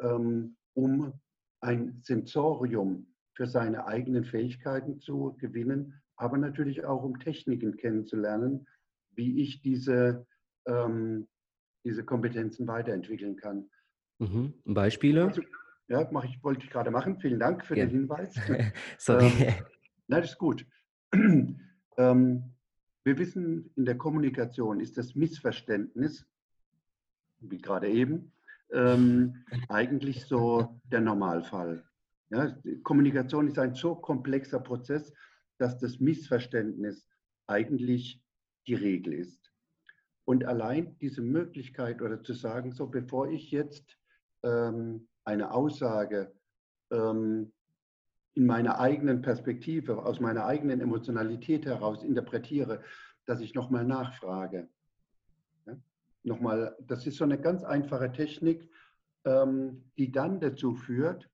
ähm, 0.00 0.56
um 0.72 1.12
ein 1.64 2.00
Sensorium 2.02 3.06
für 3.34 3.46
seine 3.46 3.86
eigenen 3.86 4.24
Fähigkeiten 4.24 5.00
zu 5.00 5.36
gewinnen, 5.40 6.00
aber 6.16 6.38
natürlich 6.38 6.84
auch 6.84 7.02
um 7.02 7.18
Techniken 7.18 7.76
kennenzulernen, 7.76 8.66
wie 9.10 9.42
ich 9.42 9.62
diese, 9.62 10.26
ähm, 10.66 11.26
diese 11.84 12.04
Kompetenzen 12.04 12.68
weiterentwickeln 12.68 13.36
kann. 13.36 13.68
Mhm. 14.18 14.54
Beispiele? 14.64 15.24
Also, 15.26 15.42
ja, 15.88 16.08
mach 16.12 16.24
ich, 16.24 16.42
wollte 16.42 16.64
ich 16.64 16.70
gerade 16.70 16.90
machen. 16.90 17.18
Vielen 17.18 17.40
Dank 17.40 17.64
für 17.64 17.76
ja. 17.76 17.86
den 17.86 17.90
Hinweis. 17.90 18.34
Sorry. 18.98 19.26
Ähm, 19.26 19.54
nein, 20.06 20.22
das 20.22 20.32
ist 20.32 20.38
gut. 20.38 20.66
ähm, 21.96 22.54
wir 23.04 23.18
wissen, 23.18 23.70
in 23.76 23.84
der 23.84 23.98
Kommunikation 23.98 24.80
ist 24.80 24.96
das 24.96 25.14
Missverständnis, 25.14 26.26
wie 27.40 27.58
gerade 27.58 27.88
eben, 27.90 28.32
ähm, 28.72 29.44
eigentlich 29.68 30.24
so 30.26 30.80
der 30.84 31.00
Normalfall. 31.00 31.84
Ja, 32.30 32.56
Kommunikation 32.82 33.48
ist 33.48 33.58
ein 33.58 33.74
so 33.74 33.94
komplexer 33.94 34.60
Prozess, 34.60 35.12
dass 35.58 35.78
das 35.78 36.00
Missverständnis 36.00 37.08
eigentlich 37.46 38.22
die 38.66 38.74
Regel 38.74 39.14
ist. 39.14 39.52
Und 40.24 40.44
allein 40.44 40.98
diese 41.00 41.20
Möglichkeit 41.20 42.00
oder 42.00 42.22
zu 42.22 42.32
sagen, 42.32 42.72
so 42.72 42.86
bevor 42.86 43.28
ich 43.28 43.50
jetzt 43.50 43.98
ähm, 44.42 45.08
eine 45.24 45.52
Aussage 45.52 46.32
ähm, 46.90 47.52
in 48.34 48.46
meiner 48.46 48.80
eigenen 48.80 49.22
Perspektive, 49.22 50.04
aus 50.04 50.20
meiner 50.20 50.46
eigenen 50.46 50.80
Emotionalität 50.80 51.66
heraus 51.66 52.02
interpretiere, 52.02 52.82
dass 53.26 53.40
ich 53.40 53.54
nochmal 53.54 53.84
nachfrage. 53.84 54.68
Nochmal, 56.24 56.74
das 56.80 57.06
ist 57.06 57.18
so 57.18 57.24
eine 57.24 57.38
ganz 57.38 57.62
einfache 57.64 58.10
Technik, 58.10 58.68
ähm, 59.24 59.84
die 59.98 60.10
dann 60.10 60.40
dazu 60.40 60.74
führt, 60.74 61.28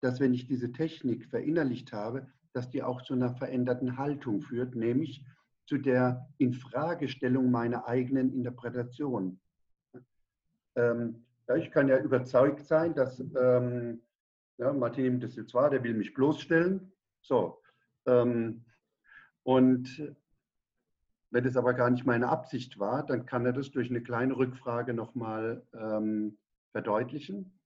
dass 0.00 0.20
wenn 0.20 0.32
ich 0.32 0.46
diese 0.46 0.72
Technik 0.72 1.26
verinnerlicht 1.26 1.92
habe, 1.92 2.26
dass 2.52 2.70
die 2.70 2.82
auch 2.82 3.02
zu 3.02 3.14
einer 3.14 3.34
veränderten 3.34 3.98
Haltung 3.98 4.40
führt, 4.40 4.74
nämlich 4.74 5.24
zu 5.66 5.78
der 5.78 6.28
Infragestellung 6.38 7.50
meiner 7.50 7.86
eigenen 7.86 8.32
Interpretation. 8.32 9.40
Ähm, 10.76 11.26
ich 11.56 11.70
kann 11.70 11.88
ja 11.88 11.98
überzeugt 11.98 12.66
sein, 12.66 12.94
dass 12.94 13.20
ähm, 13.20 14.00
ja, 14.58 14.72
Martin 14.72 15.20
das 15.20 15.36
jetzt 15.36 15.54
war, 15.54 15.70
der 15.70 15.82
will 15.82 15.94
mich 15.94 16.14
bloßstellen. 16.14 16.92
So. 17.22 17.60
Ähm, 18.06 18.64
und 19.42 20.14
wenn 21.30 21.44
es 21.44 21.56
aber 21.56 21.74
gar 21.74 21.90
nicht 21.90 22.04
meine 22.04 22.28
Absicht 22.28 22.78
war, 22.78 23.06
dann 23.06 23.24
kann 23.24 23.46
er 23.46 23.52
das 23.52 23.70
durch 23.70 23.88
eine 23.90 24.02
kleine 24.02 24.36
Rückfrage 24.36 24.94
nochmal 24.94 25.62
ähm, 25.72 26.38
verdeutlichen. 26.72 27.58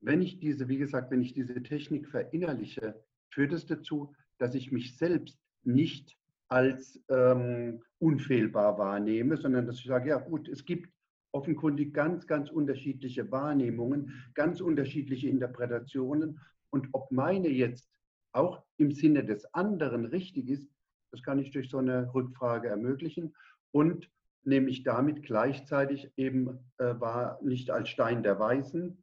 Wenn 0.00 0.22
ich 0.22 0.38
diese, 0.38 0.68
wie 0.68 0.78
gesagt, 0.78 1.10
wenn 1.10 1.22
ich 1.22 1.32
diese 1.32 1.62
Technik 1.62 2.08
verinnerliche, 2.08 3.02
führt 3.30 3.52
es 3.52 3.66
dazu, 3.66 4.14
dass 4.38 4.54
ich 4.54 4.70
mich 4.70 4.96
selbst 4.96 5.38
nicht 5.64 6.16
als 6.48 7.02
ähm, 7.08 7.82
unfehlbar 7.98 8.78
wahrnehme, 8.78 9.36
sondern 9.36 9.66
dass 9.66 9.78
ich 9.78 9.86
sage, 9.86 10.10
ja 10.10 10.18
gut, 10.18 10.48
es 10.48 10.64
gibt 10.64 10.92
offenkundig 11.32 11.92
ganz, 11.92 12.26
ganz 12.26 12.50
unterschiedliche 12.50 13.30
Wahrnehmungen, 13.32 14.30
ganz 14.34 14.60
unterschiedliche 14.60 15.28
Interpretationen. 15.28 16.40
Und 16.70 16.88
ob 16.92 17.10
meine 17.10 17.48
jetzt 17.48 17.90
auch 18.32 18.62
im 18.76 18.92
Sinne 18.92 19.24
des 19.24 19.44
anderen 19.54 20.04
richtig 20.04 20.48
ist, 20.48 20.70
das 21.16 21.24
kann 21.24 21.38
ich 21.38 21.50
durch 21.50 21.70
so 21.70 21.78
eine 21.78 22.12
Rückfrage 22.14 22.68
ermöglichen 22.68 23.34
und 23.72 24.10
nämlich 24.44 24.82
damit 24.82 25.22
gleichzeitig 25.22 26.10
eben 26.16 26.58
äh, 26.78 26.94
war 27.00 27.40
nicht 27.42 27.70
als 27.70 27.88
Stein 27.88 28.22
der 28.22 28.38
Weisen, 28.38 29.02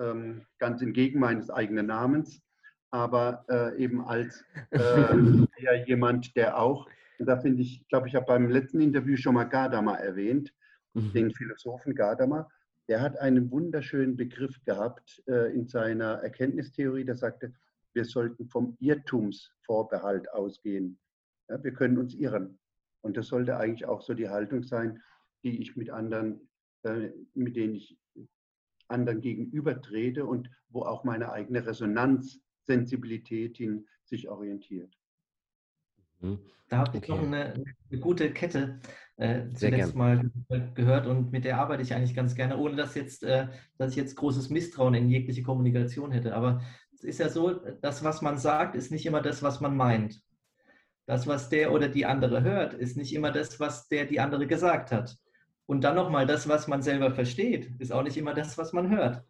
ähm, 0.00 0.44
ganz 0.58 0.82
entgegen 0.82 1.20
meines 1.20 1.48
eigenen 1.48 1.86
Namens, 1.86 2.42
aber 2.90 3.44
äh, 3.48 3.82
eben 3.82 4.04
als 4.04 4.44
äh, 4.70 5.16
jemand, 5.86 6.36
der 6.36 6.58
auch, 6.58 6.88
und 7.18 7.26
da 7.26 7.38
finde 7.38 7.62
ich, 7.62 7.86
glaube 7.88 8.08
ich, 8.08 8.14
habe 8.14 8.26
beim 8.26 8.50
letzten 8.50 8.80
Interview 8.80 9.16
schon 9.16 9.34
mal 9.34 9.44
Gadamer 9.44 9.98
erwähnt, 9.98 10.52
mhm. 10.94 11.12
den 11.12 11.30
Philosophen 11.30 11.94
Gadamer, 11.94 12.48
der 12.88 13.00
hat 13.00 13.18
einen 13.18 13.50
wunderschönen 13.50 14.16
Begriff 14.16 14.62
gehabt 14.64 15.22
äh, 15.26 15.54
in 15.54 15.66
seiner 15.68 16.22
Erkenntnistheorie, 16.22 17.04
der 17.04 17.16
sagte, 17.16 17.54
wir 17.94 18.04
sollten 18.04 18.46
vom 18.46 18.76
Irrtumsvorbehalt 18.78 20.30
ausgehen. 20.32 20.98
Ja, 21.48 21.62
wir 21.62 21.72
können 21.72 21.98
uns 21.98 22.14
irren. 22.14 22.58
Und 23.02 23.16
das 23.16 23.28
sollte 23.28 23.56
eigentlich 23.56 23.86
auch 23.86 24.02
so 24.02 24.14
die 24.14 24.28
Haltung 24.28 24.62
sein, 24.62 25.00
die 25.44 25.60
ich 25.60 25.76
mit 25.76 25.90
anderen, 25.90 26.48
äh, 26.82 27.10
mit 27.34 27.56
denen 27.56 27.74
ich 27.74 27.98
anderen 28.88 29.20
gegenüber 29.20 29.80
trete 29.80 30.26
und 30.26 30.50
wo 30.68 30.82
auch 30.82 31.04
meine 31.04 31.32
eigene 31.32 31.66
Resonanzsensibilität 31.66 33.56
hin 33.56 33.86
sich 34.04 34.28
orientiert. 34.28 34.92
Mhm. 36.20 36.38
Da 36.68 36.78
habe 36.78 36.96
ich 36.96 37.04
okay. 37.04 37.12
noch 37.12 37.22
eine, 37.22 37.54
eine, 37.54 38.00
gute 38.00 38.32
Kette 38.32 38.80
äh, 39.16 39.52
zuletzt 39.54 39.94
mal 39.94 40.30
gehört 40.74 41.06
und 41.06 41.30
mit 41.30 41.44
der 41.44 41.58
arbeite 41.58 41.82
ich 41.82 41.94
eigentlich 41.94 42.14
ganz 42.14 42.34
gerne, 42.34 42.56
ohne 42.58 42.74
dass, 42.74 42.96
jetzt, 42.96 43.22
äh, 43.22 43.48
dass 43.78 43.90
ich 43.90 43.96
jetzt 43.96 44.16
großes 44.16 44.50
Misstrauen 44.50 44.94
in 44.94 45.08
jegliche 45.08 45.42
Kommunikation 45.42 46.10
hätte. 46.10 46.34
Aber 46.34 46.60
es 46.92 47.04
ist 47.04 47.20
ja 47.20 47.28
so, 47.28 47.52
das, 47.82 48.02
was 48.02 48.20
man 48.20 48.38
sagt, 48.38 48.74
ist 48.74 48.90
nicht 48.90 49.06
immer 49.06 49.22
das, 49.22 49.42
was 49.42 49.60
man 49.60 49.76
meint. 49.76 50.20
Das, 51.06 51.26
was 51.26 51.48
der 51.48 51.72
oder 51.72 51.88
die 51.88 52.04
andere 52.04 52.42
hört, 52.42 52.74
ist 52.74 52.96
nicht 52.96 53.14
immer 53.14 53.30
das, 53.30 53.58
was 53.60 53.88
der 53.88 54.04
die 54.04 54.20
andere 54.20 54.46
gesagt 54.46 54.92
hat. 54.92 55.16
Und 55.66 55.82
dann 55.82 55.96
nochmal, 55.96 56.26
das, 56.26 56.48
was 56.48 56.68
man 56.68 56.82
selber 56.82 57.10
versteht, 57.10 57.70
ist 57.78 57.92
auch 57.92 58.02
nicht 58.02 58.16
immer 58.16 58.34
das, 58.34 58.58
was 58.58 58.72
man 58.72 58.90
hört. 58.90 59.24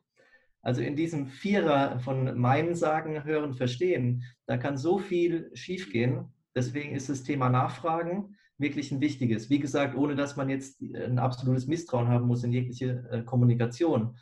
Also 0.62 0.82
in 0.82 0.96
diesem 0.96 1.28
Vierer 1.28 2.00
von 2.00 2.36
meinen 2.38 2.74
Sagen, 2.74 3.24
Hören, 3.24 3.54
Verstehen, 3.54 4.24
da 4.46 4.56
kann 4.56 4.76
so 4.76 4.98
viel 4.98 5.50
schiefgehen. 5.54 6.32
Deswegen 6.54 6.94
ist 6.94 7.08
das 7.08 7.22
Thema 7.22 7.48
Nachfragen 7.48 8.36
wirklich 8.58 8.90
ein 8.90 9.00
wichtiges. 9.00 9.50
Wie 9.50 9.58
gesagt, 9.58 9.94
ohne 9.94 10.16
dass 10.16 10.36
man 10.36 10.48
jetzt 10.48 10.80
ein 10.80 11.18
absolutes 11.18 11.66
Misstrauen 11.66 12.08
haben 12.08 12.26
muss 12.26 12.42
in 12.42 12.52
jegliche 12.52 13.06
äh, 13.10 13.22
Kommunikation. 13.22 14.16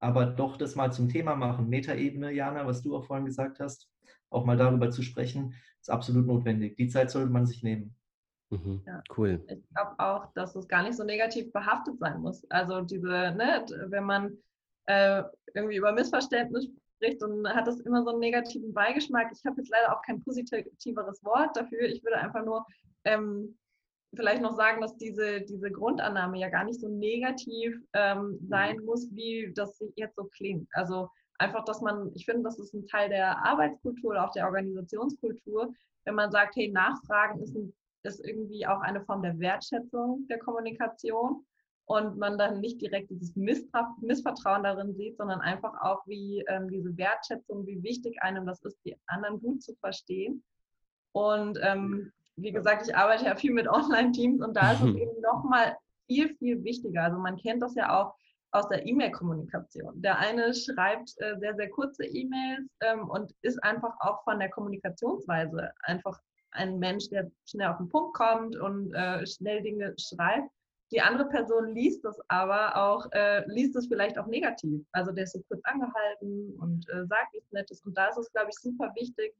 Aber 0.00 0.26
doch 0.26 0.56
das 0.56 0.76
mal 0.76 0.92
zum 0.92 1.08
Thema 1.08 1.36
machen. 1.36 1.68
Metaebene, 1.68 2.32
Jana, 2.32 2.66
was 2.66 2.82
du 2.82 2.96
auch 2.96 3.04
vorhin 3.04 3.26
gesagt 3.26 3.60
hast, 3.60 3.88
auch 4.30 4.44
mal 4.44 4.56
darüber 4.56 4.90
zu 4.90 5.02
sprechen, 5.02 5.54
ist 5.82 5.90
absolut 5.90 6.26
notwendig. 6.26 6.76
Die 6.76 6.88
Zeit 6.88 7.10
sollte 7.10 7.30
man 7.30 7.46
sich 7.46 7.62
nehmen. 7.62 7.94
Mhm, 8.50 8.82
ja. 8.86 9.02
Cool. 9.16 9.44
Ich 9.48 9.68
glaube 9.74 9.94
auch, 9.98 10.32
dass 10.34 10.54
es 10.54 10.68
gar 10.68 10.82
nicht 10.82 10.96
so 10.96 11.04
negativ 11.04 11.52
behaftet 11.52 11.98
sein 11.98 12.20
muss. 12.20 12.44
Also 12.50 12.82
diese, 12.82 13.08
ne, 13.08 13.64
wenn 13.88 14.04
man 14.04 14.36
äh, 14.86 15.22
irgendwie 15.54 15.76
über 15.76 15.92
Missverständnis 15.92 16.68
spricht 16.96 17.22
und 17.22 17.48
hat 17.48 17.66
das 17.66 17.80
immer 17.80 18.02
so 18.04 18.10
einen 18.10 18.20
negativen 18.20 18.72
Beigeschmack. 18.72 19.32
Ich 19.32 19.44
habe 19.44 19.56
jetzt 19.60 19.70
leider 19.70 19.96
auch 19.96 20.02
kein 20.02 20.22
positiveres 20.22 21.24
Wort 21.24 21.56
dafür. 21.56 21.82
Ich 21.82 22.02
würde 22.04 22.18
einfach 22.18 22.44
nur 22.44 22.64
ähm, 23.04 23.58
vielleicht 24.14 24.42
noch 24.42 24.54
sagen, 24.54 24.80
dass 24.80 24.96
diese, 24.96 25.40
diese 25.40 25.70
Grundannahme 25.70 26.38
ja 26.38 26.48
gar 26.48 26.64
nicht 26.64 26.80
so 26.80 26.88
negativ 26.88 27.76
ähm, 27.94 28.38
sein 28.48 28.78
muss, 28.84 29.08
wie 29.12 29.52
das 29.54 29.82
jetzt 29.96 30.16
so 30.16 30.24
klingt. 30.24 30.68
Also 30.72 31.08
einfach, 31.38 31.64
dass 31.64 31.80
man, 31.80 32.10
ich 32.14 32.24
finde, 32.24 32.42
das 32.42 32.58
ist 32.58 32.74
ein 32.74 32.86
Teil 32.86 33.08
der 33.08 33.44
Arbeitskultur 33.44 34.10
oder 34.10 34.26
auch 34.26 34.32
der 34.32 34.46
Organisationskultur, 34.46 35.72
wenn 36.04 36.14
man 36.14 36.30
sagt, 36.30 36.56
hey, 36.56 36.70
Nachfragen 36.70 37.40
ist, 37.42 37.54
ein, 37.54 37.72
ist 38.02 38.24
irgendwie 38.24 38.66
auch 38.66 38.80
eine 38.80 39.04
Form 39.04 39.22
der 39.22 39.38
Wertschätzung 39.38 40.26
der 40.28 40.38
Kommunikation 40.38 41.44
und 41.86 42.16
man 42.16 42.38
dann 42.38 42.60
nicht 42.60 42.80
direkt 42.80 43.10
dieses 43.10 43.34
Missvertrauen 43.36 44.62
darin 44.62 44.94
sieht, 44.94 45.16
sondern 45.16 45.40
einfach 45.40 45.74
auch 45.82 46.06
wie 46.06 46.44
ähm, 46.48 46.68
diese 46.70 46.96
Wertschätzung, 46.96 47.66
wie 47.66 47.82
wichtig 47.82 48.22
einem 48.22 48.46
das 48.46 48.62
ist, 48.62 48.78
die 48.84 48.96
anderen 49.06 49.40
gut 49.40 49.62
zu 49.62 49.74
verstehen. 49.76 50.42
Und 51.12 51.58
ähm, 51.62 52.12
wie 52.36 52.52
gesagt, 52.52 52.86
ich 52.86 52.96
arbeite 52.96 53.26
ja 53.26 53.34
viel 53.34 53.52
mit 53.52 53.68
Online-Teams 53.68 54.40
und 54.40 54.56
da 54.56 54.72
ist 54.72 54.80
es 54.80 54.94
eben 54.96 55.20
nochmal 55.20 55.76
viel, 56.06 56.34
viel 56.36 56.62
wichtiger. 56.64 57.04
Also 57.04 57.18
man 57.18 57.36
kennt 57.36 57.62
das 57.62 57.74
ja 57.74 58.00
auch 58.00 58.14
aus 58.52 58.68
der 58.68 58.86
E-Mail-Kommunikation. 58.86 60.00
Der 60.02 60.18
eine 60.18 60.54
schreibt 60.54 61.14
äh, 61.18 61.38
sehr, 61.38 61.54
sehr 61.56 61.70
kurze 61.70 62.04
E-Mails 62.04 62.70
ähm, 62.80 63.08
und 63.08 63.34
ist 63.42 63.62
einfach 63.64 63.94
auch 64.00 64.22
von 64.24 64.38
der 64.38 64.50
Kommunikationsweise 64.50 65.72
einfach 65.82 66.20
ein 66.52 66.78
Mensch, 66.78 67.08
der 67.08 67.30
schnell 67.46 67.68
auf 67.68 67.78
den 67.78 67.88
Punkt 67.88 68.14
kommt 68.14 68.56
und 68.56 68.92
äh, 68.92 69.26
schnell 69.26 69.62
Dinge 69.62 69.94
schreibt. 69.98 70.50
Die 70.90 71.00
andere 71.00 71.26
Person 71.28 71.74
liest 71.74 72.04
das 72.04 72.20
aber 72.28 72.76
auch, 72.76 73.10
äh, 73.12 73.42
liest 73.46 73.74
es 73.76 73.86
vielleicht 73.86 74.18
auch 74.18 74.26
negativ. 74.26 74.84
Also 74.92 75.10
der 75.10 75.24
ist 75.24 75.32
so 75.32 75.42
kurz 75.48 75.62
angehalten 75.64 76.54
und 76.60 76.86
äh, 76.90 77.06
sagt 77.06 77.32
nichts 77.32 77.50
Nettes. 77.52 77.82
Und 77.86 77.96
da 77.96 78.08
ist 78.08 78.18
es, 78.18 78.30
glaube 78.32 78.50
ich, 78.50 78.58
super 78.58 78.92
wichtig, 78.94 79.34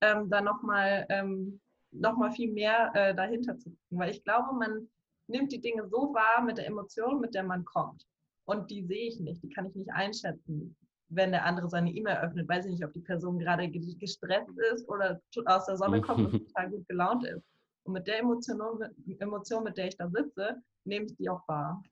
ähm, 0.00 0.30
da 0.30 0.40
nochmal 0.40 1.04
ähm, 1.08 1.60
noch 1.90 2.16
viel 2.34 2.52
mehr 2.52 2.92
äh, 2.94 3.14
dahinter 3.16 3.58
zu 3.58 3.70
gucken. 3.70 3.98
Weil 3.98 4.10
ich 4.10 4.22
glaube, 4.22 4.54
man 4.54 4.88
nimmt 5.26 5.50
die 5.50 5.60
Dinge 5.60 5.88
so 5.88 6.14
wahr 6.14 6.42
mit 6.44 6.58
der 6.58 6.66
Emotion, 6.68 7.20
mit 7.20 7.34
der 7.34 7.42
man 7.42 7.64
kommt. 7.64 8.06
Und 8.44 8.70
die 8.70 8.84
sehe 8.84 9.08
ich 9.08 9.20
nicht, 9.20 9.42
die 9.42 9.50
kann 9.50 9.66
ich 9.66 9.74
nicht 9.74 9.92
einschätzen. 9.92 10.76
Wenn 11.08 11.30
der 11.30 11.44
andere 11.44 11.68
seine 11.68 11.92
E-Mail 11.92 12.18
öffnet, 12.18 12.48
weiß 12.48 12.64
ich 12.64 12.72
nicht, 12.72 12.84
ob 12.84 12.92
die 12.92 13.00
Person 13.00 13.38
gerade 13.38 13.68
gestresst 13.68 14.58
ist 14.72 14.88
oder 14.88 15.20
aus 15.44 15.66
der 15.66 15.76
Sonne 15.76 16.00
kommt 16.00 16.32
und 16.32 16.46
total 16.48 16.70
gut 16.70 16.88
gelaunt 16.88 17.26
ist. 17.26 17.44
Und 17.84 17.94
mit 17.94 18.06
der 18.06 18.20
Emotion, 18.20 18.60
Emotion, 19.18 19.64
mit 19.64 19.76
der 19.76 19.88
ich 19.88 19.96
da 19.96 20.08
sitze, 20.08 20.62
nehme 20.84 21.06
ich 21.06 21.16
die 21.16 21.28
auch 21.28 21.46
wahr. 21.48 21.82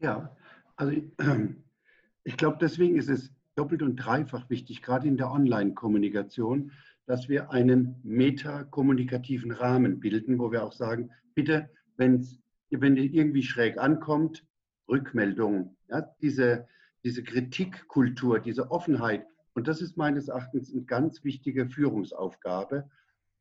Ja, 0.00 0.36
also 0.76 0.92
ich, 0.92 1.04
ich 2.24 2.36
glaube, 2.36 2.58
deswegen 2.60 2.96
ist 2.96 3.08
es 3.08 3.32
doppelt 3.54 3.82
und 3.82 3.96
dreifach 3.96 4.50
wichtig, 4.50 4.82
gerade 4.82 5.08
in 5.08 5.16
der 5.16 5.30
Online-Kommunikation, 5.30 6.72
dass 7.06 7.28
wir 7.28 7.50
einen 7.50 8.00
metakommunikativen 8.02 9.52
Rahmen 9.52 10.00
bilden, 10.00 10.38
wo 10.38 10.50
wir 10.50 10.64
auch 10.64 10.72
sagen, 10.72 11.10
bitte, 11.34 11.70
wenn's, 11.96 12.40
wenn 12.70 12.96
es 12.96 13.04
irgendwie 13.04 13.42
schräg 13.42 13.78
ankommt, 13.78 14.44
Rückmeldung, 14.88 15.76
ja, 15.88 16.02
diese, 16.20 16.68
diese 17.04 17.22
Kritikkultur, 17.22 18.40
diese 18.40 18.70
Offenheit. 18.70 19.26
Und 19.54 19.68
das 19.68 19.80
ist 19.80 19.96
meines 19.96 20.28
Erachtens 20.28 20.72
eine 20.72 20.84
ganz 20.84 21.24
wichtige 21.24 21.68
Führungsaufgabe. 21.68 22.90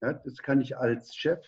Ja, 0.01 0.13
das 0.13 0.37
kann 0.37 0.61
ich 0.61 0.77
als 0.77 1.15
Chef, 1.15 1.39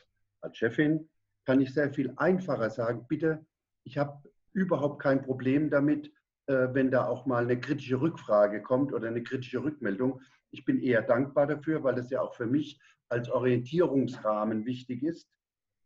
als 0.41 0.57
Chefin, 0.57 1.09
kann 1.45 1.61
ich 1.61 1.73
sehr 1.73 1.93
viel 1.93 2.13
einfacher 2.17 2.69
sagen, 2.69 3.05
bitte, 3.07 3.45
ich 3.83 3.97
habe 3.97 4.29
überhaupt 4.53 5.01
kein 5.01 5.21
Problem 5.21 5.69
damit, 5.69 6.11
äh, 6.47 6.69
wenn 6.73 6.91
da 6.91 7.07
auch 7.07 7.25
mal 7.25 7.43
eine 7.43 7.59
kritische 7.59 8.01
Rückfrage 8.01 8.61
kommt 8.61 8.93
oder 8.93 9.07
eine 9.07 9.23
kritische 9.23 9.63
Rückmeldung. 9.63 10.21
Ich 10.51 10.65
bin 10.65 10.79
eher 10.79 11.01
dankbar 11.01 11.47
dafür, 11.47 11.83
weil 11.83 11.97
es 11.99 12.09
ja 12.09 12.21
auch 12.21 12.33
für 12.35 12.47
mich 12.47 12.79
als 13.09 13.29
Orientierungsrahmen 13.29 14.65
wichtig 14.65 15.03
ist. 15.03 15.29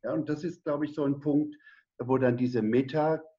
Ja, 0.04 0.14
und 0.14 0.30
das 0.30 0.44
ist, 0.44 0.64
glaube 0.64 0.86
ich, 0.86 0.94
so 0.94 1.04
ein 1.04 1.20
Punkt, 1.20 1.58
wo 1.98 2.18
dann 2.18 2.38
diese 2.38 2.62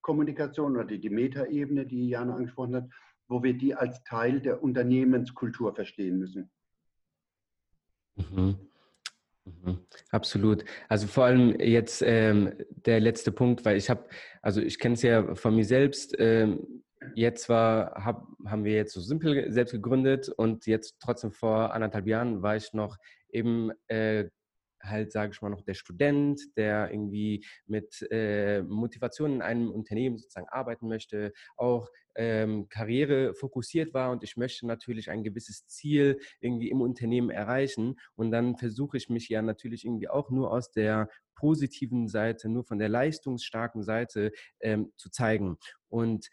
Metakommunikation 0.01 0.77
oder 0.77 0.85
die, 0.85 0.99
die 0.99 1.11
Metaebene, 1.11 1.87
die 1.87 2.09
Jana 2.09 2.35
angesprochen 2.35 2.77
hat, 2.77 2.89
wo 3.29 3.43
wir 3.43 3.55
die 3.55 3.75
als 3.75 4.03
Teil 4.05 4.41
der 4.41 4.63
Unternehmenskultur 4.63 5.75
verstehen 5.75 6.19
müssen. 6.19 6.51
Mhm. 8.17 8.57
Mhm. 9.45 9.79
Absolut. 10.11 10.65
Also 10.89 11.07
vor 11.07 11.25
allem 11.25 11.59
jetzt 11.61 12.03
ähm, 12.05 12.53
der 12.69 13.01
letzte 13.01 13.33
Punkt, 13.33 13.65
weil 13.65 13.77
ich 13.77 13.89
habe, 13.89 14.07
also 14.43 14.61
ich 14.61 14.79
kenne 14.79 14.95
es 14.95 15.03
ja 15.03 15.35
von 15.35 15.55
mir 15.55 15.65
selbst. 15.65 16.15
Ähm, 16.19 16.83
jetzt 17.15 17.49
war, 17.49 18.05
hab, 18.05 18.27
haben 18.45 18.65
wir 18.65 18.75
jetzt 18.75 18.93
so 18.93 19.01
simpel 19.01 19.51
selbst 19.51 19.73
gegründet 19.73 20.29
und 20.29 20.67
jetzt 20.67 20.97
trotzdem 21.01 21.33
vor 21.33 21.73
anderthalb 21.73 22.07
Jahren 22.07 22.43
war 22.43 22.57
ich 22.57 22.73
noch 22.75 22.99
eben 23.31 23.71
äh, 23.89 24.29
halt, 24.83 25.13
sage 25.13 25.33
ich 25.33 25.43
mal, 25.43 25.51
noch 25.51 25.63
der 25.63 25.75
Student, 25.75 26.41
der 26.57 26.91
irgendwie 26.91 27.45
mit 27.67 28.07
äh, 28.11 28.63
Motivation 28.63 29.35
in 29.35 29.43
einem 29.43 29.71
Unternehmen 29.71 30.19
sozusagen 30.19 30.49
arbeiten 30.49 30.89
möchte, 30.89 31.33
auch 31.57 31.89
ähm, 32.17 32.69
Karriere 32.69 33.35
fokussiert 33.35 33.95
war 33.95 34.11
und 34.11 34.25
ich 34.25 34.37
möchte 34.37 34.67
natürlich 34.67 35.11
ein 35.11 35.23
gewisses 35.23 35.67
Ziel 35.67 36.21
irgendwie 36.41 36.71
im 36.71 36.81
Unternehmen 36.81 37.31
erreichen. 37.31 37.99
Und 38.17 38.31
dann 38.31 38.57
versuche 38.57 38.97
ich 38.97 39.09
mich 39.09 39.29
ja 39.29 39.43
natürlich 39.43 39.85
irgendwie 39.85 40.09
auch 40.09 40.31
nur 40.31 40.53
aus 40.53 40.73
der 40.73 41.09
positiven 41.35 42.09
Seite, 42.09 42.49
nur 42.49 42.65
von 42.65 42.79
der 42.79 42.89
leistungsstarken 42.89 43.83
Seite 43.83 44.33
ähm, 44.61 44.93
zu 44.97 45.11
zeigen. 45.11 45.57
Und 45.89 46.29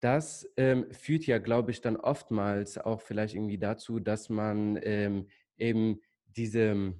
das 0.00 0.46
ähm, 0.56 0.92
führt 0.92 1.26
ja, 1.26 1.38
glaube 1.38 1.70
ich, 1.70 1.80
dann 1.80 1.96
oftmals 1.96 2.76
auch 2.76 3.00
vielleicht 3.00 3.34
irgendwie 3.34 3.58
dazu, 3.58 4.00
dass 4.00 4.28
man 4.28 4.78
ähm, 4.82 5.28
eben 5.56 6.00
diese, 6.26 6.94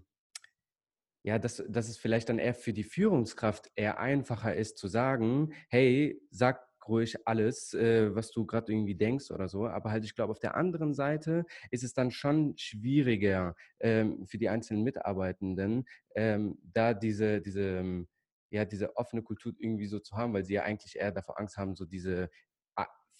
ja, 1.22 1.38
dass, 1.38 1.62
dass 1.68 1.88
es 1.88 1.96
vielleicht 1.96 2.28
dann 2.28 2.38
eher 2.38 2.54
für 2.54 2.72
die 2.72 2.84
Führungskraft 2.84 3.70
eher 3.74 4.00
einfacher 4.00 4.54
ist 4.54 4.78
zu 4.78 4.88
sagen, 4.88 5.52
hey, 5.68 6.20
sag 6.30 6.66
ruhig 6.88 7.16
alles, 7.26 7.74
äh, 7.74 8.14
was 8.14 8.32
du 8.32 8.44
gerade 8.46 8.72
irgendwie 8.72 8.94
denkst 8.94 9.30
oder 9.30 9.48
so. 9.48 9.66
Aber 9.66 9.90
halt, 9.90 10.04
ich 10.04 10.14
glaube, 10.14 10.32
auf 10.32 10.40
der 10.40 10.56
anderen 10.56 10.94
Seite 10.94 11.44
ist 11.70 11.84
es 11.84 11.94
dann 11.94 12.10
schon 12.10 12.54
schwieriger 12.56 13.54
ähm, 13.80 14.26
für 14.26 14.38
die 14.38 14.48
einzelnen 14.48 14.82
Mitarbeitenden, 14.82 15.84
ähm, 16.16 16.58
da 16.62 16.94
diese, 16.94 17.40
diese, 17.40 17.78
ähm, 17.78 18.08
ja, 18.50 18.64
diese 18.64 18.96
offene 18.96 19.22
Kultur 19.22 19.54
irgendwie 19.58 19.86
so 19.86 19.98
zu 19.98 20.16
haben, 20.16 20.34
weil 20.34 20.44
sie 20.44 20.54
ja 20.54 20.62
eigentlich 20.64 20.96
eher 20.96 21.12
davor 21.12 21.38
Angst 21.38 21.56
haben, 21.56 21.74
so 21.74 21.86
diese 21.86 22.28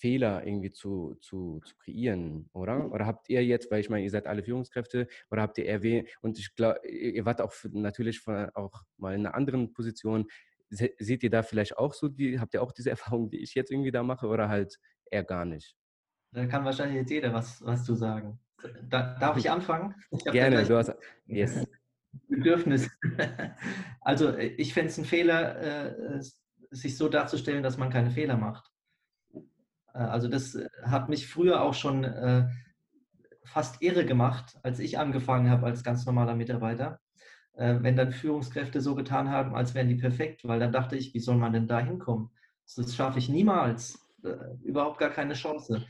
Fehler 0.03 0.44
irgendwie 0.44 0.72
zu, 0.72 1.14
zu, 1.20 1.61
zu 1.64 1.76
kreieren, 1.76 2.50
oder? 2.53 2.90
Oder 2.90 3.07
habt 3.07 3.28
ihr 3.28 3.44
jetzt, 3.44 3.70
weil 3.70 3.78
ich 3.78 3.88
meine, 3.88 4.03
ihr 4.03 4.11
seid 4.11 4.26
alle 4.26 4.42
Führungskräfte, 4.42 5.07
oder 5.30 5.42
habt 5.42 5.59
ihr 5.59 5.72
RW 5.72 6.05
und 6.22 6.40
ich 6.40 6.57
glaube, 6.57 6.80
ihr 6.88 7.24
wart 7.24 7.40
auch 7.40 7.55
natürlich 7.70 8.18
von, 8.18 8.50
auch 8.55 8.82
mal 8.96 9.14
in 9.14 9.24
einer 9.24 9.36
anderen 9.36 9.72
Position. 9.72 10.26
seht 10.70 11.22
ihr 11.22 11.30
da 11.30 11.44
vielleicht 11.44 11.78
auch 11.78 11.94
so, 11.94 12.09
die, 12.09 12.40
habt 12.40 12.53
ihr 12.53 12.62
auch 12.64 12.72
diese 12.72 12.90
Erfahrung, 12.96 13.30
die 13.30 13.38
ich 13.38 13.55
jetzt 13.55 13.70
irgendwie 13.70 13.92
da 13.92 14.03
mache, 14.03 14.26
oder 14.26 14.48
halt 14.48 14.80
eher 15.09 15.22
gar 15.22 15.44
nicht? 15.44 15.76
Da 16.32 16.46
kann 16.46 16.64
wahrscheinlich 16.64 16.96
jetzt 16.96 17.11
jeder 17.11 17.32
was, 17.32 17.64
was 17.64 17.84
zu 17.84 17.94
sagen. 17.94 18.40
Da, 18.82 19.16
darf 19.20 19.36
ich 19.36 19.48
anfangen? 19.57 19.94
Ich 20.11 20.24
Gerne, 20.24 20.64
du 20.64 20.76
hast. 20.76 20.96
Yes. 21.26 21.64
Bedürfnis. 22.28 22.90
Also 24.00 24.36
ich 24.36 24.74
fände 24.74 24.90
es 24.90 24.98
ein 24.98 25.05
Fehler, 25.05 26.16
äh, 26.16 26.20
sich 26.72 26.96
so 26.96 27.09
darzustellen, 27.09 27.62
dass 27.62 27.78
man 27.78 27.90
keine 27.90 28.11
Fehler 28.11 28.36
macht. 28.36 28.72
Äh, 29.95 29.99
also 29.99 30.28
das 30.28 30.55
äh, 30.55 30.68
hat 30.82 31.09
mich 31.09 31.26
früher 31.28 31.62
auch 31.62 31.74
schon 31.74 32.05
äh, 32.05 32.49
fast 33.45 33.82
irre 33.82 34.05
gemacht, 34.05 34.59
als 34.62 34.78
ich 34.78 34.99
angefangen 34.99 35.51
habe 35.51 35.66
als 35.66 35.82
ganz 35.84 36.07
normaler 36.07 36.34
Mitarbeiter. 36.34 37.01
Wenn 37.55 37.97
dann 37.97 38.12
Führungskräfte 38.12 38.80
so 38.80 38.95
getan 38.95 39.28
haben, 39.28 39.55
als 39.55 39.74
wären 39.74 39.88
die 39.88 39.97
perfekt, 39.97 40.40
weil 40.49 40.59
dann 40.59 40.72
dachte 40.72 40.97
ich, 40.97 41.12
wie 41.12 41.20
soll 41.20 41.36
man 41.36 41.53
denn 41.53 41.66
da 41.66 41.80
hinkommen? 41.80 42.30
Das 42.76 42.97
schaffe 42.97 43.18
ich 43.18 43.28
niemals. 43.28 43.99
Überhaupt 44.62 44.99
gar 44.99 45.11
keine 45.11 45.34
Chance. 45.34 45.84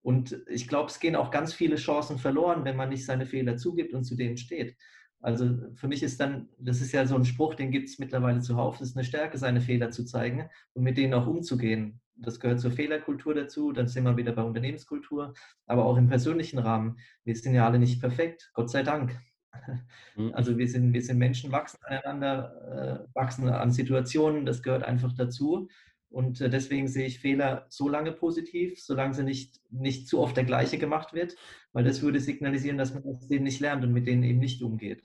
Und 0.00 0.40
ich 0.46 0.68
glaube, 0.68 0.90
es 0.90 1.00
gehen 1.00 1.16
auch 1.16 1.32
ganz 1.32 1.52
viele 1.52 1.74
Chancen 1.74 2.18
verloren, 2.18 2.64
wenn 2.64 2.76
man 2.76 2.90
nicht 2.90 3.04
seine 3.04 3.26
Fehler 3.26 3.56
zugibt 3.56 3.94
und 3.94 4.04
zu 4.04 4.14
denen 4.14 4.36
steht. 4.36 4.76
Also 5.20 5.58
für 5.74 5.88
mich 5.88 6.04
ist 6.04 6.20
dann, 6.20 6.50
das 6.56 6.80
ist 6.80 6.92
ja 6.92 7.04
so 7.04 7.16
ein 7.16 7.24
Spruch, 7.24 7.56
den 7.56 7.72
gibt 7.72 7.88
es 7.88 7.98
mittlerweile 7.98 8.38
zuhauf, 8.38 8.80
es 8.80 8.90
ist 8.90 8.96
eine 8.96 9.04
Stärke, 9.04 9.38
seine 9.38 9.60
Fehler 9.60 9.90
zu 9.90 10.04
zeigen 10.04 10.48
und 10.74 10.84
mit 10.84 10.96
denen 10.98 11.14
auch 11.14 11.26
umzugehen 11.26 12.00
das 12.20 12.40
gehört 12.40 12.60
zur 12.60 12.70
Fehlerkultur 12.70 13.34
dazu, 13.34 13.72
dann 13.72 13.88
sind 13.88 14.04
wir 14.04 14.16
wieder 14.16 14.32
bei 14.32 14.42
Unternehmenskultur, 14.42 15.34
aber 15.66 15.84
auch 15.84 15.96
im 15.96 16.08
persönlichen 16.08 16.58
Rahmen. 16.58 16.98
Wir 17.24 17.36
sind 17.36 17.54
ja 17.54 17.66
alle 17.66 17.78
nicht 17.78 18.00
perfekt, 18.00 18.50
Gott 18.54 18.70
sei 18.70 18.82
Dank. 18.82 19.16
Mhm. 20.16 20.32
Also 20.34 20.58
wir 20.58 20.68
sind, 20.68 20.92
wir 20.92 21.02
sind 21.02 21.18
Menschen, 21.18 21.52
wachsen 21.52 21.78
aneinander, 21.84 23.06
äh, 23.08 23.14
wachsen 23.14 23.48
an 23.48 23.72
Situationen, 23.72 24.46
das 24.46 24.62
gehört 24.62 24.82
einfach 24.82 25.12
dazu. 25.12 25.68
Und 26.10 26.40
äh, 26.40 26.48
deswegen 26.48 26.88
sehe 26.88 27.06
ich 27.06 27.18
Fehler 27.18 27.66
so 27.68 27.88
lange 27.88 28.12
positiv, 28.12 28.80
solange 28.80 29.14
sie 29.14 29.24
nicht, 29.24 29.60
nicht 29.70 30.08
zu 30.08 30.20
oft 30.20 30.36
der 30.36 30.44
gleiche 30.44 30.78
gemacht 30.78 31.12
wird, 31.12 31.36
weil 31.72 31.84
das 31.84 32.02
würde 32.02 32.20
signalisieren, 32.20 32.78
dass 32.78 32.94
man 32.94 33.04
aus 33.04 33.28
denen 33.28 33.44
nicht 33.44 33.60
lernt 33.60 33.84
und 33.84 33.92
mit 33.92 34.06
denen 34.06 34.22
eben 34.22 34.38
nicht 34.38 34.62
umgeht. 34.62 35.04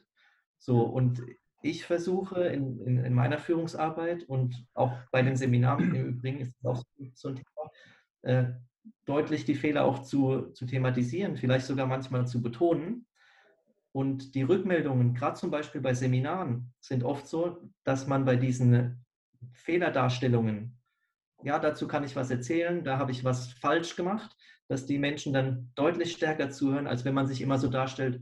So, 0.60 0.82
und 0.82 1.22
ich 1.64 1.86
versuche 1.86 2.44
in, 2.44 2.80
in, 2.82 3.06
in, 3.06 3.14
meiner 3.14 3.40
Führungsarbeit 3.40 4.24
und 4.24 4.68
auch 4.74 4.92
bei 5.12 5.22
den 5.22 5.38
Seminaren 5.38 5.96
im 5.96 6.06
Übrigen 6.06 6.42
ist 6.42 6.54
es 6.60 6.66
auch 6.66 6.84
so 7.14 7.30
ein 7.30 7.36
Thema, 7.36 7.72
äh, 8.22 8.54
deutlich 9.06 9.46
die 9.46 9.56
Fehler 9.56 9.86
auch 9.86 10.00
zu, 10.00 10.52
zu 10.52 10.66
thematisieren, 10.66 11.38
vielleicht 11.38 11.66
sogar 11.66 11.88
manchmal 11.88 12.28
zu 12.28 12.42
betonen. 12.42 13.08
Und 13.94 14.36
die 14.36 14.42
Rückmeldungen, 14.42 15.14
gerade 15.14 15.40
zum 15.40 15.52
Beispiel 15.52 15.80
bei 15.80 15.94
Seminaren, 15.94 16.74
sind 16.82 17.06
oft 17.06 17.28
so, 17.28 17.70
dass 17.86 18.08
man 18.08 18.26
bei 18.26 18.36
diesen 18.36 19.06
Fehlerdarstellungen, 19.54 20.78
ja, 21.44 21.60
dazu 21.60 21.88
kann 21.88 22.04
ich 22.04 22.16
was 22.16 22.30
erzählen, 22.30 22.84
da 22.84 22.98
habe 22.98 23.12
ich 23.12 23.24
was 23.24 23.54
falsch 23.54 23.96
gemacht, 23.96 24.36
dass 24.68 24.86
die 24.86 24.98
Menschen 24.98 25.32
dann 25.32 25.72
deutlich 25.76 26.12
stärker 26.12 26.50
zuhören, 26.50 26.88
als 26.88 27.06
wenn 27.06 27.14
man 27.14 27.28
sich 27.28 27.42
immer 27.42 27.58
so 27.58 27.70
darstellt, 27.70 28.22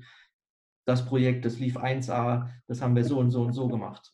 das 0.91 1.05
Projekt, 1.05 1.45
das 1.45 1.59
lief 1.59 1.77
1a, 1.77 2.49
das 2.67 2.81
haben 2.81 2.95
wir 2.95 3.03
so 3.03 3.19
und 3.19 3.31
so 3.31 3.41
und 3.41 3.53
so 3.53 3.67
gemacht. 3.75 4.13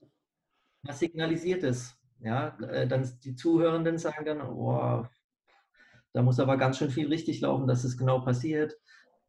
Was 0.83 0.99
signalisiert 0.99 1.63
es? 1.63 1.95
Ja, 2.19 2.57
äh, 2.59 2.87
dann 2.87 3.07
die 3.23 3.35
Zuhörenden 3.35 3.97
sagen 3.97 4.25
dann, 4.25 4.41
oh, 4.41 5.05
da 6.13 6.21
muss 6.23 6.39
aber 6.39 6.57
ganz 6.57 6.77
schön 6.77 6.89
viel 6.89 7.07
richtig 7.07 7.41
laufen, 7.41 7.67
dass 7.67 7.83
es 7.83 7.97
genau 7.97 8.21
passiert. 8.21 8.75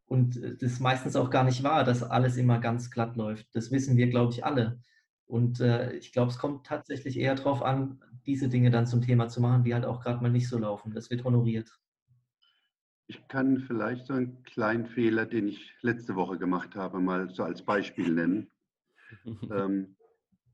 Und 0.05 0.37
äh, 0.37 0.55
das 0.55 0.73
ist 0.73 0.79
meistens 0.79 1.15
auch 1.15 1.29
gar 1.29 1.43
nicht 1.43 1.63
wahr, 1.63 1.83
dass 1.83 2.03
alles 2.03 2.37
immer 2.37 2.59
ganz 2.59 2.89
glatt 2.89 3.15
läuft. 3.15 3.47
Das 3.53 3.71
wissen 3.71 3.97
wir, 3.97 4.07
glaube 4.07 4.33
ich, 4.33 4.43
alle. 4.45 4.81
Und 5.27 5.59
äh, 5.59 5.93
ich 5.93 6.11
glaube, 6.11 6.31
es 6.31 6.39
kommt 6.39 6.65
tatsächlich 6.65 7.19
eher 7.19 7.35
darauf 7.35 7.61
an, 7.61 8.01
diese 8.25 8.49
Dinge 8.49 8.71
dann 8.71 8.87
zum 8.87 9.01
Thema 9.01 9.27
zu 9.27 9.41
machen, 9.41 9.63
die 9.63 9.73
halt 9.75 9.85
auch 9.85 10.01
gerade 10.01 10.21
mal 10.23 10.31
nicht 10.31 10.49
so 10.49 10.57
laufen. 10.57 10.93
Das 10.93 11.11
wird 11.11 11.23
honoriert. 11.23 11.69
Ich 13.09 13.27
kann 13.27 13.57
vielleicht 13.61 14.05
so 14.05 14.13
einen 14.13 14.43
kleinen 14.43 14.85
Fehler, 14.85 15.25
den 15.25 15.47
ich 15.47 15.75
letzte 15.81 16.15
Woche 16.15 16.37
gemacht 16.37 16.75
habe, 16.75 16.99
mal 16.99 17.27
so 17.31 17.41
als 17.41 17.63
Beispiel 17.63 18.13
nennen. 18.13 18.51
ähm, 19.51 19.95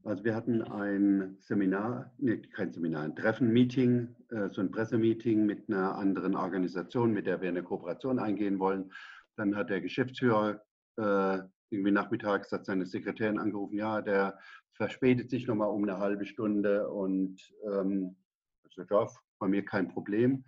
also 0.05 0.23
wir 0.23 0.33
hatten 0.33 0.61
ein 0.61 1.35
Seminar, 1.41 2.13
nee, 2.17 2.37
kein 2.37 2.71
Seminar, 2.71 3.03
ein 3.03 3.15
Treffen, 3.15 3.51
Meeting, 3.51 4.15
äh, 4.29 4.49
so 4.51 4.61
ein 4.61 4.71
Pressemeeting 4.71 5.45
mit 5.45 5.67
einer 5.67 5.97
anderen 5.97 6.33
Organisation, 6.37 7.11
mit 7.11 7.27
der 7.27 7.41
wir 7.41 7.49
eine 7.49 7.61
Kooperation 7.61 8.19
eingehen 8.19 8.57
wollen. 8.57 8.89
Dann 9.35 9.57
hat 9.57 9.69
der 9.69 9.81
Geschäftsführer 9.81 10.63
äh, 10.95 11.39
irgendwie 11.71 11.91
nachmittags 11.91 12.53
hat 12.53 12.65
seine 12.65 12.85
Sekretärin 12.85 13.37
angerufen, 13.37 13.75
ja, 13.75 14.01
der 14.01 14.39
verspätet 14.71 15.29
sich 15.29 15.45
nochmal 15.45 15.71
um 15.71 15.83
eine 15.83 15.97
halbe 15.97 16.25
Stunde 16.25 16.87
und 16.89 17.37
ähm, 17.69 18.15
also, 18.63 18.83
ja, 18.89 19.09
bei 19.39 19.47
mir 19.49 19.65
kein 19.65 19.89
Problem. 19.89 20.45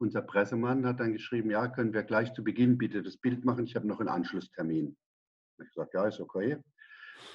Unser 0.00 0.22
Pressemann 0.22 0.86
hat 0.86 1.00
dann 1.00 1.12
geschrieben, 1.12 1.50
ja, 1.50 1.66
können 1.68 1.92
wir 1.92 2.04
gleich 2.04 2.32
zu 2.32 2.44
Beginn 2.44 2.78
bitte 2.78 3.02
das 3.02 3.16
Bild 3.16 3.44
machen, 3.44 3.64
ich 3.64 3.74
habe 3.74 3.86
noch 3.86 4.00
einen 4.00 4.08
Anschlusstermin. 4.08 4.96
Ich 4.96 5.58
habe 5.58 5.68
gesagt, 5.68 5.94
ja, 5.94 6.06
ist 6.06 6.20
okay. 6.20 6.58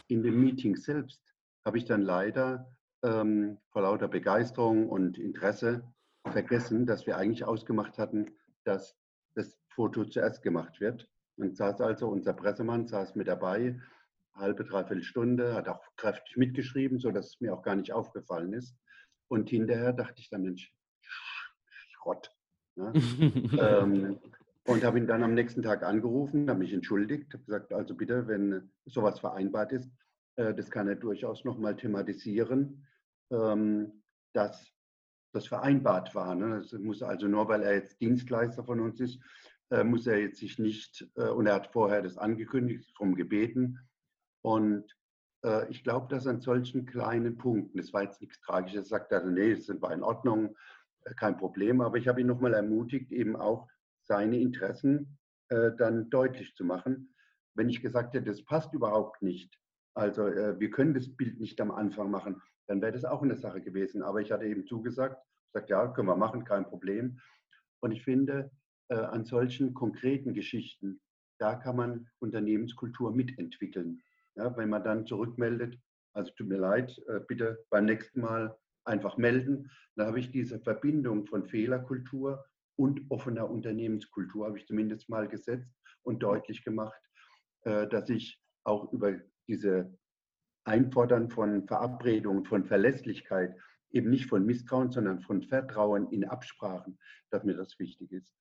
In 0.07 0.23
dem 0.23 0.39
Meeting 0.39 0.77
selbst 0.77 1.21
habe 1.65 1.77
ich 1.77 1.85
dann 1.85 2.01
leider 2.01 2.73
ähm, 3.03 3.59
vor 3.71 3.81
lauter 3.81 4.07
Begeisterung 4.07 4.89
und 4.89 5.17
Interesse 5.17 5.83
vergessen, 6.31 6.85
dass 6.85 7.05
wir 7.05 7.17
eigentlich 7.17 7.43
ausgemacht 7.43 7.97
hatten, 7.97 8.31
dass 8.63 8.95
das 9.35 9.57
Foto 9.75 10.05
zuerst 10.05 10.41
gemacht 10.41 10.79
wird. 10.79 11.07
Und 11.35 11.57
saß 11.57 11.81
also 11.81 12.07
unser 12.07 12.33
Pressemann, 12.33 12.87
saß 12.87 13.15
mit 13.15 13.27
dabei, 13.27 13.79
halbe, 14.35 14.63
dreiviertel 14.63 15.03
Stunde, 15.03 15.53
hat 15.55 15.67
auch 15.67 15.81
kräftig 15.97 16.37
mitgeschrieben, 16.37 16.99
sodass 16.99 17.27
es 17.27 17.41
mir 17.41 17.53
auch 17.53 17.63
gar 17.63 17.75
nicht 17.75 17.91
aufgefallen 17.91 18.53
ist. 18.53 18.75
Und 19.27 19.49
hinterher 19.49 19.93
dachte 19.93 20.21
ich 20.21 20.29
dann, 20.29 20.43
Mensch, 20.43 20.73
Schrott. 21.01 22.31
Ne? 22.75 22.93
ähm, 23.59 24.19
und 24.65 24.83
habe 24.83 24.97
ihn 24.97 25.07
dann 25.07 25.23
am 25.23 25.33
nächsten 25.33 25.61
Tag 25.61 25.83
angerufen, 25.83 26.49
habe 26.49 26.59
mich 26.59 26.73
entschuldigt, 26.73 27.33
habe 27.33 27.43
gesagt, 27.43 27.73
also 27.73 27.95
bitte, 27.95 28.27
wenn 28.27 28.71
sowas 28.85 29.19
vereinbart 29.19 29.73
ist, 29.73 29.91
äh, 30.35 30.53
das 30.53 30.71
kann 30.71 30.87
er 30.87 30.95
durchaus 30.95 31.43
nochmal 31.43 31.75
thematisieren, 31.75 32.87
ähm, 33.31 34.03
dass 34.33 34.73
das 35.33 35.47
vereinbart 35.47 36.15
war. 36.15 36.35
Ne? 36.35 36.59
Das 36.59 36.71
muss 36.73 37.03
also 37.03 37.27
nur, 37.27 37.47
weil 37.47 37.63
er 37.63 37.73
jetzt 37.75 37.99
Dienstleister 37.99 38.63
von 38.63 38.79
uns 38.79 38.99
ist, 38.99 39.19
äh, 39.69 39.83
muss 39.83 40.07
er 40.07 40.19
jetzt 40.19 40.39
sich 40.39 40.59
nicht, 40.59 41.09
äh, 41.15 41.27
und 41.27 41.47
er 41.47 41.55
hat 41.55 41.73
vorher 41.73 42.01
das 42.01 42.17
angekündigt, 42.17 42.93
darum 42.93 43.15
gebeten. 43.15 43.79
Und 44.41 44.95
äh, 45.43 45.69
ich 45.69 45.83
glaube, 45.83 46.07
dass 46.07 46.27
an 46.27 46.41
solchen 46.41 46.85
kleinen 46.85 47.37
Punkten, 47.37 47.77
das 47.77 47.91
war 47.91 48.03
jetzt 48.03 48.21
nichts 48.21 48.39
Tragisches, 48.41 48.89
sagt 48.89 49.11
er, 49.11 49.25
nee, 49.25 49.55
das 49.55 49.65
sind 49.65 49.81
wir 49.81 49.91
in 49.91 50.03
Ordnung, 50.03 50.55
kein 51.17 51.37
Problem, 51.37 51.81
aber 51.81 51.97
ich 51.97 52.07
habe 52.07 52.21
ihn 52.21 52.27
nochmal 52.27 52.53
ermutigt, 52.53 53.11
eben 53.11 53.35
auch 53.35 53.67
seine 54.01 54.39
Interessen 54.39 55.17
äh, 55.49 55.71
dann 55.77 56.09
deutlich 56.09 56.55
zu 56.55 56.65
machen. 56.65 57.13
Wenn 57.55 57.69
ich 57.69 57.81
gesagt 57.81 58.13
hätte, 58.13 58.25
das 58.25 58.43
passt 58.43 58.73
überhaupt 58.73 59.21
nicht, 59.21 59.59
also 59.95 60.27
äh, 60.27 60.59
wir 60.59 60.69
können 60.71 60.93
das 60.93 61.15
Bild 61.15 61.39
nicht 61.39 61.61
am 61.61 61.71
Anfang 61.71 62.09
machen, 62.09 62.41
dann 62.67 62.81
wäre 62.81 62.93
das 62.93 63.05
auch 63.05 63.21
eine 63.21 63.37
Sache 63.37 63.61
gewesen. 63.61 64.01
Aber 64.01 64.21
ich 64.21 64.31
hatte 64.31 64.45
eben 64.45 64.65
zugesagt, 64.65 65.21
gesagt, 65.51 65.69
ja, 65.69 65.87
können 65.87 66.07
wir 66.07 66.15
machen, 66.15 66.45
kein 66.45 66.65
Problem. 66.65 67.19
Und 67.81 67.91
ich 67.91 68.03
finde, 68.03 68.51
äh, 68.89 68.95
an 68.95 69.25
solchen 69.25 69.73
konkreten 69.73 70.33
Geschichten, 70.33 70.99
da 71.39 71.55
kann 71.55 71.75
man 71.75 72.07
Unternehmenskultur 72.19 73.11
mitentwickeln. 73.11 74.01
Ja, 74.35 74.55
wenn 74.57 74.69
man 74.69 74.83
dann 74.83 75.05
zurückmeldet, 75.05 75.77
also 76.13 76.31
tut 76.35 76.47
mir 76.47 76.57
leid, 76.57 76.97
äh, 77.07 77.19
bitte 77.27 77.63
beim 77.69 77.85
nächsten 77.85 78.21
Mal 78.21 78.57
einfach 78.85 79.17
melden. 79.17 79.69
Dann 79.95 80.07
habe 80.07 80.19
ich 80.19 80.31
diese 80.31 80.59
Verbindung 80.59 81.25
von 81.25 81.45
Fehlerkultur 81.45 82.45
und 82.75 83.01
offener 83.09 83.49
Unternehmenskultur, 83.49 84.47
habe 84.47 84.57
ich 84.57 84.65
zumindest 84.65 85.09
mal 85.09 85.27
gesetzt 85.27 85.71
und 86.01 86.23
deutlich 86.23 86.63
gemacht, 86.63 86.99
äh, 87.61 87.87
dass 87.87 88.09
ich 88.09 88.41
auch 88.63 88.91
über 88.91 89.19
diese 89.47 89.97
Einfordern 90.65 91.29
von 91.29 91.67
Verabredungen, 91.67 92.45
von 92.45 92.65
Verlässlichkeit, 92.65 93.55
eben 93.91 94.09
nicht 94.09 94.27
von 94.27 94.45
Misstrauen, 94.45 94.91
sondern 94.91 95.21
von 95.21 95.43
Vertrauen 95.43 96.09
in 96.11 96.25
Absprachen, 96.25 96.97
dass 97.29 97.43
mir 97.43 97.55
das 97.55 97.77
wichtig 97.79 98.11
ist. 98.11 98.33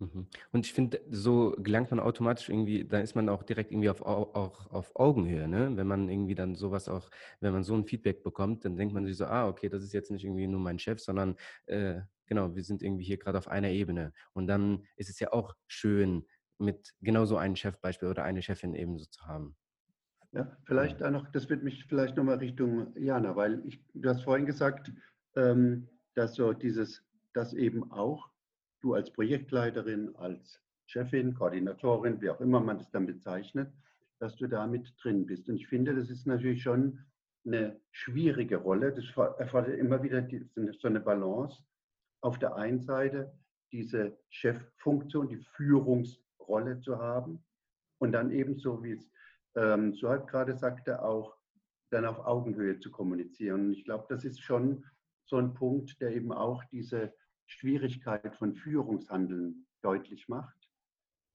Mhm. 0.00 0.28
Und 0.52 0.66
ich 0.66 0.72
finde, 0.72 1.00
so 1.10 1.56
gelangt 1.58 1.90
man 1.90 1.98
automatisch 1.98 2.48
irgendwie, 2.48 2.84
dann 2.84 3.02
ist 3.02 3.16
man 3.16 3.28
auch 3.28 3.42
direkt 3.42 3.72
irgendwie 3.72 3.90
auf, 3.90 4.02
auch 4.02 4.70
auf 4.70 4.94
Augenhöhe, 4.94 5.48
ne? 5.48 5.76
Wenn 5.76 5.86
man 5.88 6.08
irgendwie 6.08 6.36
dann 6.36 6.54
sowas 6.54 6.88
auch, 6.88 7.10
wenn 7.40 7.52
man 7.52 7.64
so 7.64 7.74
ein 7.74 7.84
Feedback 7.84 8.22
bekommt, 8.22 8.64
dann 8.64 8.76
denkt 8.76 8.94
man 8.94 9.06
sich 9.06 9.16
so, 9.16 9.26
ah, 9.26 9.48
okay, 9.48 9.68
das 9.68 9.82
ist 9.82 9.92
jetzt 9.92 10.10
nicht 10.10 10.24
irgendwie 10.24 10.46
nur 10.46 10.60
mein 10.60 10.78
Chef, 10.78 11.00
sondern 11.00 11.36
äh, 11.66 12.00
genau, 12.26 12.54
wir 12.54 12.62
sind 12.62 12.82
irgendwie 12.82 13.04
hier 13.04 13.18
gerade 13.18 13.38
auf 13.38 13.48
einer 13.48 13.70
Ebene. 13.70 14.12
Und 14.34 14.46
dann 14.46 14.84
ist 14.96 15.10
es 15.10 15.18
ja 15.18 15.32
auch 15.32 15.56
schön, 15.66 16.24
mit 16.58 16.94
genau 17.00 17.24
so 17.24 17.36
einem 17.36 17.56
Chefbeispiel 17.56 18.08
oder 18.08 18.24
eine 18.24 18.42
Chefin 18.42 18.74
eben 18.74 18.98
so 18.98 19.06
zu 19.06 19.26
haben. 19.26 19.56
Ja, 20.32 20.56
vielleicht 20.64 21.00
da 21.00 21.10
noch, 21.10 21.30
das 21.32 21.48
wird 21.48 21.62
mich 21.62 21.84
vielleicht 21.86 22.16
nochmal 22.16 22.38
Richtung 22.38 22.92
Jana, 22.96 23.34
weil 23.34 23.62
ich, 23.66 23.82
du 23.94 24.08
hast 24.08 24.22
vorhin 24.22 24.44
gesagt, 24.44 24.92
ähm, 25.36 25.88
dass 26.14 26.34
so 26.34 26.52
dieses, 26.52 27.02
dass 27.32 27.54
eben 27.54 27.90
auch 27.90 28.28
du 28.80 28.94
als 28.94 29.12
Projektleiterin, 29.12 30.14
als 30.16 30.60
Chefin, 30.86 31.34
Koordinatorin, 31.34 32.20
wie 32.20 32.30
auch 32.30 32.40
immer 32.40 32.60
man 32.60 32.78
das 32.78 32.90
dann 32.90 33.06
bezeichnet, 33.06 33.72
dass 34.18 34.36
du 34.36 34.46
da 34.46 34.66
mit 34.66 34.92
drin 35.02 35.26
bist. 35.26 35.48
Und 35.48 35.56
ich 35.56 35.68
finde, 35.68 35.94
das 35.94 36.10
ist 36.10 36.26
natürlich 36.26 36.62
schon 36.62 37.00
eine 37.44 37.80
schwierige 37.90 38.56
Rolle. 38.56 38.92
Das 38.92 39.04
erfordert 39.38 39.78
immer 39.78 40.02
wieder 40.02 40.22
die, 40.22 40.48
so 40.78 40.88
eine 40.88 41.00
Balance. 41.00 41.62
Auf 42.20 42.38
der 42.38 42.56
einen 42.56 42.80
Seite 42.80 43.32
diese 43.70 44.18
Cheffunktion, 44.30 45.28
die 45.28 45.44
Führungsrolle 45.56 46.80
zu 46.80 46.98
haben 46.98 47.44
und 47.98 48.12
dann 48.12 48.30
ebenso, 48.30 48.82
wie 48.82 48.92
es 48.92 49.10
ähm, 49.56 49.94
Suhaib 49.94 50.26
gerade 50.26 50.56
sagte, 50.56 51.02
auch 51.02 51.36
dann 51.90 52.04
auf 52.04 52.18
Augenhöhe 52.20 52.78
zu 52.80 52.90
kommunizieren. 52.90 53.66
Und 53.66 53.72
ich 53.72 53.84
glaube, 53.84 54.06
das 54.08 54.24
ist 54.24 54.40
schon 54.40 54.84
so 55.24 55.36
ein 55.36 55.54
Punkt, 55.54 56.00
der 56.00 56.14
eben 56.14 56.32
auch 56.32 56.64
diese 56.64 57.12
Schwierigkeit 57.48 58.36
von 58.36 58.54
Führungshandeln 58.54 59.66
deutlich 59.82 60.28
macht, 60.28 60.70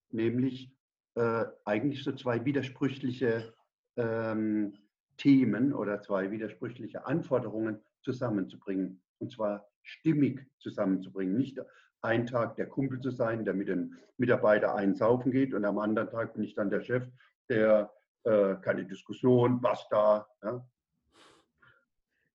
nämlich 0.10 0.72
äh, 1.16 1.46
eigentlich 1.66 2.04
so 2.04 2.14
zwei 2.14 2.46
widersprüchliche 2.46 3.54
ähm, 3.98 4.78
Themen 5.18 5.74
oder 5.74 6.02
zwei 6.02 6.32
widersprüchliche 6.32 7.06
Anforderungen 7.06 7.84
zusammenzubringen. 8.04 9.02
Und 9.20 9.32
zwar 9.32 9.68
stimmig 9.82 10.48
zusammenzubringen. 10.60 11.36
Nicht 11.36 11.60
ein 12.02 12.26
Tag 12.26 12.56
der 12.56 12.68
Kumpel 12.68 13.00
zu 13.00 13.12
sein, 13.12 13.46
der 13.46 13.54
mit 13.54 13.68
den 13.68 13.98
Mitarbeitern 14.18 14.78
einsaufen 14.78 15.32
geht 15.32 15.54
und 15.54 15.66
am 15.66 15.80
anderen 15.80 16.10
Tag 16.10 16.34
bin 16.34 16.44
ich 16.44 16.56
dann 16.56 16.70
der 16.70 16.82
Chef, 16.82 17.08
der 17.50 17.92
äh, 18.24 18.56
keine 18.56 18.86
Diskussion, 18.86 19.62
basta. 19.62 20.28
Ja, 20.44 20.66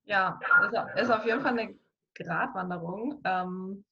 ja 0.04 0.40
ist, 0.94 1.02
ist 1.02 1.10
auf 1.10 1.24
jeden 1.24 1.40
Fall 1.40 1.58
eine 1.58 1.78
Gratwanderung. 2.18 3.20
Ähm, 3.24 3.84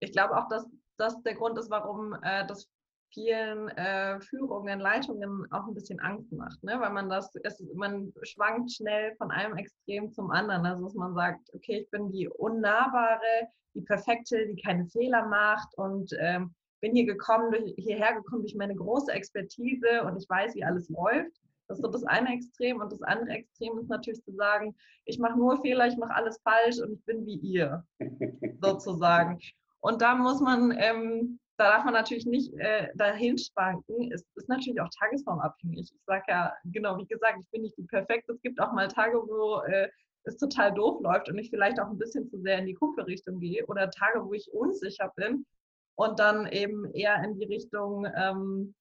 ich 0.00 0.12
glaube 0.12 0.36
auch, 0.36 0.48
dass 0.48 0.66
das 0.96 1.20
der 1.22 1.34
Grund 1.34 1.58
ist, 1.58 1.70
warum 1.70 2.14
äh, 2.22 2.46
das 2.46 2.68
vielen 3.12 3.68
äh, 3.70 4.20
Führungen, 4.20 4.80
Leitungen 4.80 5.46
auch 5.50 5.66
ein 5.66 5.74
bisschen 5.74 5.98
Angst 6.00 6.32
macht, 6.32 6.62
ne? 6.62 6.78
weil 6.80 6.90
man 6.90 7.08
das, 7.08 7.34
es, 7.42 7.60
man 7.74 8.12
schwankt 8.22 8.72
schnell 8.72 9.14
von 9.16 9.30
einem 9.30 9.56
Extrem 9.56 10.12
zum 10.12 10.30
anderen. 10.30 10.64
Also 10.64 10.84
dass 10.84 10.94
man 10.94 11.14
sagt, 11.14 11.50
okay, 11.52 11.80
ich 11.80 11.90
bin 11.90 12.10
die 12.12 12.28
unnahbare, 12.28 13.48
die 13.74 13.82
perfekte, 13.82 14.46
die 14.46 14.62
keine 14.62 14.86
Fehler 14.86 15.26
macht 15.26 15.76
und 15.76 16.12
ähm, 16.20 16.54
bin 16.80 16.94
hier 16.94 17.06
gekommen, 17.06 17.50
durch, 17.50 17.74
hierher 17.76 18.14
gekommen 18.14 18.42
durch 18.42 18.54
meine 18.54 18.74
große 18.74 19.12
Expertise 19.12 20.02
und 20.04 20.16
ich 20.16 20.28
weiß, 20.28 20.54
wie 20.54 20.64
alles 20.64 20.88
läuft. 20.88 21.40
Das 21.70 21.78
ist 21.78 21.84
so 21.84 21.88
das 21.88 22.02
eine 22.02 22.34
Extrem. 22.34 22.80
Und 22.80 22.90
das 22.90 23.00
andere 23.02 23.30
Extrem 23.30 23.78
ist 23.78 23.88
natürlich 23.88 24.24
zu 24.24 24.32
sagen, 24.32 24.74
ich 25.04 25.20
mache 25.20 25.38
nur 25.38 25.62
Fehler, 25.62 25.86
ich 25.86 25.96
mache 25.96 26.12
alles 26.12 26.40
falsch 26.42 26.80
und 26.80 26.92
ich 26.92 27.04
bin 27.04 27.24
wie 27.24 27.36
ihr, 27.36 27.84
sozusagen. 28.60 29.38
Und 29.78 30.02
da 30.02 30.16
muss 30.16 30.40
man, 30.40 30.76
ähm, 30.76 31.38
da 31.58 31.70
darf 31.70 31.84
man 31.84 31.94
natürlich 31.94 32.26
nicht 32.26 32.52
äh, 32.54 32.88
dahin 32.96 33.38
schwanken. 33.38 34.10
Es 34.12 34.26
ist 34.34 34.48
natürlich 34.48 34.80
auch 34.80 34.88
tagesformabhängig. 34.98 35.92
Ich 35.94 36.04
sage 36.06 36.24
ja, 36.26 36.52
genau, 36.64 36.98
wie 36.98 37.06
gesagt, 37.06 37.38
ich 37.40 37.48
bin 37.50 37.62
nicht 37.62 37.78
die 37.78 37.84
perfekte. 37.84 38.32
Es 38.32 38.42
gibt 38.42 38.60
auch 38.60 38.72
mal 38.72 38.88
Tage, 38.88 39.18
wo 39.18 39.60
äh, 39.60 39.88
es 40.24 40.38
total 40.38 40.74
doof 40.74 41.00
läuft 41.00 41.28
und 41.28 41.38
ich 41.38 41.50
vielleicht 41.50 41.78
auch 41.78 41.88
ein 41.88 41.98
bisschen 41.98 42.28
zu 42.28 42.40
sehr 42.40 42.58
in 42.58 42.66
die 42.66 42.74
Kupferrichtung 42.74 43.38
gehe 43.38 43.64
oder 43.66 43.88
Tage, 43.90 44.24
wo 44.24 44.32
ich 44.32 44.52
unsicher 44.52 45.12
bin 45.14 45.46
und 45.94 46.18
dann 46.18 46.48
eben 46.48 46.92
eher 46.94 47.22
in 47.22 47.38
die 47.38 47.44
Richtung 47.44 48.08
ähm, 48.16 48.74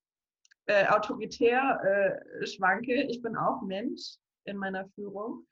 äh, 0.70 0.86
autoritär 0.88 1.82
äh, 1.84 2.46
schwanke. 2.46 2.94
Ich 2.94 3.24
bin 3.24 3.36
auch 3.36 3.64
Mensch 3.64 4.18
in 4.46 4.56
meiner 4.56 4.88
Führung. 4.90 5.48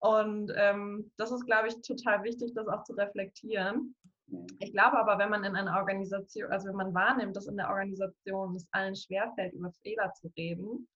Und 0.00 0.52
ähm, 0.54 1.10
das 1.16 1.32
ist, 1.32 1.46
glaube 1.46 1.68
ich, 1.68 1.80
total 1.80 2.22
wichtig, 2.24 2.52
das 2.54 2.68
auch 2.68 2.84
zu 2.84 2.92
reflektieren. 2.92 3.96
Ich 4.58 4.72
glaube 4.72 4.98
aber, 4.98 5.18
wenn 5.18 5.30
man 5.30 5.44
in 5.44 5.56
einer 5.56 5.78
Organisation, 5.78 6.52
also 6.52 6.68
wenn 6.68 6.76
man 6.76 6.92
wahrnimmt, 6.92 7.34
dass 7.34 7.46
in 7.46 7.56
der 7.56 7.70
Organisation 7.70 8.54
es 8.54 8.68
allen 8.72 8.94
schwerfällt, 8.94 9.54
über 9.54 9.72
Fehler 9.82 10.12
zu 10.12 10.30
reden, 10.36 10.86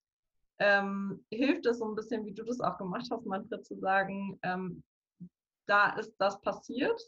ähm, 0.59 1.25
hilft 1.31 1.65
es 1.65 1.79
so 1.79 1.87
ein 1.89 1.95
bisschen, 1.95 2.27
wie 2.27 2.35
du 2.35 2.45
das 2.45 2.61
auch 2.61 2.77
gemacht 2.77 3.09
hast, 3.11 3.25
Manfred, 3.25 3.65
zu 3.65 3.77
sagen, 3.77 4.39
ähm, 4.43 4.83
da 5.67 5.95
ist 5.95 6.15
das 6.19 6.39
passiert, 6.43 7.01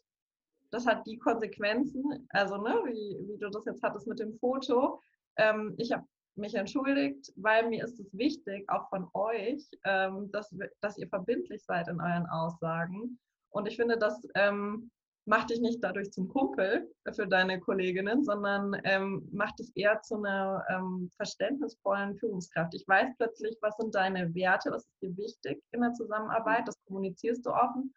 das 0.70 0.86
hat 0.86 1.07
die 1.07 1.18
Konsequenzen, 1.18 2.26
also 2.30 2.57
ne, 2.57 2.80
wie, 2.86 3.28
wie 3.28 3.36
du 3.36 3.51
das 3.51 3.66
jetzt 3.66 3.82
hattest 3.82 4.07
mit 4.07 4.20
dem 4.20 4.38
Foto. 4.38 5.03
Ähm, 5.36 5.74
ich 5.76 5.93
habe 5.93 6.07
mich 6.41 6.55
entschuldigt, 6.55 7.32
weil 7.36 7.68
mir 7.68 7.84
ist 7.84 8.01
es 8.01 8.12
wichtig, 8.16 8.68
auch 8.68 8.88
von 8.88 9.09
euch, 9.14 9.68
ähm, 9.84 10.30
dass, 10.32 10.55
dass 10.80 10.99
ihr 10.99 11.09
verbindlich 11.09 11.64
seid 11.64 11.88
in 11.88 12.01
euren 12.01 12.26
Aussagen. 12.26 13.18
Und 13.51 13.66
ich 13.66 13.76
finde, 13.76 13.99
das 13.99 14.26
ähm, 14.34 14.91
macht 15.26 15.51
dich 15.51 15.61
nicht 15.61 15.82
dadurch 15.82 16.11
zum 16.12 16.28
Kumpel 16.28 16.93
für 17.12 17.26
deine 17.26 17.61
Kolleginnen, 17.61 18.24
sondern 18.24 18.80
ähm, 18.84 19.28
macht 19.32 19.59
dich 19.59 19.70
eher 19.74 20.01
zu 20.03 20.16
einer 20.16 20.64
ähm, 20.68 21.11
verständnisvollen 21.16 22.16
Führungskraft. 22.16 22.74
Ich 22.74 22.86
weiß 22.88 23.11
plötzlich, 23.16 23.57
was 23.61 23.76
sind 23.76 23.95
deine 23.95 24.34
Werte, 24.34 24.70
was 24.70 24.86
ist 24.86 25.03
dir 25.03 25.16
wichtig 25.16 25.62
in 25.72 25.82
der 25.82 25.93
Zusammenarbeit, 25.93 26.66
das 26.66 26.74
kommunizierst 26.86 27.45
du 27.45 27.51
offen 27.51 27.95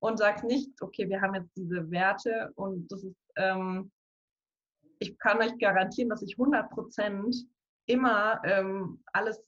und 0.00 0.18
sagst 0.18 0.44
nicht, 0.44 0.70
okay, 0.80 1.08
wir 1.08 1.20
haben 1.20 1.34
jetzt 1.34 1.56
diese 1.56 1.88
Werte 1.90 2.50
und 2.56 2.90
das 2.90 3.04
ist, 3.04 3.16
ähm, 3.36 3.90
ich 4.98 5.16
kann 5.18 5.40
euch 5.40 5.56
garantieren, 5.58 6.10
dass 6.10 6.22
ich 6.22 6.38
100 6.38 6.70
Prozent 6.70 7.34
immer 7.86 8.40
ähm, 8.44 9.02
alles 9.12 9.42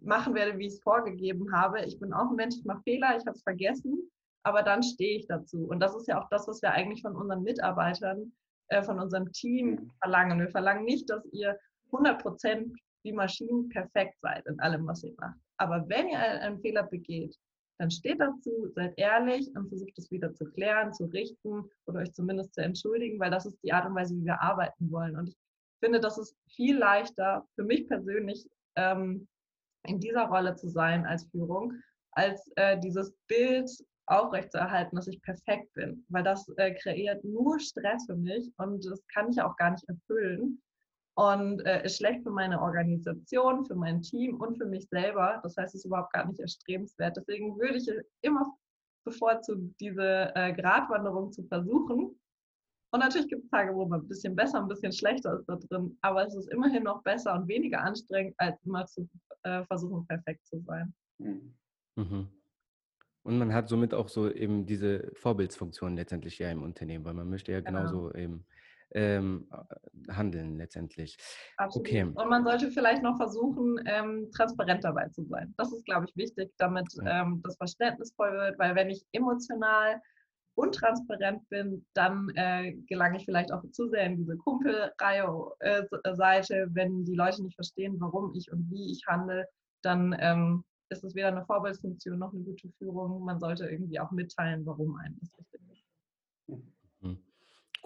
machen 0.00 0.34
werde, 0.34 0.58
wie 0.58 0.66
ich 0.66 0.74
es 0.74 0.82
vorgegeben 0.82 1.52
habe. 1.52 1.84
Ich 1.84 1.98
bin 1.98 2.12
auch 2.12 2.30
ein 2.30 2.36
Mensch, 2.36 2.56
ich 2.56 2.64
mache 2.64 2.82
Fehler, 2.82 3.16
ich 3.16 3.26
habe 3.26 3.36
es 3.36 3.42
vergessen, 3.42 4.10
aber 4.44 4.62
dann 4.62 4.82
stehe 4.82 5.18
ich 5.18 5.26
dazu. 5.26 5.66
Und 5.68 5.80
das 5.80 5.94
ist 5.94 6.08
ja 6.08 6.22
auch 6.22 6.28
das, 6.30 6.46
was 6.48 6.62
wir 6.62 6.72
eigentlich 6.72 7.02
von 7.02 7.16
unseren 7.16 7.42
Mitarbeitern, 7.42 8.32
äh, 8.68 8.82
von 8.82 8.98
unserem 9.00 9.32
Team 9.32 9.70
mhm. 9.70 9.90
verlangen. 10.00 10.38
Wir 10.38 10.50
verlangen 10.50 10.84
nicht, 10.84 11.10
dass 11.10 11.24
ihr 11.32 11.58
100 11.86 12.22
Prozent 12.22 12.72
wie 13.04 13.12
Maschinen 13.12 13.68
perfekt 13.68 14.16
seid 14.20 14.46
in 14.46 14.58
allem, 14.60 14.86
was 14.86 15.02
ihr 15.02 15.14
macht. 15.18 15.38
Aber 15.56 15.88
wenn 15.88 16.08
ihr 16.08 16.18
einen 16.18 16.60
Fehler 16.60 16.84
begeht, 16.84 17.36
dann 17.78 17.90
steht 17.90 18.20
dazu, 18.20 18.68
seid 18.74 18.98
ehrlich 18.98 19.48
und 19.54 19.68
versucht 19.68 19.96
es 19.96 20.10
wieder 20.10 20.34
zu 20.34 20.44
klären, 20.46 20.92
zu 20.92 21.04
richten 21.06 21.64
oder 21.86 22.00
euch 22.00 22.12
zumindest 22.12 22.54
zu 22.54 22.60
entschuldigen, 22.60 23.20
weil 23.20 23.30
das 23.30 23.46
ist 23.46 23.58
die 23.62 23.72
Art 23.72 23.86
und 23.86 23.94
Weise, 23.94 24.16
wie 24.16 24.24
wir 24.24 24.42
arbeiten 24.42 24.90
wollen. 24.90 25.16
Und 25.16 25.28
ich 25.28 25.36
finde, 25.78 26.00
das 26.00 26.18
ist 26.18 26.36
viel 26.54 26.76
leichter 26.76 27.46
für 27.54 27.64
mich 27.64 27.86
persönlich 27.88 28.48
ähm, 28.76 29.28
in 29.84 30.00
dieser 30.00 30.26
Rolle 30.26 30.54
zu 30.56 30.68
sein 30.68 31.06
als 31.06 31.24
Führung, 31.30 31.74
als 32.12 32.50
äh, 32.56 32.78
dieses 32.78 33.14
Bild 33.26 33.70
aufrechtzuerhalten, 34.06 34.96
dass 34.96 35.06
ich 35.06 35.20
perfekt 35.22 35.72
bin, 35.74 36.04
weil 36.08 36.22
das 36.22 36.48
äh, 36.56 36.74
kreiert 36.74 37.22
nur 37.24 37.58
Stress 37.60 38.06
für 38.06 38.16
mich 38.16 38.50
und 38.56 38.84
das 38.84 39.06
kann 39.08 39.30
ich 39.30 39.40
auch 39.40 39.56
gar 39.56 39.70
nicht 39.70 39.84
erfüllen 39.88 40.60
und 41.18 41.66
äh, 41.66 41.84
ist 41.84 41.96
schlecht 41.96 42.22
für 42.22 42.30
meine 42.30 42.60
Organisation, 42.62 43.64
für 43.66 43.74
mein 43.74 44.02
Team 44.02 44.40
und 44.40 44.56
für 44.56 44.66
mich 44.66 44.88
selber. 44.88 45.40
Das 45.42 45.56
heißt, 45.56 45.74
es 45.74 45.80
ist 45.80 45.84
überhaupt 45.84 46.12
gar 46.12 46.26
nicht 46.26 46.38
erstrebenswert. 46.38 47.16
Deswegen 47.16 47.58
würde 47.58 47.76
ich 47.76 47.90
immer 48.22 48.46
bevorzugen, 49.04 49.74
diese 49.80 50.32
äh, 50.36 50.52
Gratwanderung 50.52 51.32
zu 51.32 51.42
versuchen. 51.42 52.18
Und 52.90 53.00
natürlich 53.00 53.28
gibt 53.28 53.44
es 53.44 53.50
Tage, 53.50 53.74
wo 53.74 53.86
man 53.86 54.00
ein 54.00 54.08
bisschen 54.08 54.34
besser, 54.34 54.60
ein 54.60 54.68
bisschen 54.68 54.92
schlechter 54.92 55.38
ist 55.38 55.46
da 55.46 55.56
drin, 55.56 55.96
aber 56.00 56.26
es 56.26 56.34
ist 56.34 56.50
immerhin 56.50 56.84
noch 56.84 57.02
besser 57.02 57.34
und 57.34 57.46
weniger 57.46 57.80
anstrengend, 57.80 58.34
als 58.38 58.58
immer 58.64 58.86
zu 58.86 59.08
äh, 59.42 59.64
versuchen, 59.64 60.06
perfekt 60.06 60.46
zu 60.46 60.60
sein. 60.60 60.94
Mhm. 61.18 61.54
mhm. 61.96 62.28
Und 63.24 63.36
man 63.36 63.52
hat 63.52 63.68
somit 63.68 63.92
auch 63.92 64.08
so 64.08 64.30
eben 64.30 64.64
diese 64.64 65.10
Vorbildsfunktion 65.12 65.96
letztendlich 65.96 66.38
ja 66.38 66.50
im 66.50 66.62
Unternehmen, 66.62 67.04
weil 67.04 67.12
man 67.12 67.28
möchte 67.28 67.52
ja 67.52 67.60
genau. 67.60 67.80
genauso 67.80 68.08
genau. 68.08 68.14
eben 68.14 68.46
ähm, 68.92 69.48
äh, 69.52 70.12
handeln 70.12 70.56
letztendlich. 70.56 71.18
Absolut. 71.58 71.86
Okay. 71.86 72.02
Und 72.04 72.28
man 72.28 72.44
sollte 72.44 72.70
vielleicht 72.70 73.02
noch 73.02 73.16
versuchen, 73.16 73.78
ähm, 73.86 74.30
transparent 74.34 74.82
dabei 74.82 75.08
zu 75.08 75.24
sein. 75.24 75.52
Das 75.58 75.72
ist, 75.72 75.84
glaube 75.84 76.06
ich, 76.08 76.16
wichtig, 76.16 76.52
damit 76.56 76.86
ja. 77.04 77.22
ähm, 77.22 77.42
das 77.44 77.56
verständnisvoll 77.56 78.32
wird, 78.32 78.58
weil 78.58 78.74
wenn 78.74 78.88
ich 78.88 79.04
emotional 79.12 80.00
untransparent 80.58 81.48
bin, 81.48 81.86
dann 81.94 82.28
äh, 82.34 82.74
gelange 82.88 83.16
ich 83.18 83.24
vielleicht 83.24 83.52
auch 83.52 83.62
zu 83.70 83.88
sehr 83.88 84.06
in 84.06 84.16
diese 84.16 84.36
Kumpelreihe-Seite. 84.36 86.54
Äh, 86.54 86.66
wenn 86.70 87.04
die 87.04 87.14
Leute 87.14 87.40
nicht 87.42 87.54
verstehen, 87.54 87.94
warum 88.00 88.34
ich 88.34 88.50
und 88.52 88.68
wie 88.70 88.90
ich 88.92 89.06
handle, 89.06 89.46
dann 89.82 90.16
ähm, 90.18 90.64
ist 90.90 91.04
es 91.04 91.14
weder 91.14 91.28
eine 91.28 91.44
Vorbildsfunktion 91.44 92.18
noch 92.18 92.32
eine 92.32 92.42
gute 92.42 92.68
Führung. 92.78 93.24
Man 93.24 93.38
sollte 93.38 93.66
irgendwie 93.66 94.00
auch 94.00 94.10
mitteilen, 94.10 94.66
warum 94.66 94.96
einem 94.96 95.16
das 95.20 95.30
wichtig 95.38 95.60
ist. 95.70 95.84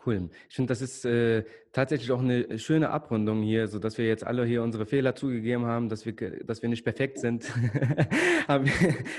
Cool. 0.04 0.30
Ich 0.48 0.56
finde, 0.56 0.68
das 0.68 0.82
ist 0.82 1.04
äh, 1.04 1.44
tatsächlich 1.70 2.10
auch 2.10 2.20
eine 2.20 2.58
schöne 2.58 2.90
Abrundung 2.90 3.40
hier, 3.42 3.68
so 3.68 3.78
dass 3.78 3.98
wir 3.98 4.06
jetzt 4.06 4.24
alle 4.24 4.44
hier 4.44 4.62
unsere 4.62 4.84
Fehler 4.84 5.14
zugegeben 5.14 5.64
haben, 5.66 5.88
dass 5.88 6.04
wir, 6.04 6.14
dass 6.44 6.60
wir 6.60 6.68
nicht 6.68 6.82
perfekt 6.82 7.20
sind. 7.20 7.52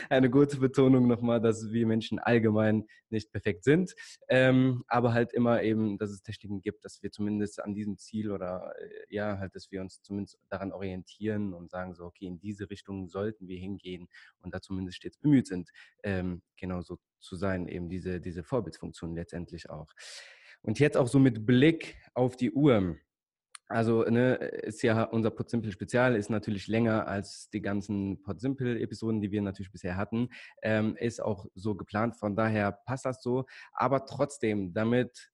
eine 0.10 0.30
gute 0.30 0.58
Betonung 0.58 1.08
nochmal, 1.08 1.40
dass 1.40 1.72
wir 1.72 1.88
Menschen 1.88 2.20
allgemein 2.20 2.86
nicht 3.10 3.32
perfekt 3.32 3.64
sind, 3.64 3.94
ähm, 4.28 4.84
aber 4.88 5.14
halt 5.14 5.32
immer 5.32 5.64
eben, 5.64 5.98
dass 5.98 6.12
es 6.12 6.22
Techniken 6.22 6.62
gibt, 6.62 6.84
dass 6.84 7.02
wir 7.02 7.12
zumindest 7.12 7.64
an 7.64 7.74
diesem 7.74 7.98
Ziel 7.98 8.32
oder 8.32 8.74
äh, 8.78 9.16
ja, 9.16 9.38
halt, 9.40 9.56
dass 9.56 9.72
wir 9.72 9.80
uns 9.80 10.02
zumindest 10.02 10.38
daran 10.50 10.74
orientieren 10.74 11.54
und 11.54 11.72
sagen 11.72 11.94
so, 11.94 12.06
okay, 12.06 12.26
in 12.26 12.40
diese 12.40 12.70
Richtung 12.70 13.08
sollten 13.08 13.48
wir 13.48 13.58
hingehen 13.58 14.10
und 14.42 14.54
da 14.54 14.60
zumindest 14.60 14.98
stets 14.98 15.18
bemüht 15.18 15.48
sind, 15.48 15.70
ähm, 16.04 16.42
genauso 16.58 17.00
zu 17.20 17.38
sein, 17.38 17.68
eben 17.68 17.90
diese, 17.90 18.20
diese 18.20 18.44
Vorbildsfunktion 18.44 19.16
letztendlich 19.16 19.70
auch. 19.70 19.94
Und 20.64 20.80
jetzt 20.80 20.98
auch 20.98 21.08
so 21.08 21.20
mit 21.20 21.46
Blick 21.46 21.98
auf 22.14 22.36
die 22.36 22.52
Uhr. 22.52 22.96
Also 23.68 24.04
ne, 24.04 24.36
ist 24.36 24.84
ja 24.84 25.04
unser 25.04 25.32
Podsimple 25.32 25.72
Spezial 25.72 26.16
ist 26.16 26.30
natürlich 26.30 26.68
länger 26.68 27.08
als 27.08 27.50
die 27.50 27.62
ganzen 27.62 28.22
Podsimple 28.22 28.80
Episoden, 28.80 29.20
die 29.20 29.32
wir 29.32 29.42
natürlich 29.42 29.72
bisher 29.72 29.98
hatten. 29.98 30.30
Ähm, 30.62 30.96
ist 30.98 31.22
auch 31.22 31.48
so 31.56 31.76
geplant, 31.76 32.16
von 32.16 32.36
daher 32.36 32.72
passt 32.72 33.06
das 33.06 33.22
so. 33.22 33.46
Aber 33.74 34.06
trotzdem, 34.06 34.74
damit 34.74 35.33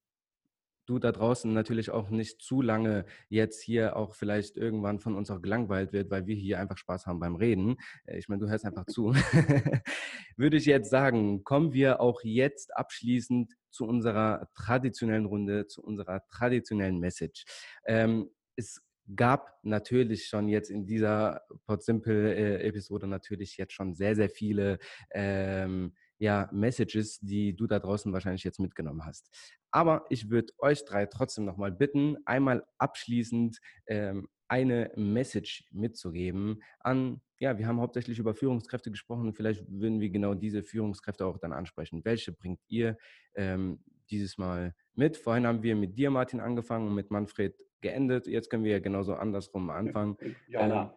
du 0.89 0.97
da 0.97 1.11
draußen 1.11 1.53
natürlich 1.53 1.91
auch 1.91 2.09
nicht 2.09 2.41
zu 2.41 2.61
lange 2.61 3.05
jetzt 3.29 3.61
hier 3.61 3.95
auch 3.95 4.15
vielleicht 4.15 4.57
irgendwann 4.57 4.99
von 4.99 5.15
uns 5.15 5.29
auch 5.29 5.41
gelangweilt 5.41 5.93
wird, 5.93 6.09
weil 6.09 6.25
wir 6.25 6.35
hier 6.35 6.59
einfach 6.59 6.77
Spaß 6.77 7.05
haben 7.05 7.19
beim 7.19 7.35
Reden. 7.35 7.77
Äh, 8.05 8.17
ich 8.17 8.27
meine, 8.27 8.41
du 8.41 8.49
hörst 8.49 8.65
einfach 8.65 8.85
zu. 8.85 9.13
Würde 10.37 10.57
ich 10.57 10.65
jetzt 10.65 10.89
sagen, 10.89 11.43
kommen 11.43 11.73
wir 11.73 12.01
auch 12.01 12.21
jetzt 12.23 12.75
abschließend 12.75 13.53
zu 13.69 13.85
unserer 13.85 14.49
traditionellen 14.55 15.25
Runde, 15.25 15.67
zu 15.67 15.83
unserer 15.83 16.25
traditionellen 16.27 16.99
Message. 16.99 17.45
Ähm, 17.85 18.29
es 18.55 18.81
gab 19.15 19.59
natürlich 19.63 20.27
schon 20.27 20.47
jetzt 20.47 20.69
in 20.69 20.85
dieser 20.85 21.41
Podsimple-Episode 21.65 23.07
natürlich 23.07 23.57
jetzt 23.57 23.73
schon 23.73 23.93
sehr, 23.93 24.15
sehr 24.15 24.29
viele 24.29 24.79
ähm, 25.11 25.93
ja, 26.19 26.49
Messages, 26.51 27.19
die 27.19 27.55
du 27.55 27.65
da 27.65 27.79
draußen 27.79 28.13
wahrscheinlich 28.13 28.43
jetzt 28.43 28.59
mitgenommen 28.59 29.05
hast. 29.05 29.29
Aber 29.71 30.05
ich 30.09 30.29
würde 30.29 30.53
euch 30.59 30.85
drei 30.85 31.05
trotzdem 31.05 31.45
nochmal 31.45 31.71
bitten, 31.71 32.17
einmal 32.25 32.65
abschließend 32.77 33.59
ähm, 33.87 34.27
eine 34.47 34.91
Message 34.95 35.65
mitzugeben 35.71 36.61
an, 36.79 37.21
ja, 37.39 37.57
wir 37.57 37.67
haben 37.67 37.79
hauptsächlich 37.79 38.19
über 38.19 38.33
Führungskräfte 38.33 38.91
gesprochen, 38.91 39.33
vielleicht 39.33 39.63
würden 39.69 40.01
wir 40.01 40.09
genau 40.09 40.33
diese 40.33 40.61
Führungskräfte 40.61 41.25
auch 41.25 41.37
dann 41.37 41.53
ansprechen. 41.53 42.03
Welche 42.03 42.33
bringt 42.33 42.59
ihr 42.67 42.97
ähm, 43.35 43.79
dieses 44.09 44.37
Mal 44.37 44.75
mit? 44.93 45.15
Vorhin 45.15 45.47
haben 45.47 45.63
wir 45.63 45.75
mit 45.75 45.97
dir, 45.97 46.09
Martin, 46.09 46.41
angefangen 46.41 46.87
und 46.87 46.95
mit 46.95 47.11
Manfred 47.11 47.55
geendet. 47.79 48.27
Jetzt 48.27 48.49
können 48.49 48.65
wir 48.65 48.71
ja 48.71 48.79
genauso 48.79 49.13
andersrum 49.13 49.69
anfangen. 49.69 50.17
Ja, 50.49 50.61
ähm, 50.61 50.89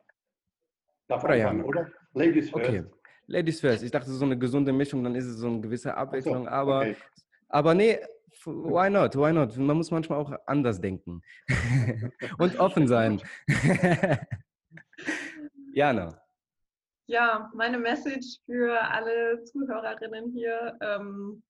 Darf 1.07 1.23
oder, 1.23 1.35
anfangen, 1.35 1.61
ja. 1.61 1.64
oder? 1.66 1.93
Ladies 2.14 2.51
first. 2.51 2.68
Okay. 2.68 2.85
Ladies 3.33 3.61
first. 3.61 3.83
Ich 3.83 3.91
dachte, 3.91 4.11
so 4.11 4.26
eine 4.26 4.37
gesunde 4.37 4.74
Mischung, 4.74 5.03
dann 5.03 5.14
ist 5.14 5.24
es 5.24 5.39
so 5.39 5.47
eine 5.47 5.59
gewisse 5.62 5.97
Abwechslung. 5.97 6.45
So, 6.45 6.51
aber, 6.51 6.80
okay. 6.80 6.97
aber 7.49 7.72
nee, 7.72 7.99
why 8.45 8.91
not? 8.91 9.16
Why 9.16 9.33
not? 9.33 9.57
Man 9.57 9.78
muss 9.78 9.91
manchmal 9.91 10.18
auch 10.18 10.30
anders 10.45 10.78
denken 10.78 11.22
und 12.39 12.61
offen 12.61 12.87
sein. 12.87 13.22
Jana. 15.72 16.20
Ja, 17.07 17.51
meine 17.55 17.78
Message 17.78 18.37
für 18.45 18.78
alle 18.78 19.43
Zuhörerinnen 19.45 20.33
hier, 20.33 20.76
ähm, 20.83 21.43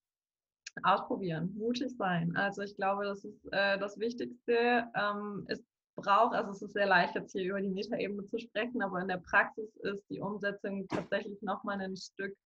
ausprobieren, 0.85 1.53
mutig 1.59 1.97
sein. 1.97 2.37
Also 2.37 2.62
ich 2.62 2.76
glaube, 2.76 3.07
das 3.07 3.24
ist 3.24 3.45
äh, 3.51 3.76
das 3.78 3.99
Wichtigste. 3.99 4.87
Ähm, 4.95 5.47
es 5.49 5.61
braucht, 5.95 6.34
also 6.34 6.51
es 6.51 6.62
ist 6.62 6.72
sehr 6.72 6.86
leicht 6.86 7.14
jetzt 7.14 7.32
hier 7.32 7.51
über 7.51 7.61
die 7.61 7.68
Metaebene 7.68 8.24
zu 8.26 8.38
sprechen, 8.38 8.82
aber 8.82 9.01
in 9.01 9.09
der 9.09 9.18
Praxis 9.18 9.76
ist 9.76 10.09
die 10.11 10.20
Umsetzung 10.20 10.86
tatsächlich 10.88 11.40
nochmal 11.43 11.80
ein 11.80 11.97
Stück 11.97 12.36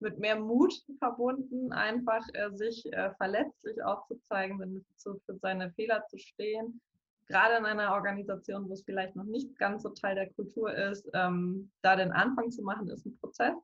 mit 0.00 0.18
mehr 0.18 0.38
Mut 0.38 0.74
verbunden, 0.98 1.72
einfach 1.72 2.26
äh, 2.34 2.50
sich 2.52 2.92
äh, 2.92 3.12
verletzlich 3.16 3.82
auch 3.84 4.04
zu 4.06 4.20
zeigen, 4.28 4.84
zu, 4.96 5.20
für 5.24 5.36
seine 5.36 5.70
Fehler 5.72 6.04
zu 6.08 6.18
stehen. 6.18 6.80
Gerade 7.28 7.56
in 7.56 7.64
einer 7.64 7.92
Organisation, 7.92 8.68
wo 8.68 8.72
es 8.72 8.82
vielleicht 8.82 9.14
noch 9.14 9.24
nicht 9.24 9.56
ganz 9.58 9.84
so 9.84 9.90
Teil 9.90 10.16
der 10.16 10.30
Kultur 10.32 10.74
ist, 10.74 11.08
ähm, 11.14 11.70
da 11.82 11.96
den 11.96 12.10
Anfang 12.10 12.50
zu 12.50 12.62
machen, 12.62 12.90
ist 12.90 13.06
ein 13.06 13.16
Prozess 13.18 13.54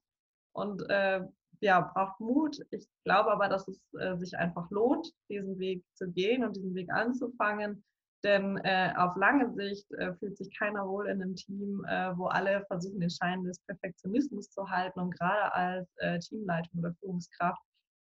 und 0.53 0.89
äh, 0.89 1.21
ja, 1.61 1.81
braucht 1.81 2.21
Mut. 2.21 2.61
Ich 2.71 2.89
glaube 3.05 3.33
aber, 3.33 3.49
dass 3.49 3.67
es 3.67 3.81
äh, 3.95 4.17
sich 4.17 4.37
einfach 4.37 4.71
lohnt, 4.71 5.13
diesen 5.29 5.59
Weg 5.59 5.83
zu 5.95 6.09
gehen 6.09 6.45
und 6.45 6.57
diesen 6.57 6.75
Weg 6.77 6.91
anzufangen 6.93 7.83
denn 8.25 8.57
äh, 8.65 8.93
auf 8.97 9.17
lange 9.17 9.53
Sicht 9.55 9.91
äh, 9.93 10.15
fühlt 10.15 10.37
sich 10.37 10.57
keiner 10.57 10.87
wohl 10.89 11.09
in 11.09 11.23
einem 11.23 11.37
Team, 11.37 11.85
äh, 11.89 12.17
wo 12.17 12.27
alle 12.27 12.65
versuchen, 12.67 13.01
den 13.01 13.11
Schein 13.11 13.45
des 13.45 13.61
Perfektionismus 13.61 14.51
zu 14.51 14.69
halten. 14.69 14.99
Und 14.99 15.19
gerade 15.19 15.53
als 15.55 15.89
äh, 15.99 16.19
Teamleitung 16.19 16.81
oder 16.81 16.95
Führungskraft 17.01 17.63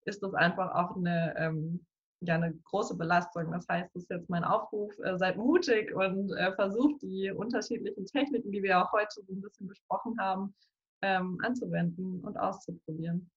ist 0.04 0.22
das 0.22 0.32
einfach 0.34 0.74
auch 0.74 0.96
eine, 0.96 1.34
ähm, 1.36 1.84
ja, 2.20 2.36
eine 2.36 2.54
große 2.64 2.96
Belastung. 2.96 3.52
Das 3.52 3.66
heißt, 3.68 3.90
das 3.94 4.04
ist 4.04 4.10
jetzt 4.10 4.30
mein 4.30 4.44
Aufruf, 4.44 4.98
äh, 5.00 5.18
seid 5.18 5.36
mutig 5.36 5.94
und 5.94 6.32
äh, 6.32 6.52
versucht 6.54 7.02
die 7.02 7.30
unterschiedlichen 7.30 8.06
Techniken, 8.06 8.50
die 8.50 8.62
wir 8.62 8.82
auch 8.82 8.92
heute 8.92 9.22
so 9.22 9.32
ein 9.32 9.42
bisschen 9.42 9.68
besprochen 9.68 10.18
haben, 10.18 10.54
ähm, 11.02 11.38
anzuwenden 11.42 12.20
und 12.20 12.36
auszuprobieren. 12.38 13.30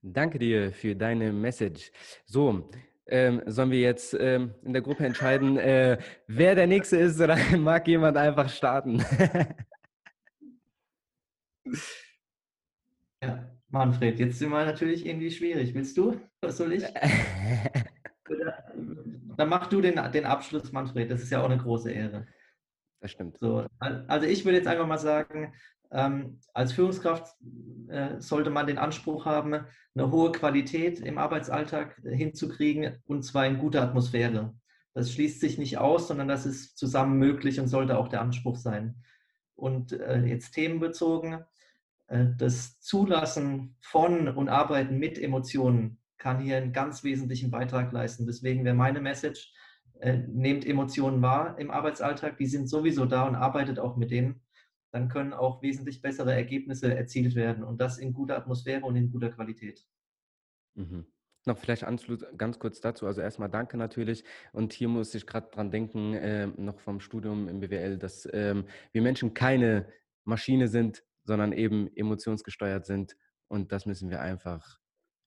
Danke 0.00 0.38
dir 0.38 0.70
für 0.70 0.94
deine 0.94 1.32
Message. 1.32 1.90
So, 2.26 2.68
ähm, 3.06 3.42
sollen 3.46 3.70
wir 3.70 3.80
jetzt 3.80 4.16
ähm, 4.18 4.54
in 4.62 4.72
der 4.72 4.82
Gruppe 4.82 5.04
entscheiden, 5.04 5.58
äh, 5.58 5.98
wer 6.26 6.54
der 6.54 6.66
Nächste 6.66 6.96
ist 6.96 7.20
oder 7.20 7.36
mag 7.58 7.86
jemand 7.86 8.16
einfach 8.16 8.48
starten? 8.48 9.04
ja, 13.22 13.50
Manfred, 13.68 14.18
jetzt 14.18 14.38
sind 14.38 14.50
wir 14.50 14.64
natürlich 14.64 15.04
irgendwie 15.06 15.30
schwierig. 15.30 15.74
Willst 15.74 15.96
du? 15.98 16.20
Was 16.40 16.56
soll 16.56 16.72
ich? 16.72 16.84
Dann 19.36 19.48
mach 19.48 19.66
du 19.66 19.80
den, 19.80 20.00
den 20.12 20.24
Abschluss, 20.24 20.72
Manfred. 20.72 21.10
Das 21.10 21.22
ist 21.22 21.30
ja 21.30 21.40
auch 21.40 21.46
eine 21.50 21.58
große 21.58 21.90
Ehre. 21.90 22.26
Das 23.00 23.10
stimmt. 23.10 23.38
So, 23.38 23.66
also 23.80 24.26
ich 24.26 24.44
würde 24.44 24.58
jetzt 24.58 24.68
einfach 24.68 24.86
mal 24.86 24.98
sagen, 24.98 25.52
ähm, 25.94 26.40
als 26.52 26.72
Führungskraft 26.72 27.36
äh, 27.88 28.20
sollte 28.20 28.50
man 28.50 28.66
den 28.66 28.78
Anspruch 28.78 29.26
haben, 29.26 29.54
eine 29.54 30.10
hohe 30.10 30.32
Qualität 30.32 30.98
im 30.98 31.18
Arbeitsalltag 31.18 32.02
hinzukriegen 32.04 32.96
und 33.06 33.22
zwar 33.22 33.46
in 33.46 33.58
guter 33.58 33.82
Atmosphäre. 33.82 34.54
Das 34.92 35.12
schließt 35.12 35.40
sich 35.40 35.56
nicht 35.56 35.78
aus, 35.78 36.08
sondern 36.08 36.26
das 36.26 36.46
ist 36.46 36.76
zusammen 36.76 37.18
möglich 37.18 37.60
und 37.60 37.68
sollte 37.68 37.96
auch 37.96 38.08
der 38.08 38.22
Anspruch 38.22 38.56
sein. 38.56 38.96
Und 39.54 39.92
äh, 39.92 40.24
jetzt 40.24 40.52
themenbezogen, 40.52 41.44
äh, 42.08 42.26
das 42.38 42.80
Zulassen 42.80 43.76
von 43.80 44.28
und 44.28 44.48
Arbeiten 44.48 44.98
mit 44.98 45.16
Emotionen 45.16 46.00
kann 46.18 46.40
hier 46.40 46.56
einen 46.56 46.72
ganz 46.72 47.04
wesentlichen 47.04 47.52
Beitrag 47.52 47.92
leisten. 47.92 48.26
Deswegen 48.26 48.64
wäre 48.64 48.74
meine 48.74 49.00
Message, 49.00 49.52
äh, 50.00 50.18
nehmt 50.26 50.66
Emotionen 50.66 51.22
wahr 51.22 51.56
im 51.58 51.70
Arbeitsalltag, 51.70 52.36
die 52.36 52.46
sind 52.46 52.68
sowieso 52.68 53.04
da 53.04 53.28
und 53.28 53.36
arbeitet 53.36 53.78
auch 53.78 53.96
mit 53.96 54.10
denen 54.10 54.40
dann 54.94 55.08
können 55.08 55.32
auch 55.32 55.60
wesentlich 55.60 56.00
bessere 56.00 56.32
Ergebnisse 56.32 56.94
erzielt 56.94 57.34
werden 57.34 57.64
und 57.64 57.80
das 57.80 57.98
in 57.98 58.12
guter 58.12 58.36
Atmosphäre 58.36 58.84
und 58.86 58.94
in 58.94 59.10
guter 59.10 59.30
Qualität. 59.30 59.84
Mhm. 60.74 61.04
Noch 61.46 61.58
vielleicht 61.58 61.84
ganz 62.38 62.58
kurz 62.60 62.80
dazu. 62.80 63.06
Also 63.06 63.20
erstmal 63.20 63.50
danke 63.50 63.76
natürlich. 63.76 64.24
Und 64.52 64.72
hier 64.72 64.88
muss 64.88 65.12
ich 65.16 65.26
gerade 65.26 65.50
dran 65.50 65.72
denken, 65.72 66.14
äh, 66.14 66.46
noch 66.46 66.78
vom 66.78 67.00
Studium 67.00 67.48
im 67.48 67.58
BWL, 67.58 67.98
dass 67.98 68.28
ähm, 68.32 68.66
wir 68.92 69.02
Menschen 69.02 69.34
keine 69.34 69.92
Maschine 70.24 70.68
sind, 70.68 71.02
sondern 71.24 71.52
eben 71.52 71.90
emotionsgesteuert 71.96 72.86
sind. 72.86 73.16
Und 73.48 73.72
das 73.72 73.86
müssen 73.86 74.10
wir 74.10 74.20
einfach 74.20 74.78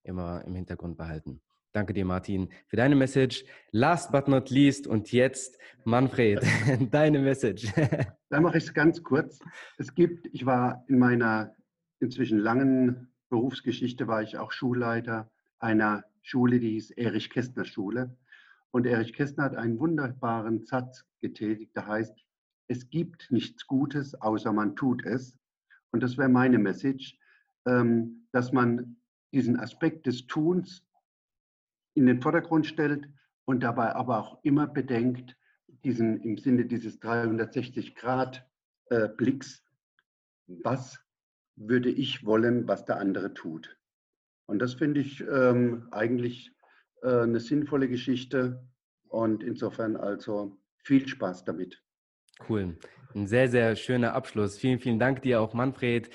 immer 0.04 0.46
im 0.46 0.56
Hintergrund 0.56 0.98
behalten. 0.98 1.42
Danke 1.74 1.94
dir, 1.94 2.06
Martin, 2.06 2.50
für 2.68 2.78
deine 2.78 2.96
Message. 2.96 3.46
Last 3.72 4.12
but 4.12 4.28
not 4.28 4.50
least 4.50 4.88
und 4.88 5.12
jetzt 5.12 5.60
Manfred, 5.84 6.42
deine 6.92 7.20
Message. 7.20 7.72
Dann 8.30 8.44
mache 8.44 8.58
ich 8.58 8.66
es 8.66 8.74
ganz 8.74 9.04
kurz. 9.04 9.40
Es 9.78 9.94
gibt, 9.94 10.28
ich 10.34 10.46
war 10.46 10.84
in 10.88 10.98
meiner 10.98 11.56
inzwischen 12.00 12.40
langen 12.40 13.14
Berufsgeschichte, 13.30 14.08
war 14.08 14.22
ich 14.22 14.38
auch 14.38 14.52
Schulleiter 14.52 15.30
einer 15.60 16.04
Schule, 16.22 16.60
die 16.60 16.72
hieß 16.72 16.92
Erich 16.92 17.30
Kästner 17.30 17.66
Schule. 17.66 18.16
Und 18.72 18.86
Erich 18.86 19.14
Kästner 19.14 19.46
hat 19.46 19.56
einen 19.56 19.80
wunderbaren 19.80 20.66
Satz 20.66 21.06
getätigt, 21.22 21.76
der 21.76 21.88
heißt, 21.88 22.14
es 22.68 22.90
gibt 22.90 23.32
nichts 23.32 23.66
Gutes, 23.66 24.14
außer 24.16 24.52
man 24.52 24.76
tut 24.76 25.06
es. 25.06 25.38
Und 25.92 26.04
das 26.04 26.18
wäre 26.18 26.30
meine 26.30 26.60
Message, 26.60 27.18
ähm, 27.66 28.28
dass 28.32 28.52
man 28.52 28.98
diesen 29.34 29.58
Aspekt 29.58 30.06
des 30.06 30.28
Tuns 30.28 30.87
in 31.98 32.06
den 32.06 32.22
Vordergrund 32.22 32.68
stellt 32.68 33.10
und 33.46 33.64
dabei 33.64 33.96
aber 33.96 34.20
auch 34.20 34.38
immer 34.44 34.68
bedenkt, 34.68 35.36
diesen, 35.84 36.22
im 36.22 36.38
Sinne 36.38 36.66
dieses 36.66 37.02
360-Grad-Blicks, 37.02 39.58
äh, 39.58 39.62
was 40.64 41.00
würde 41.56 41.90
ich 41.90 42.24
wollen, 42.26 42.68
was 42.68 42.86
der 42.86 42.98
andere 42.98 43.34
tut. 43.34 43.76
Und 44.46 44.60
das 44.60 44.76
finde 44.76 45.02
ich 45.02 45.22
ähm, 45.22 45.88
eigentlich 45.92 46.52
äh, 47.02 47.22
eine 47.22 47.40
sinnvolle 47.40 47.90
Geschichte 47.90 48.64
und 49.10 49.42
insofern 49.44 49.98
also 49.98 50.56
viel 50.84 51.08
Spaß 51.08 51.44
damit. 51.44 51.82
Cool. 52.48 52.78
Ein 53.16 53.26
sehr, 53.28 53.50
sehr 53.50 53.76
schöner 53.76 54.14
Abschluss. 54.14 54.58
Vielen, 54.58 54.80
vielen 54.80 55.00
Dank 55.00 55.22
dir 55.24 55.42
auch, 55.42 55.54
Manfred. 55.54 56.10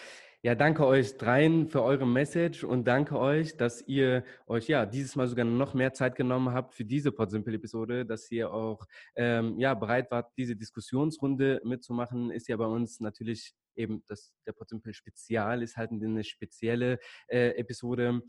Ja, 0.44 0.56
danke 0.56 0.84
euch 0.84 1.16
dreien 1.18 1.68
für 1.68 1.84
eure 1.84 2.04
Message 2.04 2.64
und 2.64 2.84
danke 2.88 3.16
euch, 3.16 3.56
dass 3.56 3.80
ihr 3.86 4.24
euch 4.48 4.66
ja 4.66 4.86
dieses 4.86 5.14
Mal 5.14 5.28
sogar 5.28 5.44
noch 5.44 5.72
mehr 5.72 5.92
Zeit 5.92 6.16
genommen 6.16 6.52
habt 6.52 6.74
für 6.74 6.84
diese 6.84 7.12
Podsimple-Episode, 7.12 8.04
dass 8.04 8.28
ihr 8.28 8.52
auch 8.52 8.84
ähm, 9.14 9.56
ja, 9.60 9.72
bereit 9.74 10.10
wart, 10.10 10.32
diese 10.36 10.56
Diskussionsrunde 10.56 11.60
mitzumachen. 11.62 12.32
Ist 12.32 12.48
ja 12.48 12.56
bei 12.56 12.66
uns 12.66 12.98
natürlich 12.98 13.54
eben 13.76 14.02
das, 14.08 14.34
der 14.44 14.52
Podsimple 14.52 14.92
Spezial, 14.94 15.62
ist 15.62 15.76
halt 15.76 15.92
eine 15.92 16.24
spezielle 16.24 16.98
äh, 17.28 17.50
Episode. 17.50 18.20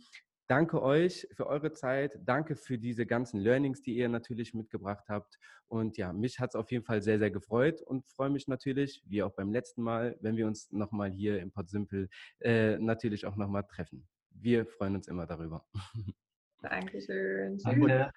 Danke 0.47 0.81
euch 0.81 1.27
für 1.31 1.47
eure 1.47 1.71
Zeit. 1.71 2.19
Danke 2.25 2.55
für 2.55 2.77
diese 2.77 3.05
ganzen 3.05 3.39
Learnings, 3.39 3.81
die 3.81 3.95
ihr 3.95 4.09
natürlich 4.09 4.53
mitgebracht 4.53 5.05
habt. 5.07 5.39
Und 5.67 5.97
ja, 5.97 6.11
mich 6.11 6.39
hat 6.39 6.49
es 6.49 6.55
auf 6.55 6.69
jeden 6.71 6.83
Fall 6.83 7.01
sehr, 7.01 7.17
sehr 7.17 7.31
gefreut 7.31 7.81
und 7.81 8.05
freue 8.07 8.29
mich 8.29 8.47
natürlich, 8.47 9.01
wie 9.05 9.23
auch 9.23 9.31
beim 9.31 9.53
letzten 9.53 9.81
Mal, 9.81 10.17
wenn 10.19 10.35
wir 10.35 10.45
uns 10.45 10.69
nochmal 10.71 11.11
hier 11.11 11.39
im 11.39 11.51
Pod 11.51 11.69
Simple 11.69 12.09
äh, 12.39 12.77
natürlich 12.77 13.25
auch 13.25 13.37
nochmal 13.37 13.63
treffen. 13.63 14.05
Wir 14.31 14.65
freuen 14.65 14.95
uns 14.95 15.07
immer 15.07 15.25
darüber. 15.25 15.65
Dankeschön. 16.61 17.57
Danke. 17.59 18.11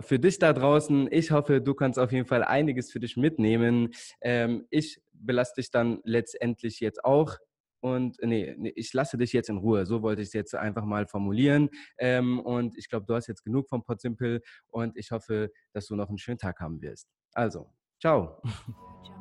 Für 0.00 0.18
dich 0.18 0.38
da 0.38 0.52
draußen, 0.52 1.08
ich 1.12 1.30
hoffe, 1.30 1.60
du 1.60 1.74
kannst 1.74 1.98
auf 1.98 2.10
jeden 2.10 2.26
Fall 2.26 2.42
einiges 2.42 2.90
für 2.90 2.98
dich 2.98 3.16
mitnehmen. 3.16 3.94
Ähm, 4.20 4.66
ich 4.70 5.00
belasse 5.12 5.54
dich 5.56 5.70
dann 5.70 6.00
letztendlich 6.04 6.80
jetzt 6.80 7.04
auch 7.04 7.36
und 7.80 8.16
nee, 8.22 8.54
nee, 8.58 8.72
ich 8.76 8.92
lasse 8.92 9.18
dich 9.18 9.32
jetzt 9.32 9.48
in 9.48 9.58
Ruhe. 9.58 9.86
So 9.86 10.02
wollte 10.02 10.22
ich 10.22 10.28
es 10.28 10.34
jetzt 10.34 10.54
einfach 10.54 10.84
mal 10.84 11.06
formulieren. 11.06 11.68
Ähm, 11.98 12.40
und 12.40 12.76
ich 12.76 12.88
glaube, 12.88 13.06
du 13.06 13.14
hast 13.14 13.26
jetzt 13.26 13.44
genug 13.44 13.68
vom 13.68 13.82
Simple 13.98 14.40
und 14.68 14.96
ich 14.96 15.10
hoffe, 15.10 15.50
dass 15.72 15.86
du 15.86 15.96
noch 15.96 16.08
einen 16.08 16.18
schönen 16.18 16.38
Tag 16.38 16.60
haben 16.60 16.80
wirst. 16.82 17.08
Also, 17.32 17.70
ciao. 18.00 18.42